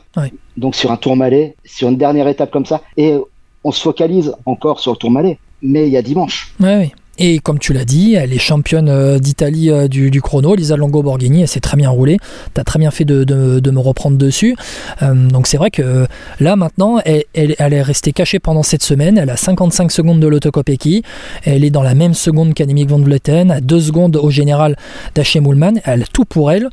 Donc 0.57 0.75
sur 0.75 0.91
un 0.91 0.97
tourmalet, 0.97 1.55
sur 1.63 1.87
une 1.87 1.97
dernière 1.97 2.27
étape 2.27 2.51
comme 2.51 2.65
ça. 2.65 2.81
Et 2.97 3.15
on 3.63 3.71
se 3.71 3.81
focalise 3.81 4.35
encore 4.45 4.81
sur 4.81 4.91
le 4.91 4.97
tourmalet. 4.97 5.39
Mais 5.61 5.87
il 5.87 5.93
y 5.93 5.97
a 5.97 6.01
dimanche. 6.01 6.53
Ouais, 6.59 6.77
oui. 6.77 6.91
Et 7.21 7.39
comme 7.39 7.59
tu 7.59 7.73
l'as 7.73 7.83
dit, 7.83 8.15
elle 8.15 8.31
est 8.33 8.37
championne 8.39 8.87
euh, 8.87 9.19
d'Italie 9.19 9.69
euh, 9.69 9.87
du, 9.89 10.09
du 10.09 10.21
chrono, 10.21 10.55
Lisa 10.55 10.77
Longo 10.77 11.03
Borghini, 11.03 11.41
elle 11.41 11.47
s'est 11.49 11.59
très 11.59 11.75
bien 11.75 11.89
roulée. 11.89 12.17
Tu 12.55 12.61
as 12.61 12.63
très 12.63 12.79
bien 12.79 12.91
fait 12.91 13.03
de, 13.03 13.25
de- 13.25 13.59
de 13.59 13.71
me 13.71 13.79
reprendre 13.79 14.17
dessus. 14.17 14.55
Euh, 15.01 15.13
donc 15.27 15.45
c'est 15.47 15.57
vrai 15.57 15.69
que 15.69 16.07
là 16.39 16.55
maintenant, 16.55 16.99
elle, 17.03 17.25
elle- 17.33 17.55
elle 17.59 17.73
est 17.73 17.81
restée 17.81 18.13
cachée 18.13 18.39
pendant 18.39 18.63
cette 18.63 18.83
semaine. 18.83 19.17
Elle 19.17 19.29
a 19.29 19.35
55 19.35 19.91
secondes 19.91 20.21
de 20.21 20.27
l'autocopéki. 20.27 21.03
Elle 21.43 21.65
est 21.65 21.69
dans 21.71 21.83
la 21.83 21.93
même 21.93 22.13
seconde 22.13 22.53
qu'Annemiek 22.53 22.89
van 22.89 22.99
Vleuten, 22.99 23.51
à 23.51 23.59
2 23.59 23.79
secondes 23.81 24.15
au 24.15 24.29
général 24.29 24.77
d'Aché 25.13 25.41
Moulman. 25.41 25.81
Elle 25.83 26.03
a 26.03 26.05
tout 26.05 26.23
pour 26.25 26.51
elle. 26.51 26.69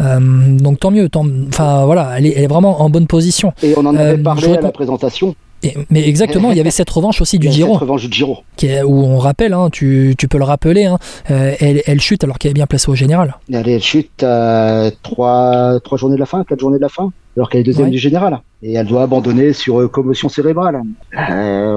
Euh, 0.00 0.18
donc 0.56 0.80
tant 0.80 0.90
mieux. 0.90 1.10
tant- 1.10 1.26
Enfin 1.48 1.84
voilà, 1.84 2.12
elle 2.16 2.24
est, 2.26 2.32
elle 2.36 2.44
est 2.44 2.46
vraiment 2.46 2.80
en 2.80 2.88
bonne 2.88 3.06
position. 3.06 3.52
Et 3.62 3.74
on 3.76 3.84
en 3.84 3.94
avait 3.94 4.18
Euh, 4.18 4.22
parlé 4.22 4.46
à 4.56 4.60
la 4.62 4.72
présentation. 4.72 5.34
Et- 5.62 5.74
mais 5.90 6.08
exactement, 6.08 6.50
il 6.52 6.56
y 6.56 6.60
avait 6.60 6.70
cette 6.70 6.88
revanche 6.88 7.20
aussi 7.20 7.38
du 7.38 7.50
Giro, 7.50 7.72
Cette 7.74 7.80
revanche 7.82 8.02
du 8.08 8.12
Giro. 8.16 8.38
qui 8.56 8.66
est- 8.66 8.82
où 8.82 8.94
on 9.04 9.18
rappelle, 9.18 9.52
hein, 9.52 9.68
tu, 9.70 10.14
tu 10.16 10.26
peux 10.26 10.38
le 10.38 10.44
rappeler, 10.44 10.84
hein, 10.86 10.98
euh, 11.30 11.54
elle, 11.60 11.82
elle 11.86 12.00
chute 12.00 12.24
alors 12.24 12.38
qu'elle 12.38 12.52
est 12.52 12.54
bien 12.54 12.66
placée 12.66 12.90
au 12.90 12.94
général. 12.94 13.36
Elle 13.52 13.82
chute 13.82 14.22
à 14.22 14.90
trois, 15.02 15.78
trois 15.84 15.98
journées 15.98 16.14
de 16.16 16.20
la 16.20 16.26
fin, 16.26 16.44
quatre 16.44 16.60
journées 16.60 16.78
de 16.78 16.82
la 16.82 16.88
fin, 16.88 17.10
alors 17.36 17.48
qu'elle 17.48 17.60
est 17.60 17.64
deuxième 17.64 17.86
Ouais. 17.86 17.90
du 17.92 17.98
général. 17.98 18.40
Et 18.62 18.74
elle 18.74 18.86
doit 18.86 19.02
abandonner 19.02 19.52
sur 19.52 19.80
euh, 19.80 19.88
commotion 19.88 20.28
cérébrale. 20.28 20.82
Euh, 21.16 21.74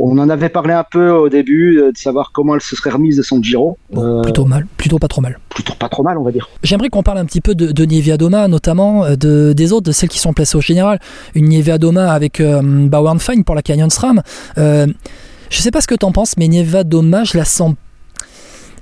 on 0.00 0.18
en 0.18 0.28
avait 0.28 0.48
parlé 0.48 0.72
un 0.72 0.84
peu 0.90 1.10
au 1.10 1.28
début, 1.28 1.78
euh, 1.78 1.92
de 1.92 1.96
savoir 1.96 2.32
comment 2.32 2.54
elle 2.56 2.60
se 2.60 2.74
serait 2.74 2.90
remise 2.90 3.16
de 3.16 3.22
son 3.22 3.40
Giro. 3.42 3.76
Bon, 3.92 4.22
plutôt 4.22 4.44
mal, 4.44 4.66
plutôt 4.76 4.98
pas 4.98 5.06
trop 5.08 5.20
mal. 5.20 5.38
plutôt 5.50 5.74
pas 5.78 5.88
trop 5.88 6.02
mal, 6.02 6.18
on 6.18 6.22
va 6.24 6.32
dire. 6.32 6.48
J'aimerais 6.62 6.88
qu'on 6.88 7.02
parle 7.02 7.18
un 7.18 7.24
petit 7.24 7.40
peu 7.40 7.54
de, 7.54 7.70
de 7.70 7.84
Nievia 7.84 8.16
Doma, 8.16 8.48
notamment 8.48 9.04
de, 9.10 9.52
des 9.52 9.72
autres, 9.72 9.86
de 9.86 9.92
celles 9.92 10.08
qui 10.08 10.18
sont 10.18 10.32
placées 10.32 10.56
au 10.56 10.60
général. 10.60 10.98
Une 11.34 11.48
Nievia 11.48 11.78
Doma 11.78 12.10
avec 12.12 12.42
Bauern 12.42 13.20
Fine 13.20 13.44
pour 13.44 13.54
la 13.54 13.62
Canyon 13.62 13.90
SRAM. 13.90 14.22
Je 14.56 15.60
sais 15.60 15.70
pas 15.70 15.80
ce 15.80 15.86
que 15.86 15.94
t'en 15.94 16.10
penses, 16.10 16.36
mais 16.36 16.48
Nievia 16.48 16.82
Doma, 16.82 17.22
je 17.24 17.36
la 17.38 17.44
sens. 17.44 17.74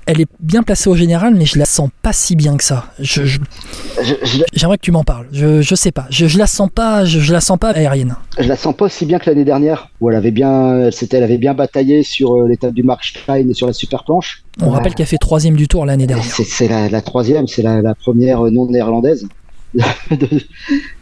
Elle 0.05 0.19
est 0.21 0.27
bien 0.39 0.63
placée 0.63 0.89
au 0.89 0.95
général, 0.95 1.33
mais 1.35 1.45
je 1.45 1.57
la 1.57 1.65
sens 1.65 1.89
pas 2.01 2.11
si 2.13 2.35
bien 2.35 2.57
que 2.57 2.63
ça. 2.63 2.85
Je- 2.99 3.23
J'aimerais 4.53 4.77
que 4.77 4.81
tu 4.83 4.91
m'en 4.91 5.03
parles. 5.03 5.27
Je, 5.31 5.61
je 5.61 5.75
sais 5.75 5.91
pas. 5.91 6.05
Je, 6.09 6.27
je 6.27 6.37
la 6.37 6.47
sens 6.47 6.69
pas. 6.73 7.05
Je, 7.05 7.19
je 7.19 7.31
la 7.31 7.39
sens 7.41 7.57
pas 7.57 7.69
aérienne. 7.71 8.15
je 8.39 8.47
la 8.47 8.55
sens 8.57 8.75
pas 8.75 8.85
aussi 8.85 9.05
bien 9.05 9.19
que 9.19 9.29
l'année 9.29 9.45
dernière, 9.45 9.89
où 10.01 10.09
elle 10.09 10.15
avait 10.17 10.31
bien, 10.31 10.79
elle, 10.85 10.93
s'était- 10.93 11.17
elle 11.17 11.23
avait 11.23 11.37
bien 11.37 11.53
bataillé 11.53 12.03
sur 12.03 12.35
euh, 12.35 12.47
l'étape 12.47 12.73
du 12.73 12.83
Markstein 12.83 13.49
et 13.49 13.53
sur 13.53 13.67
la 13.67 13.73
super 13.73 14.03
planche. 14.03 14.43
On 14.61 14.65
Ouais. 14.65 14.71
rappelle 14.71 14.93
qu'elle 14.93 15.05
fait 15.07 15.17
troisième 15.17 15.55
du 15.55 15.67
tour 15.67 15.85
l'année 15.85 16.07
dernière. 16.07 16.25
C'est 16.25 16.43
c'est 16.43 16.67
la, 16.67 16.89
la 16.89 17.01
troisième, 17.01 17.47
c'est 17.47 17.61
la, 17.61 17.81
la 17.81 17.95
première 17.95 18.41
non 18.51 18.67
néerlandaise 18.69 19.27
de, 20.11 20.27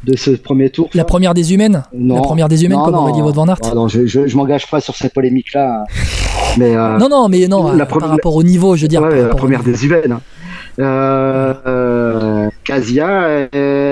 de 0.05 0.15
ce 0.17 0.31
premier 0.31 0.69
tour. 0.69 0.89
La 0.93 1.03
première 1.03 1.33
des 1.33 1.53
humaines? 1.53 1.83
Non. 1.93 2.15
La 2.15 2.21
première 2.21 2.47
des 2.49 2.63
humaines, 2.63 2.77
Non, 2.79 2.85
comme 2.85 2.93
non. 2.95 3.01
aurait 3.01 3.11
dit 3.13 3.21
Wout 3.21 3.33
van 3.33 3.47
Aert? 3.47 3.57
Ah 3.63 3.73
non, 3.75 3.87
je, 3.87 4.05
je, 4.05 4.27
je 4.27 4.37
m'engage 4.37 4.69
pas 4.69 4.79
sur 4.79 4.95
cette 4.95 5.13
polémique-là. 5.13 5.83
Mais 6.57 6.75
euh, 6.75 6.97
Non, 6.97 7.07
non, 7.09 7.29
mais 7.29 7.47
non. 7.47 7.71
La 7.73 7.83
euh, 7.83 7.85
première- 7.85 8.07
par 8.07 8.09
rapport 8.17 8.35
au 8.35 8.43
niveau, 8.43 8.75
je 8.75 8.81
veux 8.83 8.87
dire. 8.89 9.01
ouais, 9.01 9.21
la 9.21 9.29
première 9.35 9.63
des 9.63 9.85
humaines. 9.85 10.11
hein. 10.13 10.21
Euh, 10.79 12.49
Casia, 12.63 13.47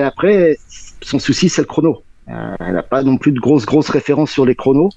après, 0.06 0.58
son 1.02 1.20
souci, 1.20 1.48
c'est 1.50 1.62
le 1.62 1.68
chrono. 1.68 2.02
Elle 2.28 2.74
n'a 2.74 2.84
pas 2.84 3.02
non 3.04 3.18
plus 3.18 3.32
de 3.32 3.40
grosses, 3.40 3.66
grosses 3.66 3.90
références 3.90 4.32
sur 4.32 4.46
les 4.46 4.56
chronos. 4.56 4.90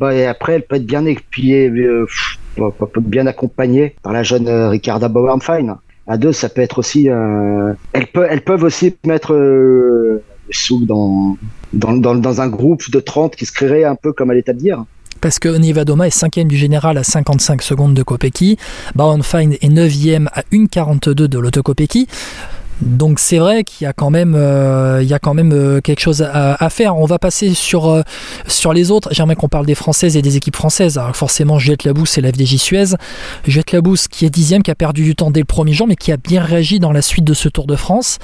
Bah, 0.00 0.14
et 0.14 0.26
après, 0.26 0.54
elle 0.54 0.62
peut 0.66 0.76
être 0.76 0.86
bien 0.86 1.04
épiée, 1.06 1.70
bien 3.00 3.26
accompagnée 3.26 3.94
par 4.02 4.12
la 4.12 4.22
jeune 4.22 4.48
Ricarda 4.48 5.08
Bauernfein. 5.08 5.78
À 6.06 6.18
deux, 6.18 6.32
ça 6.32 6.48
peut 6.48 6.60
être 6.60 6.78
aussi. 6.78 7.08
Euh, 7.08 7.72
elles, 7.92 8.08
peuvent, 8.42 8.62
aussi 8.62 8.94
mettre 9.06 9.32
euh, 9.32 10.22
dans, 10.82 11.36
dans, 11.72 12.14
dans, 12.14 12.40
un 12.40 12.48
groupe 12.48 12.90
de 12.90 13.00
30 13.00 13.36
qui 13.36 13.46
se 13.46 13.52
créerait 13.52 13.84
un 13.84 13.94
peu 13.94 14.12
comme 14.12 14.30
à 14.30 14.34
l'étape 14.34 14.56
d'hier. 14.56 14.84
parce 15.22 15.38
que 15.38 15.48
Nivadoma 15.48 16.06
est 16.06 16.10
cinquième 16.10 16.48
du 16.48 16.56
général 16.56 16.98
à 16.98 17.04
55 17.04 17.62
secondes 17.62 17.94
de 17.94 18.02
Kopecky, 18.02 18.58
Bauernfeind 18.94 19.54
est 19.54 19.68
9e 19.68 20.26
à 20.34 20.42
1,42 20.52 21.14
de 21.14 21.38
Lotto 21.38 21.62
Kopecky. 21.62 22.06
Donc 22.84 23.18
c'est 23.18 23.38
vrai 23.38 23.64
qu'il 23.64 23.86
y 23.86 23.88
a 23.88 23.94
quand 23.94 24.10
même, 24.10 24.34
euh, 24.36 25.02
il 25.02 25.08
y 25.08 25.14
a 25.14 25.18
quand 25.18 25.32
même 25.32 25.52
euh, 25.52 25.80
quelque 25.80 26.00
chose 26.00 26.22
à, 26.22 26.54
à 26.54 26.68
faire. 26.68 26.96
On 26.96 27.06
va 27.06 27.18
passer 27.18 27.54
sur 27.54 27.88
euh, 27.88 28.02
sur 28.46 28.74
les 28.74 28.90
autres. 28.90 29.08
J'aimerais 29.12 29.36
qu'on 29.36 29.48
parle 29.48 29.64
des 29.64 29.74
françaises 29.74 30.16
et 30.16 30.22
des 30.22 30.36
équipes 30.36 30.56
françaises. 30.56 30.98
Alors 30.98 31.16
forcément, 31.16 31.58
Juliette 31.58 31.84
Labousse 31.84 32.18
et 32.18 32.20
la 32.20 32.30
FDJ 32.30 32.56
Suez. 32.56 32.84
Juliette 33.46 33.72
Labousse 33.72 34.06
qui 34.06 34.26
est 34.26 34.30
dixième, 34.30 34.62
qui 34.62 34.70
a 34.70 34.74
perdu 34.74 35.02
du 35.02 35.14
temps 35.16 35.30
dès 35.30 35.40
le 35.40 35.46
premier 35.46 35.72
jour, 35.72 35.86
mais 35.86 35.96
qui 35.96 36.12
a 36.12 36.18
bien 36.18 36.42
réagi 36.42 36.78
dans 36.78 36.92
la 36.92 37.00
suite 37.00 37.24
de 37.24 37.34
ce 37.34 37.48
Tour 37.48 37.66
de 37.66 37.76
France. 37.76 38.18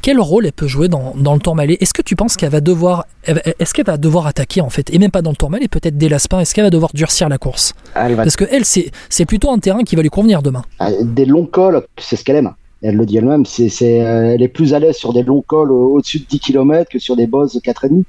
Quel 0.00 0.20
rôle 0.20 0.46
elle 0.46 0.52
peut 0.52 0.68
jouer 0.68 0.88
dans, 0.88 1.14
dans 1.16 1.34
le 1.34 1.40
Tour 1.40 1.56
Malais 1.56 1.76
Est-ce 1.80 1.92
que 1.92 2.02
tu 2.02 2.14
penses 2.14 2.36
qu'elle 2.36 2.50
va 2.50 2.60
devoir, 2.60 3.06
est-ce 3.26 3.74
qu'elle 3.74 3.86
va 3.86 3.96
devoir 3.96 4.28
attaquer 4.28 4.60
en 4.60 4.70
fait, 4.70 4.88
et 4.94 4.98
même 5.00 5.10
pas 5.10 5.20
dans 5.20 5.30
le 5.30 5.36
Tour 5.36 5.50
Malais, 5.50 5.66
peut-être 5.66 5.98
dès 5.98 6.08
l'Aspin 6.08 6.38
Est-ce 6.38 6.54
qu'elle 6.54 6.64
va 6.64 6.70
devoir 6.70 6.92
durcir 6.94 7.28
la 7.28 7.38
course? 7.38 7.72
Elle 7.96 8.14
va 8.14 8.22
Parce 8.22 8.36
que 8.36 8.44
elle, 8.48 8.64
c'est 8.64 9.24
plutôt 9.24 9.50
un 9.50 9.58
terrain 9.58 9.82
qui 9.82 9.96
va 9.96 10.02
lui 10.02 10.08
convenir 10.08 10.42
demain. 10.42 10.62
Euh, 10.80 10.92
des 11.02 11.24
longs 11.24 11.46
cols, 11.46 11.82
c'est 11.98 12.14
ce 12.14 12.22
qu'elle 12.22 12.36
aime. 12.36 12.52
Elle 12.82 12.96
le 12.96 13.06
dit 13.06 13.16
elle-même, 13.16 13.46
c'est, 13.46 13.68
c'est, 13.68 14.02
euh, 14.06 14.34
elle 14.34 14.42
est 14.42 14.48
plus 14.48 14.74
à 14.74 14.78
l'aise 14.78 14.96
sur 14.96 15.12
des 15.12 15.22
longs 15.22 15.42
cols 15.42 15.72
au- 15.72 15.94
au-dessus 15.96 16.20
de 16.20 16.26
10 16.26 16.40
km 16.40 16.90
que 16.90 16.98
sur 16.98 17.16
des 17.16 17.26
bosses 17.26 17.54
de 17.54 17.60
4,5. 17.60 18.04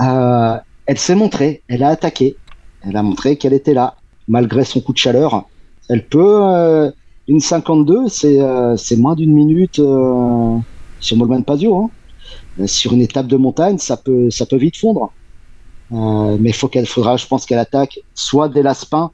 Euh, 0.00 0.56
elle 0.86 0.98
s'est 0.98 1.14
montrée, 1.14 1.62
elle 1.68 1.82
a 1.82 1.88
attaqué, 1.90 2.40
elle 2.80 2.96
a 2.96 3.02
montré 3.02 3.36
qu'elle 3.36 3.52
était 3.52 3.74
là, 3.74 3.96
malgré 4.28 4.64
son 4.64 4.80
coup 4.80 4.92
de 4.92 4.98
chaleur. 4.98 5.50
Elle 5.88 6.08
peut, 6.08 6.40
euh, 6.42 6.90
une 7.28 7.40
52, 7.40 8.08
c'est, 8.08 8.40
euh, 8.40 8.76
c'est 8.76 8.96
moins 8.96 9.14
d'une 9.14 9.32
minute 9.32 9.78
euh, 9.78 10.58
sur 10.98 11.16
Molman 11.16 11.42
Pasio. 11.44 11.76
Hein. 11.76 11.90
Euh, 12.60 12.66
Sur 12.68 12.92
une 12.94 13.02
étape 13.02 13.26
de 13.28 13.36
montagne, 13.38 13.78
ça 13.78 13.96
peut, 13.98 14.30
ça 14.30 14.46
peut 14.46 14.56
vite 14.58 14.76
fondre. 14.78 15.14
Mais 15.90 16.52
faut 16.52 16.68
qu'elle 16.68 16.86
faudra, 16.86 17.16
je 17.16 17.26
pense 17.26 17.46
qu'elle 17.46 17.58
attaque 17.58 17.98
soit 18.14 18.48
dès 18.48 18.62
l'Aspin, 18.62 19.10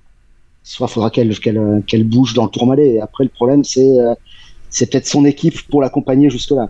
soit 0.62 0.88
faudra 0.88 1.10
qu'elle 1.10 1.38
qu'elle 1.40 1.82
qu'elle 1.86 2.04
bouge 2.04 2.34
dans 2.34 2.44
le 2.44 2.50
tourmalet. 2.50 2.94
Et 2.94 3.00
après, 3.00 3.24
le 3.24 3.30
problème, 3.30 3.64
c'est 3.64 3.88
c'est 4.74 4.90
peut-être 4.90 5.06
son 5.06 5.24
équipe 5.24 5.56
pour 5.70 5.80
l'accompagner 5.80 6.30
jusque-là. 6.30 6.68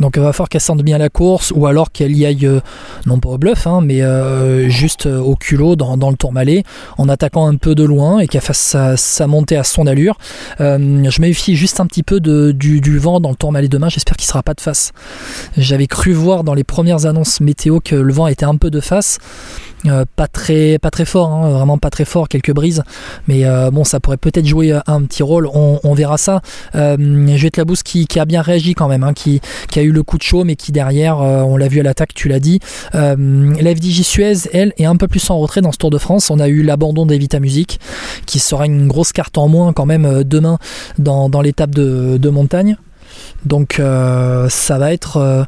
Donc 0.00 0.14
il 0.16 0.22
va 0.22 0.32
falloir 0.32 0.48
qu'elle 0.48 0.60
sente 0.60 0.82
bien 0.82 0.98
la 0.98 1.08
course, 1.08 1.52
ou 1.54 1.66
alors 1.66 1.90
qu'elle 1.90 2.16
y 2.16 2.24
aille, 2.24 2.46
euh, 2.46 2.60
non 3.06 3.18
pas 3.18 3.30
au 3.30 3.38
bluff, 3.38 3.66
hein, 3.66 3.80
mais 3.82 4.02
euh, 4.02 4.68
juste 4.68 5.06
euh, 5.06 5.18
au 5.18 5.34
culot 5.34 5.76
dans, 5.76 5.96
dans 5.96 6.10
le 6.10 6.16
Tour 6.16 6.32
Malais, 6.32 6.62
en 6.98 7.08
attaquant 7.08 7.46
un 7.48 7.56
peu 7.56 7.74
de 7.74 7.82
loin 7.82 8.20
et 8.20 8.28
qu'elle 8.28 8.40
fasse 8.40 8.76
sa, 8.96 9.26
montée 9.26 9.56
à 9.56 9.64
son 9.64 9.86
allure. 9.86 10.16
Je 10.58 11.20
méfie 11.20 11.56
juste 11.56 11.80
un 11.80 11.86
petit 11.86 12.02
peu 12.02 12.20
du, 12.20 12.98
vent 12.98 13.20
dans 13.20 13.30
le 13.30 13.36
Tour 13.36 13.52
Malais 13.52 13.68
demain, 13.68 13.88
j'espère 13.88 14.16
qu'il 14.16 14.26
sera 14.26 14.42
pas 14.42 14.54
de 14.54 14.60
face. 14.60 14.92
J'avais 15.56 15.86
cru 15.86 16.12
voir 16.12 16.44
dans 16.44 16.54
les 16.54 16.64
premières 16.64 17.06
annonces 17.06 17.40
météo 17.40 17.80
que 17.80 17.96
le 17.96 18.12
vent 18.12 18.28
était 18.28 18.46
un 18.46 18.56
peu 18.56 18.70
de 18.70 18.80
face. 18.80 19.18
Pas 20.16 20.26
très 20.26 20.78
fort 21.04 21.30
hein, 21.30 21.50
vraiment 21.50 21.78
pas 21.78 21.90
très 21.90 22.04
fort 22.04 22.28
quelques 22.28 22.52
brises 22.52 22.82
mais 23.28 23.44
bon 23.70 23.84
ça 23.84 24.00
pourrait 24.00 24.16
peut-être 24.16 24.46
jouer 24.46 24.76
un 24.86 25.02
petit 25.02 25.22
rôle 25.22 25.48
on, 25.54 25.94
verra 25.94 26.18
ça 26.18 26.40
euh, 26.74 26.96
Juliette 27.36 27.58
Labousse 27.58 27.84
qui, 27.84 28.08
qui 28.08 28.18
a 28.18 28.24
bien 28.24 28.42
réagi 28.42 28.74
quand 28.74 28.88
même 28.88 29.04
hein, 29.04 29.12
qui 29.70 29.78
a 29.78 29.82
eu 29.82 29.92
le 29.92 30.02
coup 30.02 30.18
de 30.18 30.22
chaud 30.22 30.44
mais 30.44 30.56
qui 30.56 30.72
derrière 30.72 31.20
euh, 31.20 31.42
on 31.42 31.56
l'a 31.56 31.68
vu 31.68 31.80
à 31.80 31.82
l'attaque 31.82 32.14
tu 32.14 32.28
l'as 32.28 32.40
dit. 32.40 32.60
Euh, 32.94 33.54
la 33.60 33.74
FDJ 33.74 34.02
Suez 34.02 34.48
elle 34.52 34.72
est 34.78 34.84
un 34.84 34.96
peu 34.96 35.08
plus 35.08 35.28
en 35.30 35.38
retrait 35.38 35.60
dans 35.60 35.72
ce 35.72 35.78
Tour 35.78 35.90
de 35.90 35.98
France. 35.98 36.30
On 36.30 36.38
a 36.38 36.48
eu 36.48 36.62
l'abandon 36.62 37.06
d'Evita 37.06 37.40
Music 37.40 37.80
qui 38.26 38.38
sera 38.38 38.66
une 38.66 38.88
grosse 38.88 39.12
carte 39.12 39.38
en 39.38 39.48
moins 39.48 39.72
quand 39.72 39.86
même 39.86 40.04
euh, 40.04 40.24
demain 40.24 40.58
dans, 40.98 41.28
dans 41.28 41.40
l'étape 41.40 41.70
de, 41.70 42.18
de 42.18 42.28
montagne. 42.28 42.76
Donc 43.44 43.78
euh, 43.78 44.48
ça 44.48 44.78
va 44.78 44.92
être 44.92 45.46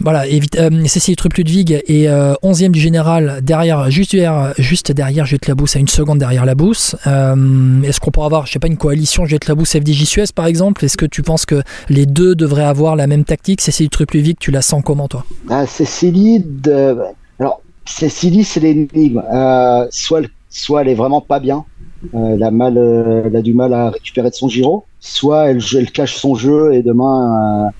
voilà, 0.00 0.24
euh, 0.24 0.84
Cécile 0.86 1.16
Trupp-Ludwig 1.16 1.82
est 1.86 2.08
euh, 2.08 2.34
11e 2.42 2.70
du 2.70 2.80
général, 2.80 3.40
derrière, 3.42 3.90
juste 3.90 4.12
derrière, 4.12 4.54
juste 4.58 4.92
derrière 4.92 5.26
Juliette 5.26 5.48
Labousse, 5.48 5.76
à 5.76 5.78
une 5.78 5.88
seconde 5.88 6.18
derrière 6.18 6.46
Labousse. 6.46 6.96
Euh, 7.06 7.82
Est-ce 7.82 8.00
qu'on 8.00 8.10
pourra 8.10 8.26
avoir, 8.26 8.46
je 8.46 8.52
sais 8.52 8.58
pas, 8.58 8.66
une 8.66 8.76
coalition 8.76 9.24
Juliette 9.24 9.46
Labousse 9.46 9.72
FDJ 9.72 10.04
Suez 10.04 10.24
par 10.34 10.46
exemple? 10.46 10.84
Est-ce 10.84 10.96
que 10.96 11.06
tu 11.06 11.22
penses 11.22 11.46
que 11.46 11.62
les 11.88 12.06
deux 12.06 12.34
devraient 12.34 12.64
avoir 12.64 12.96
la 12.96 13.06
même 13.06 13.24
tactique? 13.24 13.60
Cécile 13.60 13.90
Trupp-Ludwig, 13.90 14.36
tu 14.40 14.50
la 14.50 14.62
sens 14.62 14.82
comment 14.84 15.08
toi? 15.08 15.24
Ah, 15.48 15.66
Cécilie, 15.66 16.42
de... 16.44 16.96
alors 17.38 17.60
Cécilie, 17.84 18.44
c'est 18.44 18.60
l'énigme. 18.60 19.22
Euh, 19.32 19.86
soit, 19.90 20.22
soit 20.48 20.82
elle 20.82 20.88
est 20.88 20.94
vraiment 20.94 21.20
pas 21.20 21.40
bien, 21.40 21.64
euh, 22.14 22.34
elle, 22.34 22.42
a 22.42 22.50
euh, 22.50 23.42
du 23.42 23.52
mal 23.52 23.74
à 23.74 23.90
récupérer 23.90 24.30
de 24.30 24.34
son 24.34 24.48
Giro, 24.48 24.84
soit 25.00 25.50
elle, 25.50 25.90
cache 25.92 26.16
son 26.16 26.34
jeu 26.34 26.72
et 26.74 26.82
demain 26.82 27.66
euh, 27.66 27.70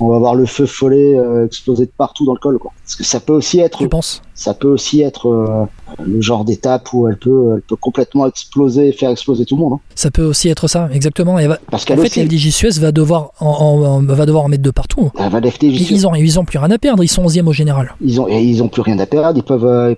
on 0.00 0.08
va 0.08 0.18
voir 0.18 0.34
le 0.34 0.46
feu 0.46 0.66
follet 0.66 1.16
euh, 1.18 1.46
exploser 1.46 1.86
de 1.86 1.90
partout 1.96 2.24
dans 2.24 2.32
le 2.34 2.38
col. 2.38 2.58
Quoi. 2.58 2.72
Parce 2.84 2.96
que 2.96 3.04
ça 3.04 3.20
peut 3.20 3.32
aussi 3.32 3.58
être 3.60 3.78
Tu 3.78 3.88
penses 3.88 4.22
ça 4.34 4.54
peut 4.54 4.68
aussi 4.68 5.00
être 5.02 5.28
euh, 5.28 5.64
le 6.06 6.20
genre 6.20 6.44
d'étape 6.44 6.92
où 6.92 7.08
elle 7.08 7.16
peut, 7.16 7.54
elle 7.56 7.62
peut 7.62 7.74
complètement 7.74 8.26
exploser, 8.26 8.92
faire 8.92 9.10
exploser 9.10 9.44
tout 9.44 9.56
le 9.56 9.62
monde. 9.62 9.72
hein. 9.74 9.80
Ça 9.96 10.12
peut 10.12 10.22
aussi 10.24 10.48
être 10.48 10.68
ça, 10.68 10.88
exactement. 10.92 11.38
Et 11.40 11.48
va- 11.48 11.58
Parce 11.70 11.82
en 11.82 11.86
qu'elle 11.86 12.06
fait, 12.06 12.24
FDJ 12.24 12.78
va 12.78 12.92
devoir 12.92 13.32
en, 13.40 13.46
en- 13.48 13.82
en- 13.84 14.02
va 14.04 14.26
devoir 14.26 14.44
en 14.44 14.48
mettre 14.48 14.62
de 14.62 14.70
partout. 14.70 15.10
elle 15.18 15.30
va 15.32 15.40
l'FTJ. 15.40 15.64
Ils, 15.80 15.92
ils 15.92 16.06
ont, 16.06 16.14
ils 16.14 16.38
ont 16.38 16.44
plus 16.44 16.58
rien 16.58 16.70
à 16.70 16.78
perdre, 16.78 17.02
ils 17.02 17.08
sont 17.08 17.24
11e 17.26 17.46
au 17.48 17.52
général. 17.52 17.94
Ils 18.00 18.20
ont, 18.20 18.28
et 18.28 18.40
ils 18.40 18.62
ont 18.62 18.68
plus 18.68 18.82
rien 18.82 18.98
à 19.00 19.06
perdre. 19.06 19.36
Ils 19.38 19.42
peuvent, 19.42 19.64
euh, 19.66 19.94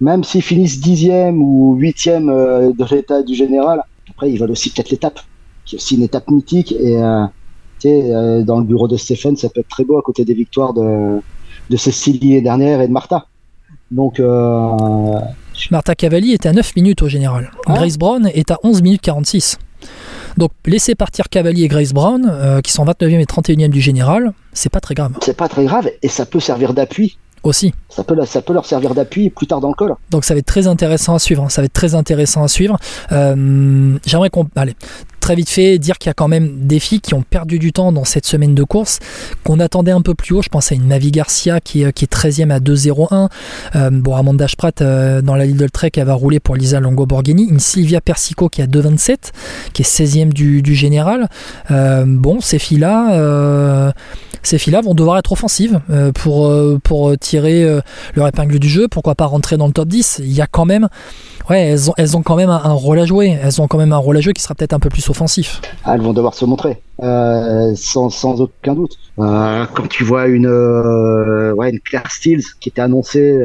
même 0.00 0.22
s'ils 0.22 0.42
finissent 0.42 0.80
dixième 0.80 1.42
ou 1.42 1.74
huitième 1.74 2.28
euh, 2.28 2.70
de 2.78 2.84
l'état 2.94 3.22
du 3.24 3.34
général, 3.34 3.82
après 4.10 4.30
ils 4.30 4.38
veulent 4.38 4.52
aussi 4.52 4.70
peut-être 4.70 4.90
l'étape, 4.90 5.18
qui 5.64 5.74
est 5.74 5.78
aussi 5.78 5.96
une 5.96 6.02
étape 6.04 6.30
mythique. 6.30 6.70
Et 6.70 6.96
euh, 7.88 8.40
euh, 8.40 8.42
dans 8.42 8.58
le 8.58 8.64
bureau 8.64 8.88
de 8.88 8.96
Stéphane, 8.96 9.36
ça 9.36 9.48
peut 9.48 9.60
être 9.60 9.68
très 9.68 9.84
beau 9.84 9.98
à 9.98 10.02
côté 10.02 10.24
des 10.24 10.34
victoires 10.34 10.72
de, 10.74 11.20
de 11.70 11.76
Cécilie 11.76 12.40
dernière 12.42 12.80
et 12.80 12.88
de 12.88 12.92
Martha. 12.92 13.26
Donc, 13.90 14.20
euh, 14.20 15.18
Martha 15.70 15.94
Cavalli 15.94 16.32
est 16.32 16.46
à 16.46 16.52
9 16.52 16.76
minutes 16.76 17.02
au 17.02 17.08
général. 17.08 17.50
Ah. 17.66 17.74
Grace 17.74 17.98
Brown 17.98 18.30
est 18.34 18.50
à 18.50 18.58
11 18.62 18.82
minutes 18.82 19.02
46. 19.02 19.58
Donc 20.38 20.50
laisser 20.64 20.94
partir 20.94 21.28
Cavalli 21.28 21.64
et 21.64 21.68
Grace 21.68 21.92
Brown, 21.92 22.26
euh, 22.30 22.60
qui 22.60 22.72
sont 22.72 22.84
29e 22.86 23.20
et 23.20 23.24
31e 23.24 23.68
du 23.68 23.80
général, 23.82 24.32
c'est 24.54 24.70
pas 24.70 24.80
très 24.80 24.94
grave 24.94 25.12
c'est 25.20 25.36
pas 25.36 25.48
très 25.48 25.64
grave 25.64 25.90
et 26.02 26.08
ça 26.08 26.24
peut 26.24 26.40
servir 26.40 26.72
d'appui. 26.72 27.18
aussi. 27.42 27.74
Ça 27.90 28.02
peut, 28.04 28.16
ça 28.24 28.40
peut 28.40 28.54
leur 28.54 28.64
servir 28.64 28.94
d'appui 28.94 29.28
plus 29.28 29.46
tard 29.46 29.60
dans 29.60 29.68
le 29.68 29.74
col. 29.74 29.94
Donc 30.10 30.24
ça 30.24 30.32
va 30.32 30.38
être 30.38 30.46
très 30.46 30.66
intéressant 30.68 31.14
à 31.14 31.18
suivre. 31.18 31.42
hein. 31.42 31.48
Ça 31.50 31.60
va 31.60 31.66
être 31.66 31.72
très 31.74 31.94
intéressant 31.94 32.42
à 32.44 32.48
suivre. 32.48 32.78
Euh, 33.10 33.98
J'aimerais 34.06 34.30
qu'on. 34.30 34.46
Allez. 34.56 34.74
Très 35.22 35.36
vite 35.36 35.48
fait, 35.48 35.78
dire 35.78 35.98
qu'il 35.98 36.08
y 36.08 36.10
a 36.10 36.14
quand 36.14 36.28
même 36.28 36.66
des 36.66 36.80
filles 36.80 37.00
qui 37.00 37.14
ont 37.14 37.22
perdu 37.22 37.60
du 37.60 37.72
temps 37.72 37.92
dans 37.92 38.04
cette 38.04 38.26
semaine 38.26 38.54
de 38.54 38.64
course, 38.64 38.98
qu'on 39.44 39.60
attendait 39.60 39.92
un 39.92 40.02
peu 40.02 40.14
plus 40.14 40.34
haut. 40.34 40.42
Je 40.42 40.48
pense 40.48 40.72
à 40.72 40.74
une 40.74 40.88
Navi 40.88 41.12
Garcia 41.12 41.60
qui 41.60 41.84
est, 41.84 41.92
qui 41.92 42.04
est 42.04 42.12
13e 42.12 42.50
à 42.50 42.58
2,01. 42.58 43.28
Euh, 43.76 43.90
bon, 43.92 44.16
Amanda 44.16 44.48
Spratt 44.48 44.82
euh, 44.82 45.22
dans 45.22 45.36
la 45.36 45.46
Lidl 45.46 45.70
Trek, 45.70 45.92
elle 45.96 46.06
va 46.06 46.14
rouler 46.14 46.40
pour 46.40 46.56
Lisa 46.56 46.80
Longo 46.80 47.06
Borghini. 47.06 47.44
Une 47.44 47.60
Sylvia 47.60 48.00
Persico 48.00 48.48
qui 48.48 48.60
est 48.60 48.64
à 48.64 48.66
2,27, 48.66 49.30
qui 49.72 49.82
est 49.82 49.84
16e 49.84 50.32
du, 50.32 50.74
général. 50.74 51.28
Euh, 51.70 52.04
bon, 52.04 52.40
ces 52.40 52.58
filles-là, 52.58 53.14
euh, 53.14 53.92
ces 54.42 54.58
filles-là 54.58 54.80
vont 54.80 54.94
devoir 54.94 55.18
être 55.18 55.30
offensives 55.30 55.80
pour, 56.14 56.52
pour 56.82 57.16
tirer 57.18 57.80
leur 58.14 58.26
épingle 58.26 58.58
du 58.58 58.68
jeu. 58.68 58.88
Pourquoi 58.88 59.14
pas 59.14 59.26
rentrer 59.26 59.56
dans 59.56 59.68
le 59.68 59.72
top 59.72 59.88
10 59.88 60.20
Il 60.24 60.32
y 60.32 60.40
a 60.40 60.48
quand 60.48 60.64
même 60.64 60.88
ouais, 61.50 61.60
elles 61.68 61.90
ont, 61.90 61.94
elles 61.96 62.16
ont 62.16 62.22
quand 62.22 62.36
même 62.36 62.50
un, 62.50 62.60
un 62.64 62.72
rôle 62.72 62.98
à 62.98 63.06
jouer. 63.06 63.38
Elles 63.42 63.60
ont 63.60 63.68
quand 63.68 63.78
même 63.78 63.92
un 63.92 63.98
rôle 63.98 64.16
à 64.16 64.20
jouer 64.20 64.32
qui 64.32 64.42
sera 64.42 64.54
peut-être 64.54 64.72
un 64.72 64.78
peu 64.78 64.88
plus 64.88 65.08
offensif. 65.10 65.60
Ah, 65.84 65.94
elles 65.94 66.02
vont 66.02 66.12
devoir 66.12 66.34
se 66.34 66.44
montrer, 66.44 66.80
euh, 67.02 67.72
sans, 67.76 68.10
sans 68.10 68.40
aucun 68.40 68.74
doute. 68.74 68.96
Euh, 69.18 69.64
quand 69.74 69.88
tu 69.88 70.04
vois 70.04 70.26
une, 70.26 70.46
euh, 70.46 71.52
ouais, 71.52 71.70
une 71.70 71.80
Claire 71.80 72.10
Stills 72.10 72.44
qui 72.60 72.68
était 72.68 72.82
annoncée 72.82 73.42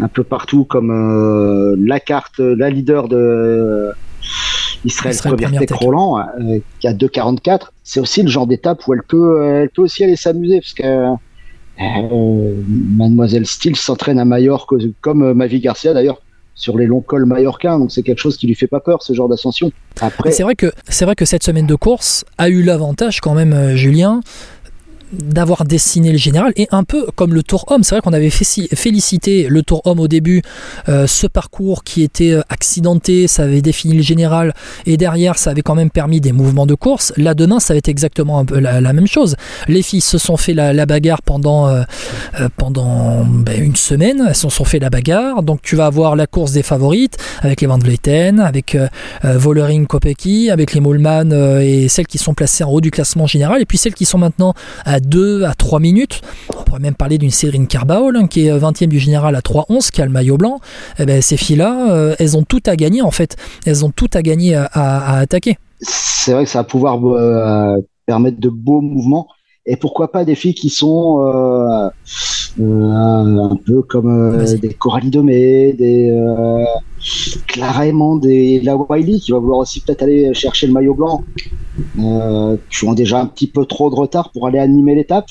un 0.00 0.08
peu 0.08 0.24
partout 0.24 0.64
comme 0.64 1.76
la 1.84 2.00
carte, 2.00 2.38
la 2.38 2.70
leader 2.70 3.08
de 3.08 3.92
Israël, 4.84 5.14
Israël 5.14 5.34
Première 5.34 5.50
Première 5.50 5.60
Tech 5.60 5.68
Tech. 5.68 5.78
Roland, 5.78 6.18
euh, 6.18 6.58
qui 6.80 6.88
a 6.88 6.92
2,44, 6.92 7.72
c'est 7.82 8.00
aussi 8.00 8.22
le 8.22 8.28
genre 8.28 8.46
d'étape 8.46 8.86
où 8.86 8.94
elle 8.94 9.02
peut, 9.02 9.44
elle 9.44 9.70
peut 9.70 9.82
aussi 9.82 10.04
aller 10.04 10.16
s'amuser 10.16 10.60
parce 10.60 10.74
que 10.74 11.14
euh, 11.80 12.62
Mademoiselle 12.96 13.46
Stills 13.46 13.76
s'entraîne 13.76 14.18
à 14.18 14.24
Majorque 14.24 14.74
comme 15.00 15.32
Mavi 15.32 15.60
Garcia 15.60 15.94
d'ailleurs 15.94 16.20
sur 16.62 16.78
les 16.78 16.86
longs 16.86 17.00
cols 17.00 17.26
mallorquins, 17.26 17.76
donc 17.80 17.90
c'est 17.90 18.04
quelque 18.04 18.20
chose 18.20 18.36
qui 18.36 18.46
lui 18.46 18.54
fait 18.54 18.68
pas 18.68 18.78
peur 18.78 19.02
ce 19.02 19.12
genre 19.14 19.28
d'ascension. 19.28 19.72
Après, 20.00 20.30
C'est 20.30 20.44
vrai 20.44 20.54
que 20.54 20.70
c'est 20.88 21.04
vrai 21.04 21.16
que 21.16 21.24
cette 21.24 21.42
semaine 21.42 21.66
de 21.66 21.74
course 21.74 22.24
a 22.38 22.48
eu 22.48 22.62
l'avantage 22.62 23.20
quand 23.20 23.34
même, 23.34 23.52
euh, 23.52 23.74
Julien, 23.74 24.20
d'avoir 25.12 25.64
dessiné 25.64 26.10
le 26.12 26.18
général 26.18 26.52
et 26.56 26.68
un 26.70 26.84
peu 26.84 27.06
comme 27.14 27.34
le 27.34 27.42
Tour 27.42 27.64
Homme. 27.68 27.84
C'est 27.84 27.94
vrai 27.94 28.02
qu'on 28.02 28.12
avait 28.12 28.30
félicité 28.30 29.46
le 29.48 29.62
Tour 29.62 29.82
Homme 29.84 30.00
au 30.00 30.08
début, 30.08 30.42
euh, 30.88 31.06
ce 31.06 31.26
parcours 31.26 31.84
qui 31.84 32.02
était 32.02 32.32
euh, 32.32 32.42
accidenté, 32.48 33.28
ça 33.28 33.44
avait 33.44 33.62
défini 33.62 33.94
le 33.94 34.02
général 34.02 34.54
et 34.86 34.96
derrière 34.96 35.38
ça 35.38 35.50
avait 35.50 35.62
quand 35.62 35.74
même 35.74 35.90
permis 35.90 36.20
des 36.20 36.32
mouvements 36.32 36.66
de 36.66 36.74
course. 36.74 37.12
Là 37.16 37.34
demain 37.34 37.60
ça 37.60 37.74
va 37.74 37.78
être 37.78 37.88
exactement 37.88 38.44
la, 38.52 38.92
même 38.92 39.06
chose. 39.06 39.36
Les 39.68 39.82
filles 39.82 40.00
se 40.00 40.18
sont 40.18 40.36
fait 40.36 40.54
la, 40.54 40.86
bagarre 40.86 41.22
pendant 41.22 41.68
euh, 41.68 41.82
pendant 42.56 43.24
ben, 43.24 43.62
une 43.62 43.76
semaine, 43.76 44.24
elles 44.28 44.34
se 44.34 44.48
sont 44.48 44.64
fait 44.64 44.78
la 44.78 44.90
bagarre. 44.90 45.42
Donc 45.42 45.60
tu 45.62 45.76
vas 45.76 45.86
avoir 45.86 46.16
la 46.16 46.26
course 46.26 46.52
des 46.52 46.62
favorites 46.62 47.16
avec 47.40 47.60
les 47.60 47.66
Van 47.66 47.78
Vleuten, 47.78 48.40
avec 48.40 48.74
euh, 48.74 48.88
Vollering, 49.22 49.86
Kopecky, 49.86 50.50
avec 50.50 50.72
les 50.72 50.80
Mollman 50.80 51.32
et 51.60 51.88
celles 51.88 52.06
qui 52.06 52.18
sont 52.18 52.34
placées 52.34 52.64
en 52.64 52.70
haut 52.70 52.80
du 52.80 52.90
classement 52.90 53.26
général, 53.26 53.60
et 53.60 53.66
puis 53.66 53.78
celles 53.78 53.94
qui 53.94 54.04
sont 54.04 54.18
maintenant 54.18 54.54
à 54.84 55.00
2 55.02 55.44
à 55.44 55.54
3 55.54 55.80
minutes. 55.80 56.20
On 56.58 56.62
pourrait 56.62 56.80
même 56.80 56.94
parler 56.94 57.18
d'une 57.18 57.30
Céline 57.30 57.66
Carbaol 57.66 58.16
hein, 58.16 58.26
qui 58.26 58.46
est 58.46 58.50
20e 58.58 58.86
du 58.86 58.98
général 58.98 59.34
à 59.36 59.40
3-11, 59.40 59.90
qui 59.90 60.00
a 60.02 60.06
le 60.06 60.12
maillot 60.12 60.36
blanc. 60.38 60.60
Eh 60.98 61.04
ben, 61.06 61.20
ces 61.22 61.36
filles-là, 61.36 61.90
euh, 61.92 62.14
elles 62.18 62.36
ont 62.36 62.42
tout 62.44 62.62
à 62.66 62.76
gagner 62.76 63.02
en 63.02 63.10
fait. 63.10 63.36
Elles 63.66 63.84
ont 63.84 63.90
tout 63.90 64.08
à 64.14 64.22
gagner 64.22 64.54
à, 64.54 64.64
à- 64.72 65.14
à 65.14 65.18
attaquer. 65.18 65.58
c'est 65.80 66.32
vrai 66.32 66.44
que 66.44 66.50
ça 66.50 66.60
va 66.60 66.64
pouvoir 66.64 66.98
euh, 67.04 67.76
permettre 68.06 68.40
de 68.40 68.48
beaux 68.48 68.80
mouvements. 68.80 69.28
Et 69.64 69.76
pourquoi 69.76 70.10
pas 70.10 70.24
des 70.24 70.34
filles 70.34 70.54
qui 70.54 70.70
sont 70.70 71.20
euh, 71.22 71.88
euh, 72.60 73.48
un 73.50 73.56
peu 73.64 73.82
comme 73.82 74.08
euh, 74.34 74.36
Vas-y. 74.38 74.58
des 74.58 74.74
Coralie 74.74 75.10
Domé, 75.10 75.72
des 75.72 76.10
euh, 76.10 76.64
Clara 77.46 77.84
des 78.20 78.60
La 78.60 78.76
Wiley 78.76 79.18
qui 79.20 79.30
va 79.30 79.38
vouloir 79.38 79.60
aussi 79.60 79.80
peut-être 79.80 80.02
aller 80.02 80.34
chercher 80.34 80.66
le 80.66 80.72
maillot 80.72 80.94
blanc, 80.94 81.22
euh, 81.98 82.56
qui 82.70 82.84
ont 82.84 82.92
déjà 82.94 83.20
un 83.20 83.26
petit 83.26 83.50
peu 83.50 83.66
trop 83.66 83.90
de 83.90 83.94
retard 83.94 84.30
pour 84.32 84.46
aller 84.46 84.58
animer 84.58 84.94
l'étape. 84.94 85.26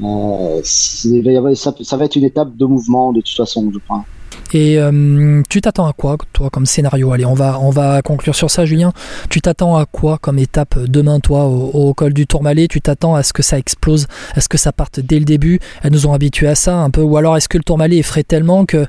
Euh, 0.00 0.62
ça, 0.64 1.74
ça 1.82 1.96
va 1.96 2.04
être 2.04 2.16
une 2.16 2.24
étape 2.24 2.56
de 2.56 2.64
mouvement 2.64 3.12
de 3.12 3.20
toute 3.20 3.36
façon, 3.36 3.70
je 3.72 3.78
crois. 3.78 4.04
Et 4.52 4.78
euh, 4.78 5.42
tu 5.48 5.60
t'attends 5.60 5.86
à 5.86 5.92
quoi, 5.92 6.16
toi, 6.32 6.50
comme 6.50 6.66
scénario? 6.66 7.12
Allez, 7.12 7.24
on 7.24 7.34
va, 7.34 7.58
on 7.60 7.70
va 7.70 8.02
conclure 8.02 8.34
sur 8.34 8.50
ça, 8.50 8.64
Julien. 8.64 8.92
Tu 9.28 9.40
t'attends 9.40 9.76
à 9.76 9.86
quoi 9.86 10.18
comme 10.18 10.38
étape 10.38 10.78
demain, 10.78 11.20
toi, 11.20 11.44
au, 11.44 11.94
col 11.94 12.12
du 12.12 12.26
Tourmalet? 12.26 12.66
Tu 12.66 12.80
t'attends 12.80 13.14
à 13.14 13.22
ce 13.22 13.32
que 13.32 13.42
ça 13.42 13.58
explose 13.58 14.06
À 14.34 14.40
ce 14.40 14.48
que 14.48 14.58
ça 14.58 14.72
parte 14.72 15.00
dès 15.00 15.18
le 15.18 15.24
début? 15.24 15.60
Elles 15.82 15.92
nous 15.92 16.06
ont 16.06 16.12
habitués 16.12 16.48
à 16.48 16.54
ça 16.54 16.76
un 16.76 16.90
peu 16.90 17.02
Ou 17.02 17.16
alors 17.16 17.36
est-ce 17.36 17.48
que 17.48 17.58
le 17.58 17.64
Tourmalet 17.64 17.98
effraie 17.98 18.24
tellement 18.24 18.64
que 18.66 18.86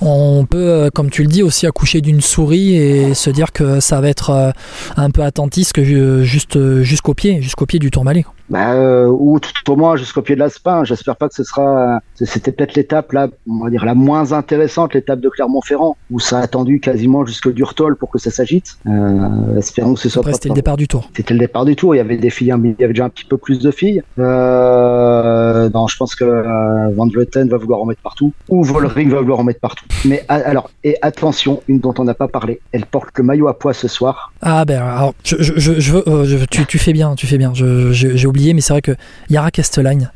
on 0.00 0.46
peut, 0.46 0.58
euh, 0.58 0.90
comme 0.90 1.10
tu 1.10 1.22
le 1.22 1.28
dis, 1.28 1.42
aussi 1.42 1.66
accoucher 1.66 2.00
d'une 2.00 2.20
souris 2.20 2.74
et 2.76 3.14
se 3.14 3.30
dire 3.30 3.52
que 3.52 3.80
ça 3.80 4.00
va 4.00 4.08
être 4.08 4.30
euh, 4.30 4.50
un 4.96 5.10
peu 5.10 5.22
attentiste 5.22 5.76
euh, 5.78 6.22
jusqu'au 6.22 7.14
pied, 7.14 7.42
jusqu'au 7.42 7.66
pied 7.66 7.78
du 7.78 7.90
Tourmalet. 7.90 8.24
Bah, 8.50 8.72
euh, 8.72 9.06
ou 9.06 9.38
tout 9.38 9.72
au 9.72 9.76
moins 9.76 9.96
jusqu'au 9.96 10.22
pied 10.22 10.34
de 10.34 10.40
l'Aspin. 10.40 10.84
J'espère 10.84 11.16
pas 11.16 11.28
que 11.28 11.34
ce 11.34 11.44
sera. 11.44 12.00
C'était 12.14 12.52
peut-être 12.52 12.74
l'étape 12.74 13.12
là, 13.12 13.28
on 13.48 13.64
va 13.64 13.70
dire 13.70 13.84
la 13.84 13.94
moins 13.94 14.32
intéressante, 14.32 14.94
l'étape 14.94 15.20
de 15.20 15.28
Clermont-Ferrand, 15.28 15.96
où 16.10 16.18
ça 16.20 16.38
a 16.38 16.42
attendu 16.42 16.80
quasiment 16.80 17.24
jusqu'au 17.24 17.52
Durtol 17.52 17.96
pour 17.96 18.10
que 18.10 18.18
ça 18.18 18.30
s'agite. 18.30 18.76
Euh, 18.86 19.58
espérons 19.58 19.94
que 19.94 20.00
ce 20.00 20.08
soit 20.08 20.20
Après, 20.20 20.32
c'était 20.32 20.48
le 20.48 20.54
départ 20.54 20.76
du 20.76 20.88
Tour. 20.88 21.08
C'était 21.16 21.34
le 21.34 21.40
départ 21.40 21.64
du 21.64 21.76
tour. 21.76 21.94
Il 21.94 21.98
y 21.98 22.00
avait 22.00 22.16
des 22.16 22.30
filles, 22.30 22.52
il 22.62 22.76
y 22.78 22.84
avait 22.84 22.92
déjà 22.92 23.04
un 23.04 23.08
petit 23.08 23.24
peu 23.24 23.36
plus 23.36 23.60
de 23.60 23.70
filles. 23.70 24.02
Euh, 24.18 25.70
non, 25.72 25.86
je 25.86 25.96
pense 25.96 26.14
que 26.14 26.24
euh, 26.24 26.88
Van 26.94 27.06
Vleuten 27.06 27.48
va 27.48 27.56
vouloir 27.56 27.80
en 27.80 27.86
mettre 27.86 28.02
partout, 28.02 28.32
ou 28.48 28.62
Vollering 28.64 29.10
va 29.10 29.20
vouloir 29.20 29.40
en 29.40 29.44
mettre 29.44 29.60
partout. 29.60 29.84
Mais 30.04 30.24
alors, 30.28 30.70
et 30.84 30.96
attention, 31.02 31.62
une 31.68 31.78
dont 31.78 31.94
on 31.98 32.04
n'a 32.04 32.14
pas 32.14 32.28
parlé. 32.28 32.60
Elle 32.72 32.86
porte 32.86 33.10
le 33.16 33.24
maillot 33.24 33.48
à 33.48 33.58
poids 33.58 33.72
ce 33.74 33.88
soir. 33.88 34.32
Ah 34.42 34.64
ben 34.64 34.80
alors 34.82 35.14
je, 35.24 35.36
je, 35.38 35.52
je, 35.56 35.78
je 35.78 35.92
veux, 35.92 36.04
euh, 36.08 36.44
tu, 36.50 36.64
tu 36.66 36.78
fais 36.78 36.92
bien, 36.92 37.14
tu 37.14 37.26
fais 37.26 37.38
bien. 37.38 37.52
J'ai 37.54 38.26
oublié, 38.26 38.39
mais 38.54 38.60
c'est 38.60 38.72
vrai 38.72 38.82
que 38.82 38.92
Yara 39.28 39.50
Castellagne, 39.50 40.10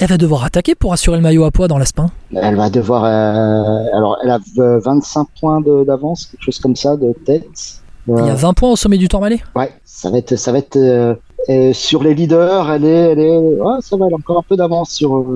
elle 0.00 0.08
va 0.08 0.16
devoir 0.16 0.44
attaquer 0.44 0.74
pour 0.74 0.92
assurer 0.92 1.16
le 1.16 1.22
maillot 1.22 1.44
à 1.44 1.50
poids 1.50 1.68
dans 1.68 1.78
l'Aspin. 1.78 2.10
Elle 2.34 2.56
va 2.56 2.70
devoir. 2.70 3.04
euh, 3.04 3.96
alors, 3.96 4.18
elle 4.22 4.30
a 4.30 4.38
euh, 4.58 4.78
25 4.80 5.26
points 5.40 5.60
d'avance, 5.86 6.26
quelque 6.26 6.42
chose 6.42 6.58
comme 6.58 6.76
ça, 6.76 6.96
de 6.96 7.12
tête. 7.24 7.80
Il 8.06 8.14
y 8.14 8.20
a 8.20 8.32
Euh, 8.32 8.34
20 8.34 8.54
points 8.54 8.70
au 8.72 8.76
sommet 8.76 8.96
du 8.98 9.08
Tourmalet. 9.08 9.38
ouais, 9.54 9.70
ça 9.84 10.10
va 10.10 10.18
être, 10.18 10.36
ça 10.36 10.52
va 10.52 10.58
être 10.58 10.76
euh, 10.76 11.14
euh, 11.50 11.72
sur 11.74 12.02
les 12.02 12.14
leaders. 12.14 12.70
Elle 12.70 12.84
est, 12.84 13.12
elle 13.12 13.18
est, 13.18 13.36
ouais, 13.36 13.76
ça 13.80 13.96
va, 13.96 14.06
elle 14.06 14.14
a 14.14 14.16
encore 14.16 14.38
un 14.38 14.44
peu 14.48 14.56
d'avance 14.56 14.90
sur 14.90 15.26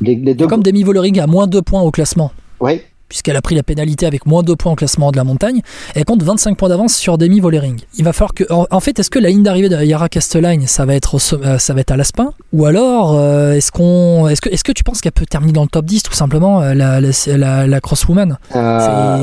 les, 0.00 0.14
les 0.16 0.34
deux. 0.34 0.46
Comme 0.46 0.62
Demi 0.62 0.82
Vollering 0.84 1.18
a 1.20 1.26
moins 1.26 1.46
2 1.46 1.60
points 1.62 1.82
au 1.82 1.90
classement, 1.90 2.30
Ouais, 2.60 2.84
puisqu'elle 3.08 3.36
a 3.36 3.42
pris 3.42 3.54
la 3.54 3.62
pénalité 3.62 4.06
avec 4.06 4.26
moins 4.26 4.42
2 4.42 4.56
points 4.56 4.72
au 4.72 4.76
classement 4.76 5.10
de 5.12 5.16
la 5.16 5.24
montagne, 5.24 5.62
elle 5.94 6.04
compte 6.04 6.22
25 6.22 6.56
points 6.56 6.68
d'avance 6.68 6.94
sur 6.94 7.18
Demi 7.18 7.40
Vollering. 7.40 7.80
Il 7.96 8.04
va 8.04 8.12
falloir 8.12 8.34
que. 8.34 8.44
En, 8.50 8.80
fait, 8.80 8.98
est-ce 8.98 9.10
que 9.10 9.18
la 9.18 9.28
ligne 9.30 9.42
d'arrivée 9.42 9.68
de 9.68 9.76
Yara 9.82 10.08
Castellagne, 10.08 10.66
ça 10.66 10.84
va 10.84 10.94
être, 10.94 11.14
au 11.14 11.34
euh, 11.44 11.58
ça 11.58 11.74
va 11.74 11.80
être 11.80 11.90
à 11.90 11.96
l'Aspin? 11.96 12.32
Ou 12.52 12.66
alors, 12.66 13.14
euh, 13.14 13.52
est-ce 13.52 13.72
qu'on, 13.72 14.28
est-ce 14.28 14.40
que, 14.40 14.48
est-ce 14.50 14.64
que 14.64 14.72
tu 14.72 14.84
penses 14.84 15.00
qu'elle 15.00 15.12
peut 15.12 15.26
terminer 15.26 15.52
dans 15.52 15.62
le 15.62 15.68
top 15.68 15.84
10 15.84 16.02
tout 16.02 16.12
simplement, 16.12 16.60
euh, 16.62 16.74
la, 16.74 17.00
la, 17.00 17.10
la, 17.36 17.66
la 17.66 17.80
crosswoman? 17.80 18.38
Euh, 18.54 19.22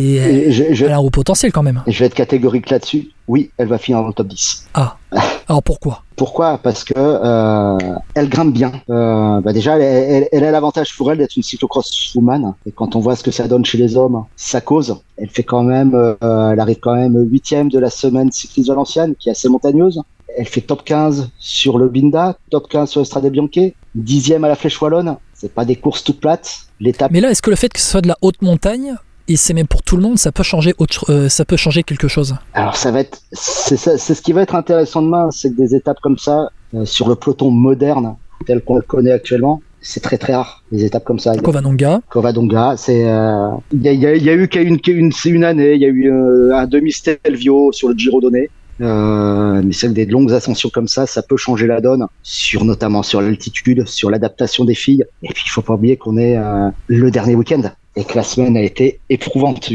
je, 0.52 0.74
je- 0.74 0.86
Elle 0.86 0.92
a 0.92 0.96
un 0.96 1.00
haut 1.00 1.10
potentiel 1.10 1.52
quand 1.52 1.64
même. 1.64 1.84
je 1.88 2.00
vais 2.00 2.06
être 2.06 2.14
catégorique 2.16 2.70
là-dessus. 2.70 3.10
Oui, 3.28 3.50
elle 3.58 3.68
va 3.68 3.78
finir 3.78 4.02
dans 4.02 4.08
le 4.08 4.14
top 4.14 4.28
10. 4.28 4.68
Ah. 4.76 4.98
Alors 5.48 5.64
pourquoi? 5.64 6.04
Pourquoi? 6.16 6.58
Parce 6.58 6.84
que 6.84 6.94
euh, 6.96 7.78
elle 8.14 8.30
grimpe 8.30 8.54
bien. 8.54 8.72
Euh, 8.90 9.42
bah 9.42 9.52
déjà, 9.52 9.78
elle, 9.78 10.44
a 10.44 10.52
l'avantage 10.52 10.96
pour 10.96 11.12
elle 11.12 11.18
d'être 11.18 11.36
une 11.36 11.44
cyclocross 11.44 12.14
woman. 12.16 12.54
Et 12.66 12.72
quand 12.72 12.96
on 12.96 13.00
voit 13.00 13.16
ce 13.16 13.24
que 13.24 13.32
ça 13.32 13.48
donne 13.48 13.66
chez 13.66 13.78
les 13.78 13.98
hommes, 13.98 14.24
sa 14.36 14.62
cause, 14.62 14.98
elle 15.18 15.30
fait 15.30 15.44
quand 15.44 15.64
même, 15.64 15.94
euh, 15.94 16.52
elle 16.52 16.60
arrive 16.60 16.80
quand 16.80 16.96
même 16.96 17.18
huitième 17.30 17.70
de 17.70 17.80
la 17.80 17.90
semaine 17.90 18.32
cycliste 18.32 18.70
valencienne, 18.70 19.16
qui 19.16 19.30
est 19.30 19.34
assez 19.34 19.50
montagneuse. 19.50 20.02
Elle 20.38 20.48
fait 20.48 20.62
top 20.62 20.84
15 20.84 21.30
sur 21.38 21.78
le 21.78 21.90
Binda, 21.90 22.38
top 22.50 22.70
15 22.70 22.90
sur 22.90 23.02
Estrade 23.02 23.30
Bianche, 23.30 23.72
dixième 23.94 24.44
à 24.44 24.48
la 24.48 24.56
Flèche 24.56 24.82
Wallonne. 24.82 25.18
C'est 25.34 25.54
pas 25.54 25.66
des 25.66 25.76
courses 25.76 26.04
toutes 26.04 26.20
plates. 26.20 26.60
L'étape 26.80 27.12
Mais 27.12 27.22
là, 27.22 27.30
est-ce 27.32 27.42
que 27.42 27.50
le 27.50 27.56
fait 27.56 27.70
que 27.70 27.80
ce 27.80 27.90
soit 27.90 28.02
de 28.02 28.08
la 28.08 28.18
haute 28.22 28.42
montagne, 28.42 28.96
et 29.28 29.36
c'est 29.38 29.54
même 29.54 29.68
pour 29.68 29.82
tout 29.84 29.96
le 29.98 30.04
monde, 30.04 30.18
ça 30.18 30.32
peut 30.32 30.44
changer, 30.44 30.74
autre, 30.78 31.12
euh, 31.12 31.30
ça 31.30 31.46
peut 31.46 31.58
changer 31.58 31.84
quelque 31.84 32.08
chose 32.08 32.36
Alors 32.54 32.76
ça 32.76 32.92
va 32.92 33.00
être, 33.02 33.20
c'est 33.34 33.76
ce 33.78 34.22
qui 34.22 34.32
va 34.34 34.42
être 34.42 34.56
intéressant 34.56 35.02
demain, 35.02 35.30
c'est 35.32 35.52
que 35.52 35.58
des 35.58 35.76
étapes 35.76 36.00
comme 36.02 36.18
ça 36.18 36.50
euh, 36.74 36.86
sur 36.86 37.08
le 37.10 37.16
peloton 37.16 37.50
moderne 37.52 38.16
tel 38.46 38.62
qu'on 38.62 38.76
le 38.76 38.82
connaît 38.82 39.12
actuellement, 39.12 39.62
c'est 39.82 40.02
très 40.02 40.18
très 40.18 40.34
rare. 40.36 40.64
Des 40.72 40.84
étapes 40.84 41.04
comme 41.04 41.20
ça. 41.20 41.36
Covanonga, 41.38 42.02
Covadonga, 42.10 42.76
c'est, 42.78 43.08
euh, 43.08 43.50
il 43.72 43.86
y, 43.86 43.90
il 43.94 44.00
y 44.00 44.06
a- 44.08 44.16
il 44.16 44.24
y 44.24 44.30
a 44.30 44.34
eu 44.34 44.48
qu'une, 44.48 45.12
c'est 45.12 45.30
une 45.30 45.44
année, 45.44 45.74
il 45.76 45.82
y 45.82 45.86
a 45.86 45.90
eu 45.90 46.12
euh, 46.12 46.56
un 46.56 46.66
demi 46.68 46.92
Stelvio 46.92 47.72
sur 47.72 47.90
le 47.90 47.96
Giro 47.96 48.20
Donné. 48.22 48.50
Euh, 48.82 49.62
mais 49.64 49.74
c'est 49.74 49.94
des 49.94 50.06
longues 50.06 50.34
ascensions 50.34 50.70
comme 50.70 50.88
ça, 50.88 51.06
ça 51.06 51.22
peut 51.22 51.38
changer 51.38 51.68
la 51.68 51.82
donne, 51.82 52.08
sur 52.24 52.66
notamment 52.66 53.04
sur 53.04 53.22
l'altitude, 53.22 53.88
sur 53.88 54.10
l'adaptation 54.10 54.66
des 54.66 54.76
filles. 54.76 55.06
Et 55.24 55.30
puis 55.30 55.44
il 55.46 55.50
faut 55.50 55.62
pas 55.62 55.76
oublier 55.76 55.98
qu'on 55.98 56.18
est 56.18 56.38
euh, 56.38 56.70
le 56.88 57.12
dernier 57.12 57.36
week-end 57.36 57.62
et 57.96 58.04
que 58.04 58.16
la 58.16 58.24
semaine 58.24 58.58
a 58.58 58.62
été 58.62 59.00
éprouvante. 59.10 59.70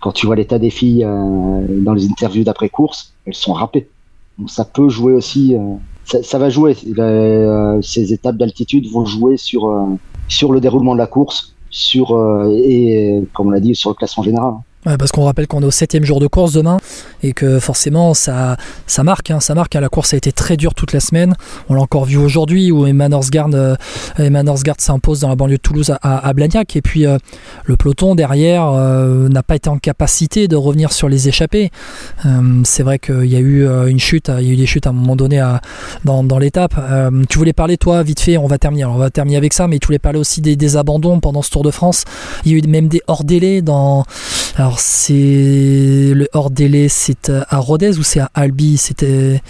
Quand 0.00 0.12
tu 0.12 0.26
vois 0.26 0.36
l'état 0.36 0.58
des 0.58 0.70
filles 0.70 1.04
euh, 1.04 1.66
dans 1.68 1.92
les 1.92 2.06
interviews 2.06 2.44
d'après 2.44 2.68
course, 2.70 3.12
elles 3.26 3.34
sont 3.34 3.52
râpées. 3.52 3.88
Donc 4.38 4.50
ça 4.50 4.64
peut 4.64 4.88
jouer 4.88 5.12
aussi. 5.12 5.54
euh, 5.54 5.74
ça, 6.04 6.22
ça 6.22 6.38
va 6.38 6.48
jouer. 6.48 6.74
Euh, 6.98 7.82
ces 7.82 8.14
étapes 8.14 8.38
d'altitude 8.38 8.86
vont 8.90 9.04
jouer 9.04 9.36
sur 9.36 9.88
sur 10.28 10.52
le 10.52 10.60
déroulement 10.60 10.94
de 10.94 10.98
la 10.98 11.06
course, 11.06 11.54
sur 11.70 12.12
et 12.50 13.20
comme 13.34 13.48
on 13.48 13.50
l'a 13.50 13.60
dit 13.60 13.74
sur 13.74 13.90
le 13.90 13.94
classement 13.94 14.22
général. 14.22 14.54
Parce 14.96 15.12
qu'on 15.12 15.24
rappelle 15.24 15.46
qu'on 15.46 15.62
est 15.62 15.66
au 15.66 15.70
septième 15.70 16.04
jour 16.04 16.20
de 16.20 16.26
course 16.26 16.52
demain 16.52 16.78
et 17.22 17.32
que 17.32 17.58
forcément 17.58 18.14
ça, 18.14 18.56
ça 18.86 19.02
marque, 19.02 19.30
hein, 19.30 19.40
ça 19.40 19.54
marque. 19.54 19.76
Hein. 19.76 19.80
la 19.80 19.88
course 19.88 20.14
a 20.14 20.16
été 20.16 20.32
très 20.32 20.56
dure 20.56 20.74
toute 20.74 20.92
la 20.92 21.00
semaine. 21.00 21.34
On 21.68 21.74
l'a 21.74 21.82
encore 21.82 22.04
vu 22.04 22.16
aujourd'hui 22.16 22.70
où 22.70 22.86
Emma 22.86 23.08
Norsgaard, 23.08 23.50
euh, 23.54 23.76
s'impose 24.78 25.20
dans 25.20 25.28
la 25.28 25.36
banlieue 25.36 25.56
de 25.56 25.62
Toulouse 25.62 25.94
à, 26.02 26.32
Blagnac 26.32 26.76
et 26.76 26.82
puis 26.82 27.06
euh, 27.06 27.18
le 27.64 27.76
peloton 27.76 28.14
derrière 28.14 28.66
euh, 28.68 29.28
n'a 29.28 29.42
pas 29.42 29.56
été 29.56 29.68
en 29.68 29.78
capacité 29.78 30.46
de 30.48 30.56
revenir 30.56 30.92
sur 30.92 31.08
les 31.08 31.28
échappées. 31.28 31.70
c'est 32.64 32.82
vrai 32.82 32.98
qu'il 32.98 33.26
y 33.26 33.36
a 33.36 33.40
eu 33.40 33.66
une 33.88 33.98
chute, 33.98 34.30
il 34.38 34.46
y 34.46 34.50
a 34.50 34.52
eu 34.52 34.56
des 34.56 34.66
chutes 34.66 34.86
à 34.86 34.90
un 34.90 34.92
moment 34.92 35.16
donné 35.16 35.44
dans 36.04 36.38
l'étape. 36.38 36.74
tu 37.28 37.38
voulais 37.38 37.52
parler 37.52 37.76
toi 37.76 38.02
vite 38.02 38.20
fait, 38.20 38.36
on 38.36 38.46
va 38.46 38.58
terminer, 38.58 38.84
on 38.84 38.96
va 38.96 39.10
terminer 39.10 39.36
avec 39.36 39.52
ça, 39.52 39.66
mais 39.66 39.78
tu 39.78 39.86
voulais 39.86 39.98
parler 39.98 40.18
aussi 40.18 40.40
des, 40.40 40.56
des 40.56 40.76
abandons 40.76 41.20
pendant 41.20 41.42
ce 41.42 41.50
Tour 41.50 41.62
de 41.62 41.70
France. 41.70 42.04
Il 42.44 42.52
y 42.52 42.54
a 42.54 42.58
eu 42.58 42.62
même 42.68 42.88
des 42.88 43.00
hors 43.06 43.24
délais 43.24 43.62
dans 43.62 44.04
alors 44.58 44.80
c'est 44.80 45.12
le 45.14 46.26
hors 46.32 46.50
délai, 46.50 46.88
c'est 46.88 47.30
à 47.30 47.58
Rodez 47.58 47.96
ou 47.96 48.02
c'est 48.02 48.18
à 48.18 48.28
Albi? 48.34 48.76
C'était, 48.76 49.40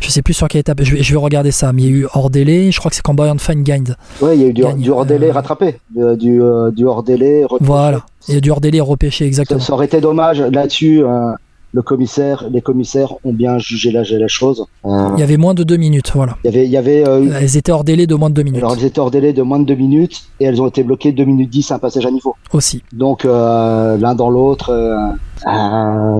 je 0.00 0.08
sais 0.08 0.22
plus 0.22 0.32
sur 0.32 0.48
quelle 0.48 0.62
étape. 0.62 0.78
Je 0.82 0.94
vais, 0.94 1.02
je 1.02 1.12
vais 1.12 1.18
regarder 1.18 1.50
ça. 1.50 1.74
Mais 1.74 1.82
il 1.82 1.88
y 1.90 1.92
a 1.92 1.96
eu 1.98 2.06
hors 2.14 2.30
délai. 2.30 2.70
Je 2.70 2.78
crois 2.78 2.88
que 2.88 2.96
c'est 2.96 3.02
quand 3.02 3.12
Bayern 3.12 3.38
Fine 3.38 3.62
gagne. 3.62 3.94
Oui, 4.22 4.30
il 4.34 4.40
y 4.40 4.44
a 4.44 4.48
eu 4.48 4.52
du, 4.54 4.90
hors 4.90 5.04
délai 5.04 5.28
euh, 5.28 5.32
rattrapé, 5.32 5.78
du, 5.90 6.42
euh, 6.42 6.70
du 6.70 6.86
hors 6.86 7.02
délai. 7.02 7.44
Voilà. 7.60 8.06
Il 8.28 8.34
y 8.34 8.38
a 8.38 8.40
du 8.40 8.50
hors 8.50 8.62
délai 8.62 8.80
repêché 8.80 9.26
exactement. 9.26 9.60
Ça, 9.60 9.74
aurait 9.74 9.86
été 9.86 10.00
dommage 10.00 10.40
là-dessus. 10.40 11.04
Euh, 11.04 11.32
le 11.76 11.82
commissaire, 11.82 12.48
les 12.50 12.62
commissaires 12.62 13.12
ont 13.22 13.34
bien 13.34 13.58
jugé 13.58 13.92
la, 13.92 14.02
la 14.02 14.28
chose. 14.28 14.64
Euh, 14.86 15.10
il 15.14 15.20
y 15.20 15.22
avait 15.22 15.36
moins 15.36 15.52
de 15.52 15.62
deux 15.62 15.76
minutes, 15.76 16.10
voilà. 16.14 16.38
Il 16.42 16.46
y 16.46 16.48
avait, 16.48 16.64
il 16.64 16.70
y 16.70 16.76
avait. 16.78 17.06
Euh, 17.06 17.38
elles 17.38 17.58
étaient 17.58 17.70
hors 17.70 17.84
délai 17.84 18.06
de 18.06 18.14
moins 18.14 18.30
de 18.30 18.34
deux 18.34 18.44
minutes. 18.44 18.62
Alors 18.62 18.74
elles 18.78 18.86
étaient 18.86 18.98
hors 18.98 19.10
délai 19.10 19.34
de 19.34 19.42
moins 19.42 19.58
de 19.58 19.66
deux 19.66 19.74
minutes 19.74 20.22
et 20.40 20.46
elles 20.46 20.62
ont 20.62 20.68
été 20.68 20.82
bloquées 20.82 21.12
2 21.12 21.24
minutes 21.24 21.50
10 21.50 21.72
un 21.72 21.78
passage 21.78 22.06
à 22.06 22.10
niveau. 22.10 22.34
Aussi. 22.54 22.82
Donc 22.94 23.26
euh, 23.26 23.98
l'un 23.98 24.14
dans 24.14 24.30
l'autre, 24.30 24.72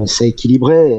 c'est 0.04 0.28
équilibré. 0.28 0.98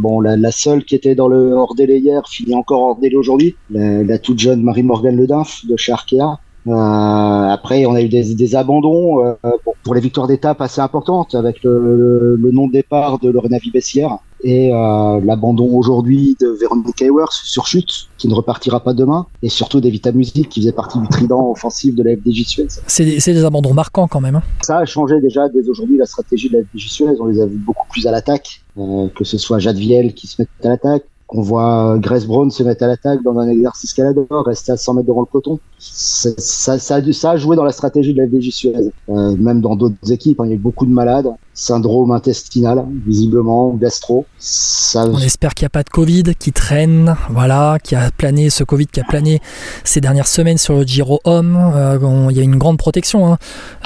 bon, 0.00 0.20
la, 0.20 0.50
seule 0.50 0.84
qui 0.84 0.96
était 0.96 1.14
dans 1.14 1.28
le 1.28 1.52
hors 1.52 1.76
délai 1.76 2.00
hier 2.00 2.22
finit 2.28 2.56
encore 2.56 2.82
hors 2.82 2.98
délai 2.98 3.14
aujourd'hui. 3.14 3.54
La, 3.70 4.18
toute 4.18 4.40
jeune 4.40 4.62
Marie-Morgane 4.62 5.16
Ledinf 5.16 5.64
de 5.64 5.76
chez 5.76 5.92
Arkea. 5.92 6.40
Euh, 6.66 7.48
après, 7.48 7.86
on 7.86 7.94
a 7.94 8.02
eu 8.02 8.08
des, 8.08 8.34
des 8.34 8.54
abandons 8.54 9.24
euh, 9.24 9.34
pour, 9.64 9.74
pour, 9.82 9.94
les 9.94 10.00
victoires 10.00 10.28
d'étape 10.28 10.60
assez 10.60 10.80
importantes 10.80 11.34
avec 11.34 11.62
le, 11.64 12.36
le, 12.36 12.50
non 12.52 12.68
départ 12.68 13.18
de 13.18 13.30
Lorena 13.30 13.58
Vibessière 13.58 14.18
et 14.44 14.72
euh, 14.72 15.20
l'abandon 15.24 15.76
aujourd'hui 15.76 16.36
de 16.40 16.48
Véronique 16.48 17.00
Hayworth 17.00 17.32
sur 17.32 17.66
chute 17.66 18.08
qui 18.18 18.28
ne 18.28 18.34
repartira 18.34 18.80
pas 18.80 18.92
demain 18.92 19.26
et 19.42 19.48
surtout 19.48 19.80
Devita 19.80 20.12
Music 20.12 20.48
qui 20.48 20.60
faisait 20.60 20.72
partie 20.72 20.98
du 20.98 21.08
trident 21.08 21.50
offensif 21.50 21.94
de 21.94 22.02
la 22.02 22.16
FDJ 22.16 22.44
Suez. 22.44 22.68
C'est 22.86 23.04
des, 23.04 23.18
des, 23.18 23.44
abandons 23.44 23.74
marquants 23.74 24.08
quand 24.08 24.20
même. 24.20 24.36
Hein. 24.36 24.42
Ça 24.62 24.78
a 24.78 24.84
changé 24.84 25.20
déjà 25.20 25.48
dès 25.48 25.68
aujourd'hui 25.68 25.96
la 25.96 26.06
stratégie 26.06 26.48
de 26.48 26.58
la 26.58 26.64
FDJ 26.64 26.88
Suez. 26.88 27.20
On 27.20 27.26
les 27.26 27.40
a 27.40 27.46
vus 27.46 27.56
beaucoup 27.56 27.86
plus 27.88 28.06
à 28.06 28.10
l'attaque, 28.10 28.62
euh, 28.78 29.08
que 29.14 29.24
ce 29.24 29.38
soit 29.38 29.58
Jade 29.58 29.76
Viel 29.76 30.14
qui 30.14 30.26
se 30.26 30.40
met 30.42 30.48
à 30.64 30.68
l'attaque, 30.68 31.04
on 31.34 31.40
voit 31.40 31.96
Grace 31.98 32.26
Brown 32.26 32.50
se 32.50 32.62
mettre 32.62 32.84
à 32.84 32.86
l'attaque 32.86 33.22
dans 33.22 33.38
un 33.38 33.48
exercice 33.48 33.94
qu'elle 33.94 34.06
adore, 34.06 34.44
rester 34.44 34.72
à 34.72 34.76
100 34.76 34.94
mètres 34.94 35.08
devant 35.08 35.20
le 35.20 35.26
coton. 35.26 35.58
Ça, 35.78 36.30
ça, 36.36 36.78
ça, 36.78 37.30
a 37.30 37.36
joué 37.36 37.56
dans 37.56 37.64
la 37.64 37.72
stratégie 37.72 38.12
de 38.12 38.20
la 38.20 38.28
FDJ 38.28 38.50
Suez. 38.50 38.72
Euh, 39.08 39.36
même 39.36 39.60
dans 39.60 39.74
d'autres 39.74 40.12
équipes, 40.12 40.40
hein, 40.40 40.44
il 40.46 40.50
y 40.50 40.52
a 40.52 40.56
eu 40.56 40.58
beaucoup 40.58 40.84
de 40.84 40.92
malades 40.92 41.28
syndrome 41.54 42.12
intestinal, 42.12 42.84
visiblement, 43.06 43.74
gastro. 43.74 44.24
Ça... 44.38 45.04
On 45.06 45.18
espère 45.18 45.54
qu'il 45.54 45.64
n'y 45.64 45.66
a 45.66 45.70
pas 45.70 45.82
de 45.82 45.90
Covid 45.90 46.34
qui 46.38 46.52
traîne, 46.52 47.14
voilà, 47.30 47.78
qui 47.82 47.94
a 47.94 48.10
plané, 48.10 48.48
ce 48.48 48.64
Covid 48.64 48.86
qui 48.86 49.00
a 49.00 49.04
plané 49.04 49.40
ces 49.84 50.00
dernières 50.00 50.26
semaines 50.26 50.56
sur 50.56 50.74
le 50.74 50.84
Giro 50.84 51.20
Homme. 51.24 51.56
Euh, 51.74 52.28
il 52.30 52.36
y 52.36 52.40
a 52.40 52.42
une 52.42 52.56
grande 52.56 52.78
protection 52.78 53.32
hein, 53.32 53.38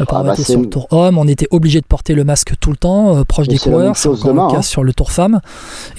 pour 0.06 0.18
ah, 0.18 0.22
bah, 0.22 0.36
sur 0.36 0.60
le 0.60 0.68
Tour 0.68 0.86
Homme. 0.92 1.18
On 1.18 1.26
était 1.26 1.48
obligé 1.50 1.80
de 1.80 1.86
porter 1.86 2.14
le 2.14 2.24
masque 2.24 2.54
tout 2.60 2.70
le 2.70 2.76
temps, 2.76 3.16
euh, 3.16 3.24
proche 3.24 3.48
des 3.48 3.58
coureurs. 3.58 3.96
C'est 3.96 4.08
encore 4.08 4.32
le 4.32 4.52
cas 4.52 4.58
hein. 4.58 4.62
sur 4.62 4.84
le 4.84 4.92
Tour 4.92 5.10
Femme. 5.10 5.40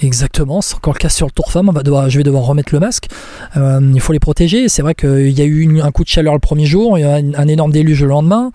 Exactement, 0.00 0.62
c'est 0.62 0.74
encore 0.74 0.94
le 0.94 0.98
cas 0.98 1.10
sur 1.10 1.26
le 1.26 1.32
Tour 1.32 1.52
Femme. 1.52 1.68
On 1.68 1.72
va 1.72 1.82
devoir, 1.82 2.08
je 2.08 2.16
vais 2.16 2.24
devoir 2.24 2.44
remettre 2.44 2.72
le 2.72 2.80
masque. 2.80 3.08
Euh, 3.56 3.80
il 3.94 4.00
faut 4.00 4.14
les 4.14 4.20
protéger. 4.20 4.70
C'est 4.70 4.82
vrai 4.82 4.94
qu'il 4.94 5.30
y 5.30 5.42
a 5.42 5.44
eu 5.44 5.80
un 5.82 5.90
coup 5.90 6.02
de 6.02 6.08
chaleur 6.08 6.32
le 6.32 6.40
premier 6.40 6.64
jour, 6.64 6.96
il 6.96 7.02
y 7.02 7.04
a 7.04 7.16
un, 7.16 7.34
un 7.34 7.48
énorme 7.48 7.72
déluge 7.72 8.02
le 8.02 8.08
lendemain. 8.08 8.52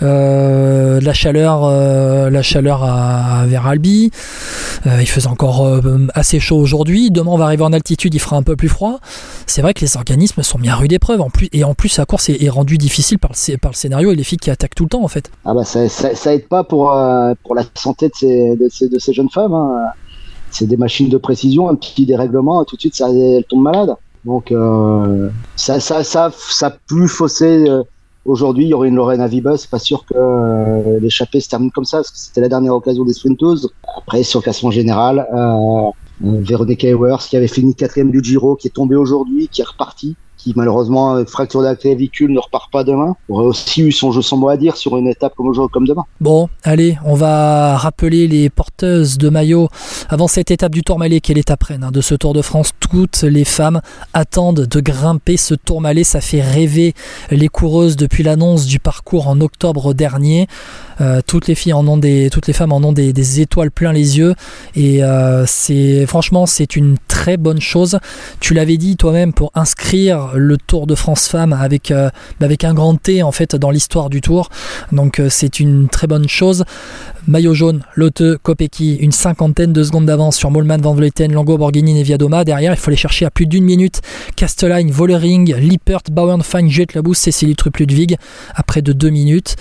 la 0.00 1.12
chaleur, 1.12 1.70
la 1.70 2.42
chaleur 2.42 2.47
à, 2.56 3.44
vers 3.46 3.66
Albi. 3.66 4.10
Euh, 4.86 5.00
il 5.00 5.06
faisait 5.06 5.28
encore 5.28 5.64
euh, 5.66 6.06
assez 6.14 6.40
chaud 6.40 6.56
aujourd'hui. 6.56 7.10
Demain, 7.10 7.32
on 7.32 7.36
va 7.36 7.44
arriver 7.46 7.64
en 7.64 7.72
altitude, 7.72 8.14
il 8.14 8.20
fera 8.20 8.36
un 8.36 8.42
peu 8.42 8.56
plus 8.56 8.68
froid. 8.68 9.00
C'est 9.46 9.62
vrai 9.62 9.74
que 9.74 9.80
les 9.80 9.96
organismes 9.96 10.42
sont 10.42 10.58
bien 10.58 10.74
rudes 10.74 10.90
d'épreuve. 10.90 11.20
En 11.20 11.30
plus, 11.30 11.48
et 11.52 11.64
en 11.64 11.74
plus, 11.74 11.96
la 11.98 12.06
course 12.06 12.28
est, 12.28 12.48
rendue 12.48 12.78
difficile 12.78 13.18
par 13.18 13.32
le, 13.32 13.56
par 13.56 13.72
le, 13.72 13.76
scénario 13.76 14.12
et 14.12 14.14
les 14.14 14.24
filles 14.24 14.38
qui 14.38 14.50
attaquent 14.50 14.74
tout 14.74 14.84
le 14.84 14.90
temps, 14.90 15.02
en 15.02 15.08
fait. 15.08 15.30
Ah 15.44 15.54
bah 15.54 15.64
ça, 15.64 15.88
ça, 15.88 16.34
aide 16.34 16.48
pas 16.48 16.64
pour, 16.64 16.92
euh, 16.92 17.34
pour 17.44 17.54
la 17.54 17.64
santé 17.74 18.08
de 18.08 18.68
ces, 18.68 19.12
jeunes 19.12 19.30
femmes. 19.30 19.54
Hein. 19.54 19.88
C'est 20.50 20.66
des 20.66 20.76
machines 20.76 21.08
de 21.08 21.18
précision, 21.18 21.68
un 21.68 21.74
petit 21.74 22.06
dérèglement, 22.06 22.64
tout 22.64 22.76
de 22.76 22.80
suite, 22.80 23.00
elles 23.00 23.44
tombent 23.48 23.62
malades. 23.62 23.94
Donc, 24.24 24.52
ça, 25.56 25.80
ça 25.80 26.30
a 26.62 26.70
plus 26.86 27.08
faussé 27.08 27.66
Aujourd'hui, 28.28 28.64
il 28.66 28.68
y 28.68 28.74
aurait 28.74 28.88
une 28.88 28.96
Lorena 28.96 29.26
Vibus. 29.26 29.66
Pas 29.70 29.78
sûr 29.78 30.04
que 30.04 30.12
euh, 30.14 31.00
l'échappée 31.00 31.40
se 31.40 31.48
termine 31.48 31.70
comme 31.70 31.86
ça, 31.86 31.96
parce 31.96 32.10
que 32.10 32.18
c'était 32.18 32.42
la 32.42 32.50
dernière 32.50 32.74
occasion 32.74 33.06
des 33.06 33.14
sprinteuses. 33.14 33.72
Après, 33.96 34.22
sur 34.22 34.40
le 34.40 34.42
classement 34.42 34.70
général, 34.70 35.26
euh, 35.34 35.90
Véronique 36.20 36.84
Hayworth, 36.84 37.26
qui 37.26 37.38
avait 37.38 37.48
fini 37.48 37.74
quatrième 37.74 38.10
du 38.10 38.22
Giro, 38.22 38.54
qui 38.54 38.68
est 38.68 38.72
tombé 38.72 38.96
aujourd'hui, 38.96 39.48
qui 39.48 39.62
est 39.62 39.64
reparti 39.64 40.14
qui 40.38 40.52
malheureusement, 40.56 41.12
avec 41.12 41.28
fracture 41.28 41.60
de 41.60 41.66
la 41.66 41.76
clavicule, 41.76 42.32
ne 42.32 42.38
repart 42.38 42.70
pas 42.72 42.84
demain, 42.84 43.16
aurait 43.28 43.44
aussi 43.44 43.82
eu 43.82 43.92
son 43.92 44.12
jeu 44.12 44.22
sans 44.22 44.36
mot 44.36 44.48
à 44.48 44.56
dire 44.56 44.76
sur 44.76 44.96
une 44.96 45.08
étape 45.08 45.34
comme 45.36 45.48
aujourd'hui, 45.48 45.68
demain. 45.86 46.04
Bon, 46.20 46.48
allez, 46.62 46.96
on 47.04 47.14
va 47.14 47.76
rappeler 47.76 48.26
les 48.26 48.48
porteuses 48.48 49.18
de 49.18 49.28
maillot 49.28 49.68
avant 50.08 50.28
cette 50.28 50.50
étape 50.50 50.72
du 50.72 50.82
Tourmalet, 50.82 51.20
qui 51.20 51.32
est 51.32 51.34
l'étape 51.34 51.62
reine 51.64 51.90
de 51.92 52.00
ce 52.00 52.14
Tour 52.14 52.32
de 52.32 52.42
France? 52.42 52.70
Toutes 52.78 53.22
les 53.22 53.44
femmes 53.44 53.80
attendent 54.14 54.66
de 54.66 54.80
grimper 54.80 55.36
ce 55.36 55.54
Tourmalet. 55.54 56.04
Ça 56.04 56.20
fait 56.20 56.40
rêver 56.40 56.94
les 57.30 57.48
coureuses 57.48 57.96
depuis 57.96 58.22
l'annonce 58.22 58.66
du 58.66 58.78
parcours 58.78 59.28
en 59.28 59.40
octobre 59.40 59.92
dernier. 59.94 60.46
Euh, 61.00 61.20
toutes 61.26 61.46
les 61.46 61.54
filles 61.54 61.72
en 61.72 61.86
ont 61.86 61.96
des, 61.96 62.28
toutes 62.30 62.46
les 62.46 62.52
femmes 62.52 62.72
en 62.72 62.78
ont 62.78 62.92
des, 62.92 63.40
étoiles 63.40 63.70
plein 63.70 63.92
les 63.92 64.18
yeux 64.18 64.34
et 64.74 65.02
euh, 65.02 65.44
franchement 66.06 66.46
c'est 66.46 66.76
une 66.76 66.96
très 67.06 67.36
bonne 67.36 67.60
chose. 67.60 67.98
Tu 68.40 68.54
l'avais 68.54 68.76
dit 68.76 68.96
toi-même 68.96 69.32
pour 69.32 69.50
inscrire 69.54 70.27
le 70.34 70.56
Tour 70.56 70.86
de 70.86 70.94
France 70.94 71.28
Femmes 71.28 71.52
avec 71.52 71.90
euh, 71.90 72.10
avec 72.40 72.64
un 72.64 72.74
grand 72.74 72.96
T 72.96 73.22
en 73.22 73.32
fait 73.32 73.56
dans 73.56 73.70
l'histoire 73.70 74.10
du 74.10 74.20
Tour. 74.20 74.50
Donc 74.92 75.20
c'est 75.28 75.60
une 75.60 75.88
très 75.88 76.06
bonne 76.06 76.28
chose. 76.28 76.64
Maillot 77.28 77.52
jaune, 77.52 77.82
Lotte, 77.94 78.38
Kopecky, 78.42 78.96
une 78.96 79.12
cinquantaine 79.12 79.74
de 79.74 79.82
secondes 79.82 80.06
d'avance 80.06 80.36
sur 80.36 80.50
Molman, 80.50 80.80
Van 80.80 80.94
Vleuten, 80.94 81.30
Longo, 81.30 81.58
Borghini 81.58 82.00
et 82.00 82.02
Viadoma. 82.02 82.42
Derrière, 82.42 82.72
il 82.72 82.78
faut 82.78 82.90
les 82.90 82.96
chercher 82.96 83.26
à 83.26 83.30
plus 83.30 83.46
d'une 83.46 83.64
minute. 83.64 84.00
Castelline, 84.34 84.90
Vollering, 84.90 85.54
Lippert, 85.56 86.00
Bauernfein, 86.10 86.68
Jet 86.68 86.94
Labous, 86.94 87.12
Cécilie 87.12 87.54
Trup-Ludwig, 87.54 88.16
après 88.54 88.80
de 88.80 88.94
deux 88.94 89.10
minutes. 89.10 89.56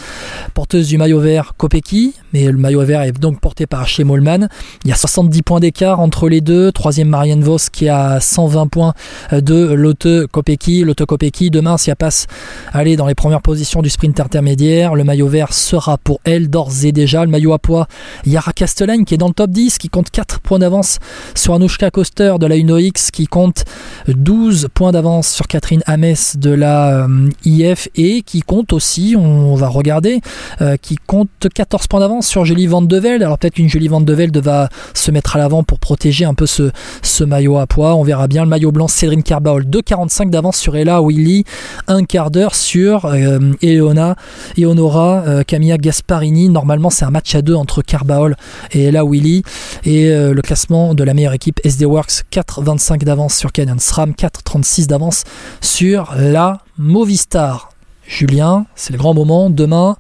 Porteuse 0.54 0.88
du 0.88 0.98
maillot 0.98 1.20
vert, 1.20 1.56
Kopecky, 1.58 2.14
mais 2.32 2.46
le 2.46 2.58
maillot 2.58 2.86
vert 2.86 3.02
est 3.02 3.12
donc 3.12 3.42
porté 3.42 3.68
par 3.68 3.82
Ashley 3.82 4.06
Molman. 4.06 4.48
Il 4.86 4.90
y 4.90 4.94
a 4.94 4.96
70 4.96 5.42
points 5.42 5.60
d'écart 5.60 6.00
entre 6.00 6.30
les 6.30 6.40
deux. 6.40 6.72
Troisième 6.72 7.10
Marianne 7.10 7.44
Vos 7.44 7.58
qui 7.70 7.90
a 7.90 8.22
120 8.22 8.68
points 8.68 8.94
de 9.34 9.74
Lotte 9.74 10.28
Kopecky. 10.32 10.57
Lotte 10.66 11.06
Kopecky, 11.06 11.50
demain, 11.50 11.78
si 11.78 11.90
elle 11.90 11.96
passe 11.96 12.28
aller 12.74 12.96
dans 12.96 13.08
les 13.08 13.16
premières 13.16 13.42
positions 13.42 13.82
du 13.82 13.90
sprint 13.90 14.20
intermédiaire, 14.20 14.96
le 14.96 15.04
maillot 15.04 15.28
vert 15.28 15.54
sera 15.54 15.98
pour 15.98 16.20
elle 16.24 16.50
d'ores 16.50 16.86
et 16.86 16.92
déjà. 16.92 17.26
Le 17.26 17.32
maillot 17.32 17.58
poids. 17.58 17.88
Yara 18.26 18.54
Castellane 18.54 19.06
qui 19.06 19.14
est 19.14 19.18
dans 19.18 19.28
le 19.28 19.34
top 19.34 19.52
10, 19.52 19.78
qui 19.78 19.90
compte 19.90 20.10
4 20.10 20.40
points 20.40 20.60
d'avance 20.60 21.00
sur 21.36 21.54
Anouchka 21.54 21.92
Koster 21.92 22.36
de 22.40 22.46
la 22.46 22.58
Uno-X, 22.58 23.12
qui 23.12 23.28
compte 23.28 23.66
12 24.08 24.70
points 24.74 24.92
d'avance 24.92 25.30
sur 25.30 25.48
Catherine 25.48 25.82
Ames 25.86 26.16
de 26.36 26.52
la 26.52 27.06
euh, 27.06 27.30
IF 27.46 27.90
et 27.96 28.22
qui 28.22 28.42
compte 28.42 28.74
aussi, 28.74 29.16
on 29.18 29.56
va 29.56 29.68
regarder, 29.68 30.22
euh, 30.62 30.78
qui 30.82 30.96
compte 30.96 31.48
14 31.54 31.88
points 31.88 32.00
d'avance 32.00 32.28
sur 32.28 32.46
Julie 32.46 32.68
Van 32.68 32.82
de 32.82 32.98
Velde. 32.98 33.24
Alors 33.24 33.38
peut-être 33.38 33.56
qu'une 33.56 33.70
Julie 33.70 33.88
Van 33.88 34.02
de 34.02 34.14
Velde 34.14 34.38
va 34.38 34.70
se 34.94 35.12
mettre 35.12 35.36
à 35.36 35.40
l'avant 35.40 35.64
pour 35.64 35.80
protéger 35.80 36.26
un 36.26 36.34
peu 36.34 36.46
ce, 36.46 36.72
ce 37.02 37.24
maillot 37.24 37.58
à 37.58 37.68
poids. 37.68 37.96
On 37.96 38.04
verra 38.04 38.28
bien 38.28 38.44
le 38.44 38.50
maillot 38.50 38.72
blanc 38.72 38.88
Cédrine 38.88 39.24
Carbaol 39.24 39.64
2,45 39.66 40.30
d'avance 40.30 40.47
sur 40.52 40.76
Ella 40.76 41.02
Willy, 41.02 41.44
un 41.88 42.04
quart 42.04 42.32
d'heure 42.32 42.56
sur 42.56 43.06
euh, 43.06 43.40
Eleona, 43.62 44.16
Eleonora, 44.58 45.44
Camilla 45.46 45.78
Gasparini. 45.78 46.50
Normalement 46.50 46.90
c'est 46.90 47.06
un 47.06 47.12
match 47.12 47.36
à 47.36 47.42
entre 47.56 47.82
Carbaol 47.82 48.36
et 48.72 48.86
Ella 48.86 49.06
Willy. 49.06 49.44
Et 49.86 50.10
euh, 50.10 50.34
le 50.34 50.42
classement 50.42 50.94
de 50.94 51.04
la 51.04 51.14
meilleure 51.14 51.34
équipe 51.34 51.60
SD 51.64 51.86
Works 51.86 52.24
4,25 52.32 53.04
d'avance 53.04 53.36
sur 53.36 53.52
Canyon 53.52 53.80
SRAM, 53.80 54.12
4,36 54.12 54.88
d'avance 54.88 55.24
sur 55.62 56.14
la 56.18 56.62
Movistar. 56.78 57.70
Julien, 58.06 58.66
c'est 58.76 58.94
le 58.94 58.98
grand 58.98 59.14
moment. 59.14 59.50
Demain, 59.50 59.98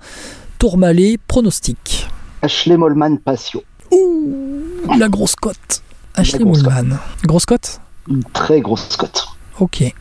Tourmalet, 0.59 1.17
pronostic. 1.27 2.07
Ashley 2.41 2.77
Molman 2.77 3.17
Patio. 3.17 3.63
Ouh, 3.91 4.63
la 4.97 5.09
grosse 5.09 5.35
cote. 5.35 5.81
Ashley 6.15 6.43
Molman. 6.43 6.97
Grosse 7.23 7.45
cote? 7.45 7.79
Une 8.09 8.23
très 8.23 8.61
grosse 8.61 8.95
cote. 8.95 9.27
Ok. 9.59 9.93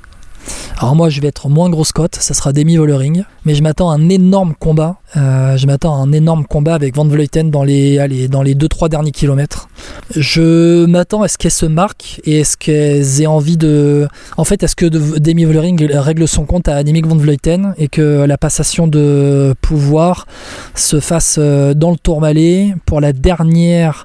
Alors 0.78 0.94
moi, 0.94 1.08
je 1.08 1.20
vais 1.20 1.28
être 1.28 1.48
moins 1.48 1.70
grosse 1.70 1.92
cote, 1.92 2.16
ça 2.16 2.34
sera 2.34 2.52
Demi 2.52 2.76
Vollering, 2.76 3.24
mais 3.46 3.54
je 3.54 3.62
m'attends 3.62 3.90
à 3.90 3.94
un 3.94 4.08
énorme 4.10 4.54
combat. 4.58 4.96
Euh, 5.16 5.56
je 5.56 5.66
m'attends 5.66 5.94
à 5.94 5.98
un 5.98 6.12
énorme 6.12 6.44
combat 6.44 6.74
avec 6.74 6.94
Van 6.94 7.06
Vleuten 7.06 7.50
dans 7.50 7.64
les, 7.64 7.98
allez, 7.98 8.28
dans 8.28 8.42
les 8.42 8.54
2-3 8.54 8.90
derniers 8.90 9.12
kilomètres. 9.12 9.68
Je 10.14 10.84
m'attends 10.84 11.22
à 11.22 11.28
ce 11.28 11.38
qu'elle 11.38 11.50
se 11.50 11.64
marque 11.64 12.20
et 12.24 12.40
est-ce 12.40 12.56
qu'elle 12.58 13.22
ait 13.22 13.26
envie 13.26 13.56
de... 13.56 14.06
En 14.36 14.44
fait, 14.44 14.62
est-ce 14.62 14.76
que 14.76 14.86
Demi 14.86 15.44
Vollering 15.44 15.82
règle 15.92 16.28
son 16.28 16.44
compte 16.44 16.68
à 16.68 16.76
Annemiek 16.76 17.06
Van 17.06 17.16
Vleuten 17.16 17.74
et 17.78 17.88
que 17.88 18.24
la 18.24 18.36
passation 18.36 18.86
de 18.86 19.54
pouvoir 19.62 20.26
se 20.74 21.00
fasse 21.00 21.36
euh, 21.38 21.72
dans 21.72 21.90
le 21.90 21.96
Tourmalet 21.96 22.74
pour 22.84 23.00
la 23.00 23.12
dernière 23.12 24.04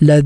la 0.00 0.20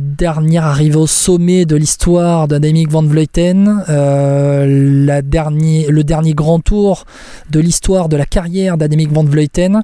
arrivée 0.59 0.97
au 0.97 1.07
sommet 1.07 1.65
de 1.65 1.77
l'histoire 1.77 2.49
d'Annemiek 2.49 2.91
van 2.91 3.03
Vleuten, 3.03 3.85
euh, 3.89 5.22
dernier, 5.23 5.87
le 5.89 6.05
dernier 6.05 6.35
grand 6.35 6.61
tour 6.61 7.05
de 7.51 7.61
l'histoire 7.61 8.09
de 8.09 8.17
la 8.17 8.27
carrière 8.27 8.77
d'Annemiek 8.77 9.11
van 9.13 9.25
Vleuten. 9.25 9.83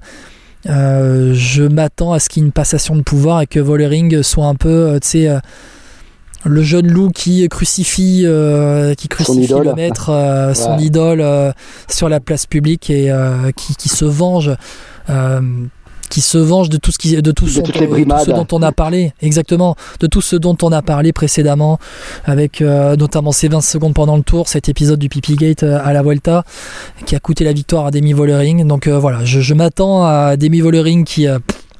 Euh, 0.68 1.32
je 1.34 1.62
m'attends 1.62 2.12
à 2.12 2.18
ce 2.18 2.28
qu'il 2.28 2.43
y 2.43 2.45
ait 2.45 2.47
une 2.47 2.53
passation 2.53 2.97
de 2.97 3.03
pouvoir 3.03 3.41
et 3.43 3.47
que 3.47 3.61
Vollering 3.61 4.22
soit 4.22 4.47
un 4.47 4.57
peu, 4.57 4.68
euh, 4.68 4.99
tu 4.99 5.09
sais, 5.09 5.39
le 6.45 6.62
jeune 6.62 6.89
loup 6.89 7.11
qui 7.11 7.49
crucifie, 7.49 8.26
qui 8.97 9.09
crucifie 9.09 9.53
le 9.53 9.74
maître, 9.74 10.53
son 10.55 10.78
idole 10.78 11.24
sur 11.89 12.09
la 12.09 12.20
place 12.20 12.47
publique 12.47 12.91
et 12.91 13.12
qui, 13.57 13.74
qui, 13.74 13.89
se 13.89 14.05
venge 14.05 14.53
qui 16.09 16.20
se 16.20 16.38
venge 16.38 16.68
de 16.68 16.76
tout 16.76 16.92
ce, 16.92 16.98
qui, 16.98 17.20
de 17.20 17.32
tout, 17.32 17.46
ce 17.46 18.30
dont 18.30 18.46
on 18.52 18.62
a 18.62 18.72
parlé, 18.72 19.12
exactement, 19.20 19.76
de 20.00 20.06
tout 20.06 20.20
ce 20.20 20.36
dont 20.36 20.56
on 20.62 20.72
a 20.72 20.82
parlé 20.82 21.12
précédemment, 21.12 21.78
avec 22.24 22.61
euh, 22.61 22.96
notamment 22.96 23.32
ces 23.32 23.48
20 23.48 23.61
secondes 23.61 23.94
pendant 23.94 24.16
le 24.16 24.22
tour, 24.22 24.48
cet 24.48 24.68
épisode 24.68 24.98
du 24.98 25.09
Pipi 25.09 25.36
Gate 25.36 25.62
euh, 25.62 25.78
à 25.82 25.92
la 25.92 26.02
Vuelta, 26.02 26.44
qui 27.06 27.14
a 27.16 27.20
coûté 27.20 27.44
la 27.44 27.52
victoire 27.52 27.86
à 27.86 27.90
Demi 27.90 28.12
Vollering. 28.12 28.66
Donc 28.66 28.86
euh, 28.86 28.98
voilà, 28.98 29.24
je, 29.24 29.54
m'attends 29.54 30.04
à 30.04 30.36
Demi 30.36 30.61
Vollering 30.61 31.04
qui 31.04 31.26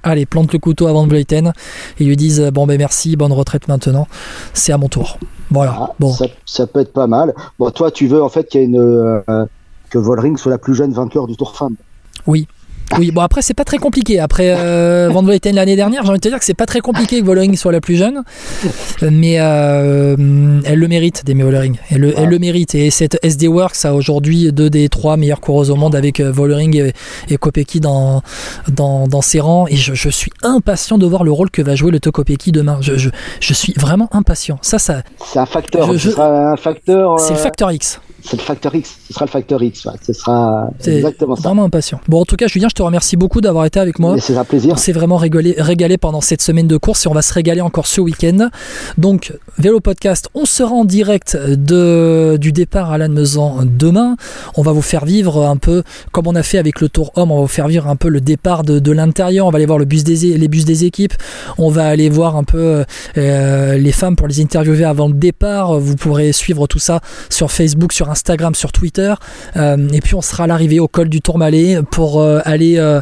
allez, 0.03 0.27
plante 0.27 0.53
le 0.53 0.59
couteau 0.59 0.87
avant 0.87 1.05
de 1.07 1.11
Vleuten 1.11 1.53
et 1.99 2.05
lui 2.05 2.17
disent 2.17 2.51
bon 2.53 2.67
ben 2.67 2.79
merci, 2.79 3.17
bonne 3.17 3.33
retraite 3.33 3.69
maintenant, 3.69 4.07
c'est 4.55 4.73
à 4.73 4.79
mon 4.79 4.89
tour. 4.89 5.19
Voilà. 5.51 5.77
Ah, 5.79 5.95
bon. 5.99 6.15
Ça, 6.45 6.67
peut 6.67 6.81
être 6.81 6.93
pas 6.93 7.07
mal. 7.07 7.35
Bon, 7.59 7.71
toi, 7.71 7.91
tu 7.91 8.07
veux 8.07 8.23
en 8.23 8.29
fait 8.29 8.49
qu'il 8.49 8.61
y 8.61 8.65
ait 8.65 8.67
une 8.67 9.23
que 9.91 9.97
Vollering 9.97 10.37
soit 10.37 10.51
la 10.51 10.59
plus 10.59 10.75
jeune 10.75 10.93
vainqueur 10.93 11.27
du 11.27 11.37
Tour 11.37 11.57
Femme. 11.57 11.75
Oui, 12.27 12.47
oui, 12.97 13.11
bon 13.11 13.21
après 13.21 13.43
c'est 13.43 13.55
pas 13.55 13.65
très 13.65 13.79
compliqué. 13.79 14.19
Après 14.19 14.55
euh, 14.57 15.09
Van 15.13 15.23
Vleuten 15.23 15.55
l'année 15.55 15.77
dernière, 15.77 16.03
j'ai 16.05 16.11
envie 16.11 16.19
de 16.19 16.23
te 16.23 16.29
dire 16.29 16.39
que 16.39 16.45
c'est 16.45 16.55
pas 16.55 16.67
très 16.67 16.81
compliqué 16.81 17.21
que 17.21 17.27
Vollering 17.27 17.55
soit 17.57 17.73
la 17.73 17.81
plus 17.81 17.97
jeune, 17.97 18.23
mais 19.03 19.37
euh, 19.39 20.17
elle 20.65 20.79
le 20.79 20.89
mérite, 20.89 21.25
Demi 21.27 21.43
Vollering. 21.43 21.77
Elle, 21.91 22.01
le, 22.01 22.19
elle 22.19 22.29
le 22.29 22.39
mérite. 22.39 22.75
Et 22.75 22.91
cette 22.91 23.19
SD 23.23 23.49
Works 23.49 23.85
a 23.85 23.95
aujourd'hui 23.95 24.53
deux 24.53 24.71
des 24.71 24.89
trois 24.89 25.17
meilleures 25.17 25.41
coureuses 25.41 25.71
au 25.71 25.77
monde 25.77 25.95
avec 25.95 26.21
euh, 26.21 26.33
Vollering 26.33 26.77
et, 26.77 26.93
et 27.29 27.37
Kopecky 27.37 27.81
dans, 27.81 28.23
dans, 28.69 29.07
dans, 29.07 29.23
ses 29.23 29.41
rangs. 29.41 29.67
Et 29.69 29.77
je, 29.77 29.95
je, 29.95 30.09
suis 30.09 30.33
impatient 30.43 30.99
de 30.99 31.07
voir 31.07 31.25
le 31.25 31.31
rôle 31.31 31.51
que 31.51 31.63
va 31.63 31.75
jouer 31.75 31.91
le 31.91 31.99
Kopecky 31.99 32.53
demain. 32.53 32.79
Je, 32.81 32.97
je, 32.97 33.11
je, 33.41 33.55
suis 33.55 33.75
vraiment 33.77 34.09
impatient. 34.13 34.59
Ça, 34.63 34.79
ça. 34.79 35.03
C'est 35.25 35.39
un 35.39 35.47
facteur. 35.47 35.91
un 35.91 36.57
facteur. 36.57 37.21
C'est 37.21 37.35
le 37.35 37.39
facteur 37.39 37.71
X 37.71 38.01
c'est 38.23 38.37
le 38.37 38.43
facteur 38.43 38.75
X. 38.75 38.97
Ce 39.07 39.15
sera 39.15 39.25
le 39.25 39.31
facteur 39.31 39.63
X. 39.63 39.87
Ce 40.05 40.13
sera 40.13 40.71
exactement 40.85 41.37
ça. 41.37 41.43
Vraiment 41.43 41.65
impatient. 41.65 42.01
Bon, 42.09 42.21
en 42.21 42.25
tout 42.25 42.37
cas, 42.37 42.47
Julien, 42.47 42.69
je 42.69 42.75
te 42.75 42.83
remercie 42.83 43.17
beaucoup 43.17 43.41
d'avoir 43.41 43.65
été 43.65 43.79
avec 43.79 43.99
moi. 43.99 44.17
C'est 44.21 44.37
un 44.37 44.45
plaisir. 44.45 44.75
On 44.75 44.77
s'est 44.77 44.93
vraiment 44.93 45.17
régalé, 45.17 45.55
régalé 45.59 45.99
pendant 45.99 46.21
cette 46.21 46.43
semaine 46.43 46.67
de 46.67 46.77
course 46.77 47.07
et 47.07 47.09
on 47.09 47.15
va 47.15 47.23
se 47.23 47.33
régaler 47.33 47.61
encore 47.61 47.87
ce 47.87 48.01
week-end. 48.01 48.49
Donc, 48.97 49.33
Vélo 49.59 49.81
Podcast, 49.81 50.29
on 50.35 50.45
sera 50.45 50.73
en 50.73 50.85
direct 50.85 51.37
de, 51.37 52.37
du 52.41 52.53
départ 52.53 52.91
à 52.91 52.99
Lannemezan 52.99 53.61
demain. 53.65 54.17
On 54.57 54.63
va 54.63 54.73
vous 54.73 54.83
faire 54.83 55.05
vivre 55.05 55.47
un 55.47 55.57
peu, 55.57 55.83
comme 56.13 56.27
on 56.27 56.35
a 56.35 56.43
fait 56.43 56.59
avec 56.59 56.81
le 56.81 56.89
Tour 56.89 57.13
Homme, 57.17 57.31
on 57.31 57.37
va 57.37 57.43
vous 57.43 57.49
faire 57.49 57.69
vivre 57.69 57.87
un 57.87 57.97
peu 57.97 58.09
le 58.09 58.21
départ 58.21 58.65
de, 58.65 58.79
de 58.79 58.93
l'intérieur. 58.93 59.47
On 59.47 59.51
va 59.51 59.57
aller 59.57 59.67
voir 59.67 59.79
le 59.79 59.85
bus 59.85 60.05
des, 60.05 60.37
les 60.37 60.49
bus 60.49 60.65
des 60.65 60.85
équipes. 60.85 61.15
On 61.57 61.71
va 61.71 61.87
aller 61.87 62.09
voir 62.09 62.37
un 62.37 62.45
peu 62.45 62.85
euh, 63.17 63.79
les 63.79 63.93
femmes 63.93 64.17
pour 64.17 64.27
les 64.27 64.41
interviewer 64.41 64.85
avant 64.85 65.09
le 65.09 65.15
départ. 65.15 65.79
Vous 65.79 65.97
pourrez 65.97 66.33
suivre 66.33 66.67
tout 66.67 66.79
ça 66.79 67.01
sur 67.31 67.51
Facebook, 67.51 67.93
sur 67.93 68.08
Instagram, 68.11 68.55
sur 68.55 68.73
Twitter. 68.73 69.15
Euh, 69.57 69.89
et 69.93 70.01
puis 70.01 70.15
on 70.15 70.23
sera 70.23 70.45
à 70.45 70.47
l'arrivée 70.47 70.81
au 70.81 70.89
col 70.89 71.09
du 71.09 71.21
Tourmalet 71.21 71.81
pour 71.91 72.21
euh, 72.21 72.41
aller 72.45 72.79
euh, 72.79 73.01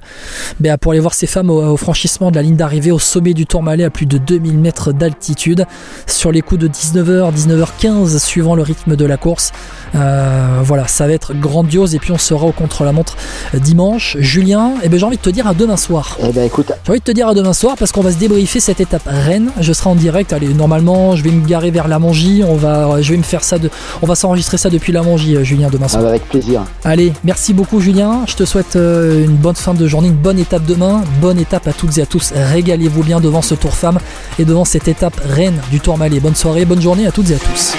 ben, 0.61 0.77
pour 0.79 0.93
aller 0.93 1.01
voir 1.01 1.15
ces 1.15 1.27
femmes 1.27 1.51
au, 1.51 1.77
franchissement 1.77 2.31
de 2.31 2.37
la 2.37 2.43
ligne 2.43 2.57
d'arrivée 2.57 2.91
au 2.91 2.99
sommet 2.99 3.35
du 3.35 3.47
Tourmalet 3.47 3.85
à 3.85 3.91
plus 3.91 4.07
de 4.07 4.19
2000 4.19 4.59
mètres 4.59 4.93
d'altitude 4.93 5.67
sur 6.07 6.33
les 6.33 6.43
coups 6.43 6.61
de 6.61 6.69
19h, 6.69 7.33
19h15 7.35 8.19
suivant 8.19 8.55
le 8.55 8.63
rythme 8.63 8.97
de 8.97 9.05
la 9.05 9.17
course. 9.17 9.53
voilà, 9.93 10.87
ça 10.87 11.07
va 11.07 11.13
être 11.13 11.35
grandiose 11.35 11.95
et 11.95 11.99
puis 11.99 12.13
on 12.13 12.19
sera 12.19 12.47
au 12.47 12.53
contre-la-montre 12.53 13.17
dimanche. 13.55 14.17
Julien, 14.21 14.75
et 14.77 14.87
eh 14.87 14.89
ben, 14.89 14.99
j'ai 14.99 15.07
envie 15.07 15.17
de 15.17 15.23
te 15.23 15.31
dire 15.31 15.47
à 15.47 15.55
demain 15.55 15.77
soir. 15.77 16.19
Eh 16.23 16.33
ben, 16.33 16.45
écoute. 16.45 16.73
J'ai 16.85 16.91
envie 16.91 17.01
de 17.01 17.05
te 17.05 17.13
dire 17.13 17.29
à 17.29 17.35
demain 17.35 17.53
soir 17.53 17.77
parce 17.79 17.93
qu'on 17.93 18.03
va 18.03 18.13
se 18.13 18.19
débriefer 18.19 18.61
cette 18.61 18.81
étape 18.81 19.03
Rennes. 19.07 19.51
Je 19.61 19.73
serai 19.73 19.91
en 19.91 19.95
direct. 19.95 20.33
Allez, 20.33 20.49
normalement, 20.49 21.17
je 21.17 21.23
vais 21.23 21.31
me 21.31 21.47
garer 21.47 21.71
vers 21.71 21.89
la 21.89 21.99
Mongie. 21.99 22.43
On 22.47 22.57
va, 22.57 23.01
je 23.01 23.13
vais 23.13 23.19
me 23.19 23.23
faire 23.23 23.45
ça 23.45 23.59
de, 23.59 23.71
on 24.03 24.07
va 24.07 24.15
s'enregistrer 24.15 24.59
ça 24.59 24.71
depuis 24.71 24.93
la 25.03 25.43
Julien, 25.43 25.69
demain 25.71 25.89
soir. 25.89 26.05
avec 26.07 26.29
plaisir. 26.29 26.65
Allez, 26.85 27.13
merci 27.25 27.53
beaucoup, 27.55 27.81
Julien. 27.81 28.23
Je 28.27 28.35
te 28.35 28.45
souhaite 28.45 28.77
une 28.77 29.37
bonne 29.37 29.55
fin 29.57 29.75
de 29.75 29.87
journée, 29.87 30.09
une 30.09 30.15
bonne 30.15 30.39
étape 30.39 30.65
demain. 30.65 31.03
Bonne 31.21 31.39
étape 31.39 31.67
à 31.67 31.73
toutes 31.73 31.99
et 31.99 32.03
à 32.03 32.07
tous. 32.07 32.33
Régalez-vous 32.35 33.03
bien 33.03 33.21
devant 33.21 33.43
ce 33.43 33.55
Tour 33.55 33.75
Femme 33.75 33.99
et 34.39 34.45
devant 34.45 34.65
cette 34.65 34.89
étape 34.89 35.21
reine 35.25 35.61
du 35.71 35.81
Tour 35.81 35.99
Malais. 35.99 36.21
Bonne 36.21 36.37
soirée, 36.37 36.65
bonne 36.65 36.83
journée 36.83 37.07
à 37.07 37.13
toutes 37.13 37.31
et 37.31 37.35
à 37.35 37.39
tous. 37.39 37.75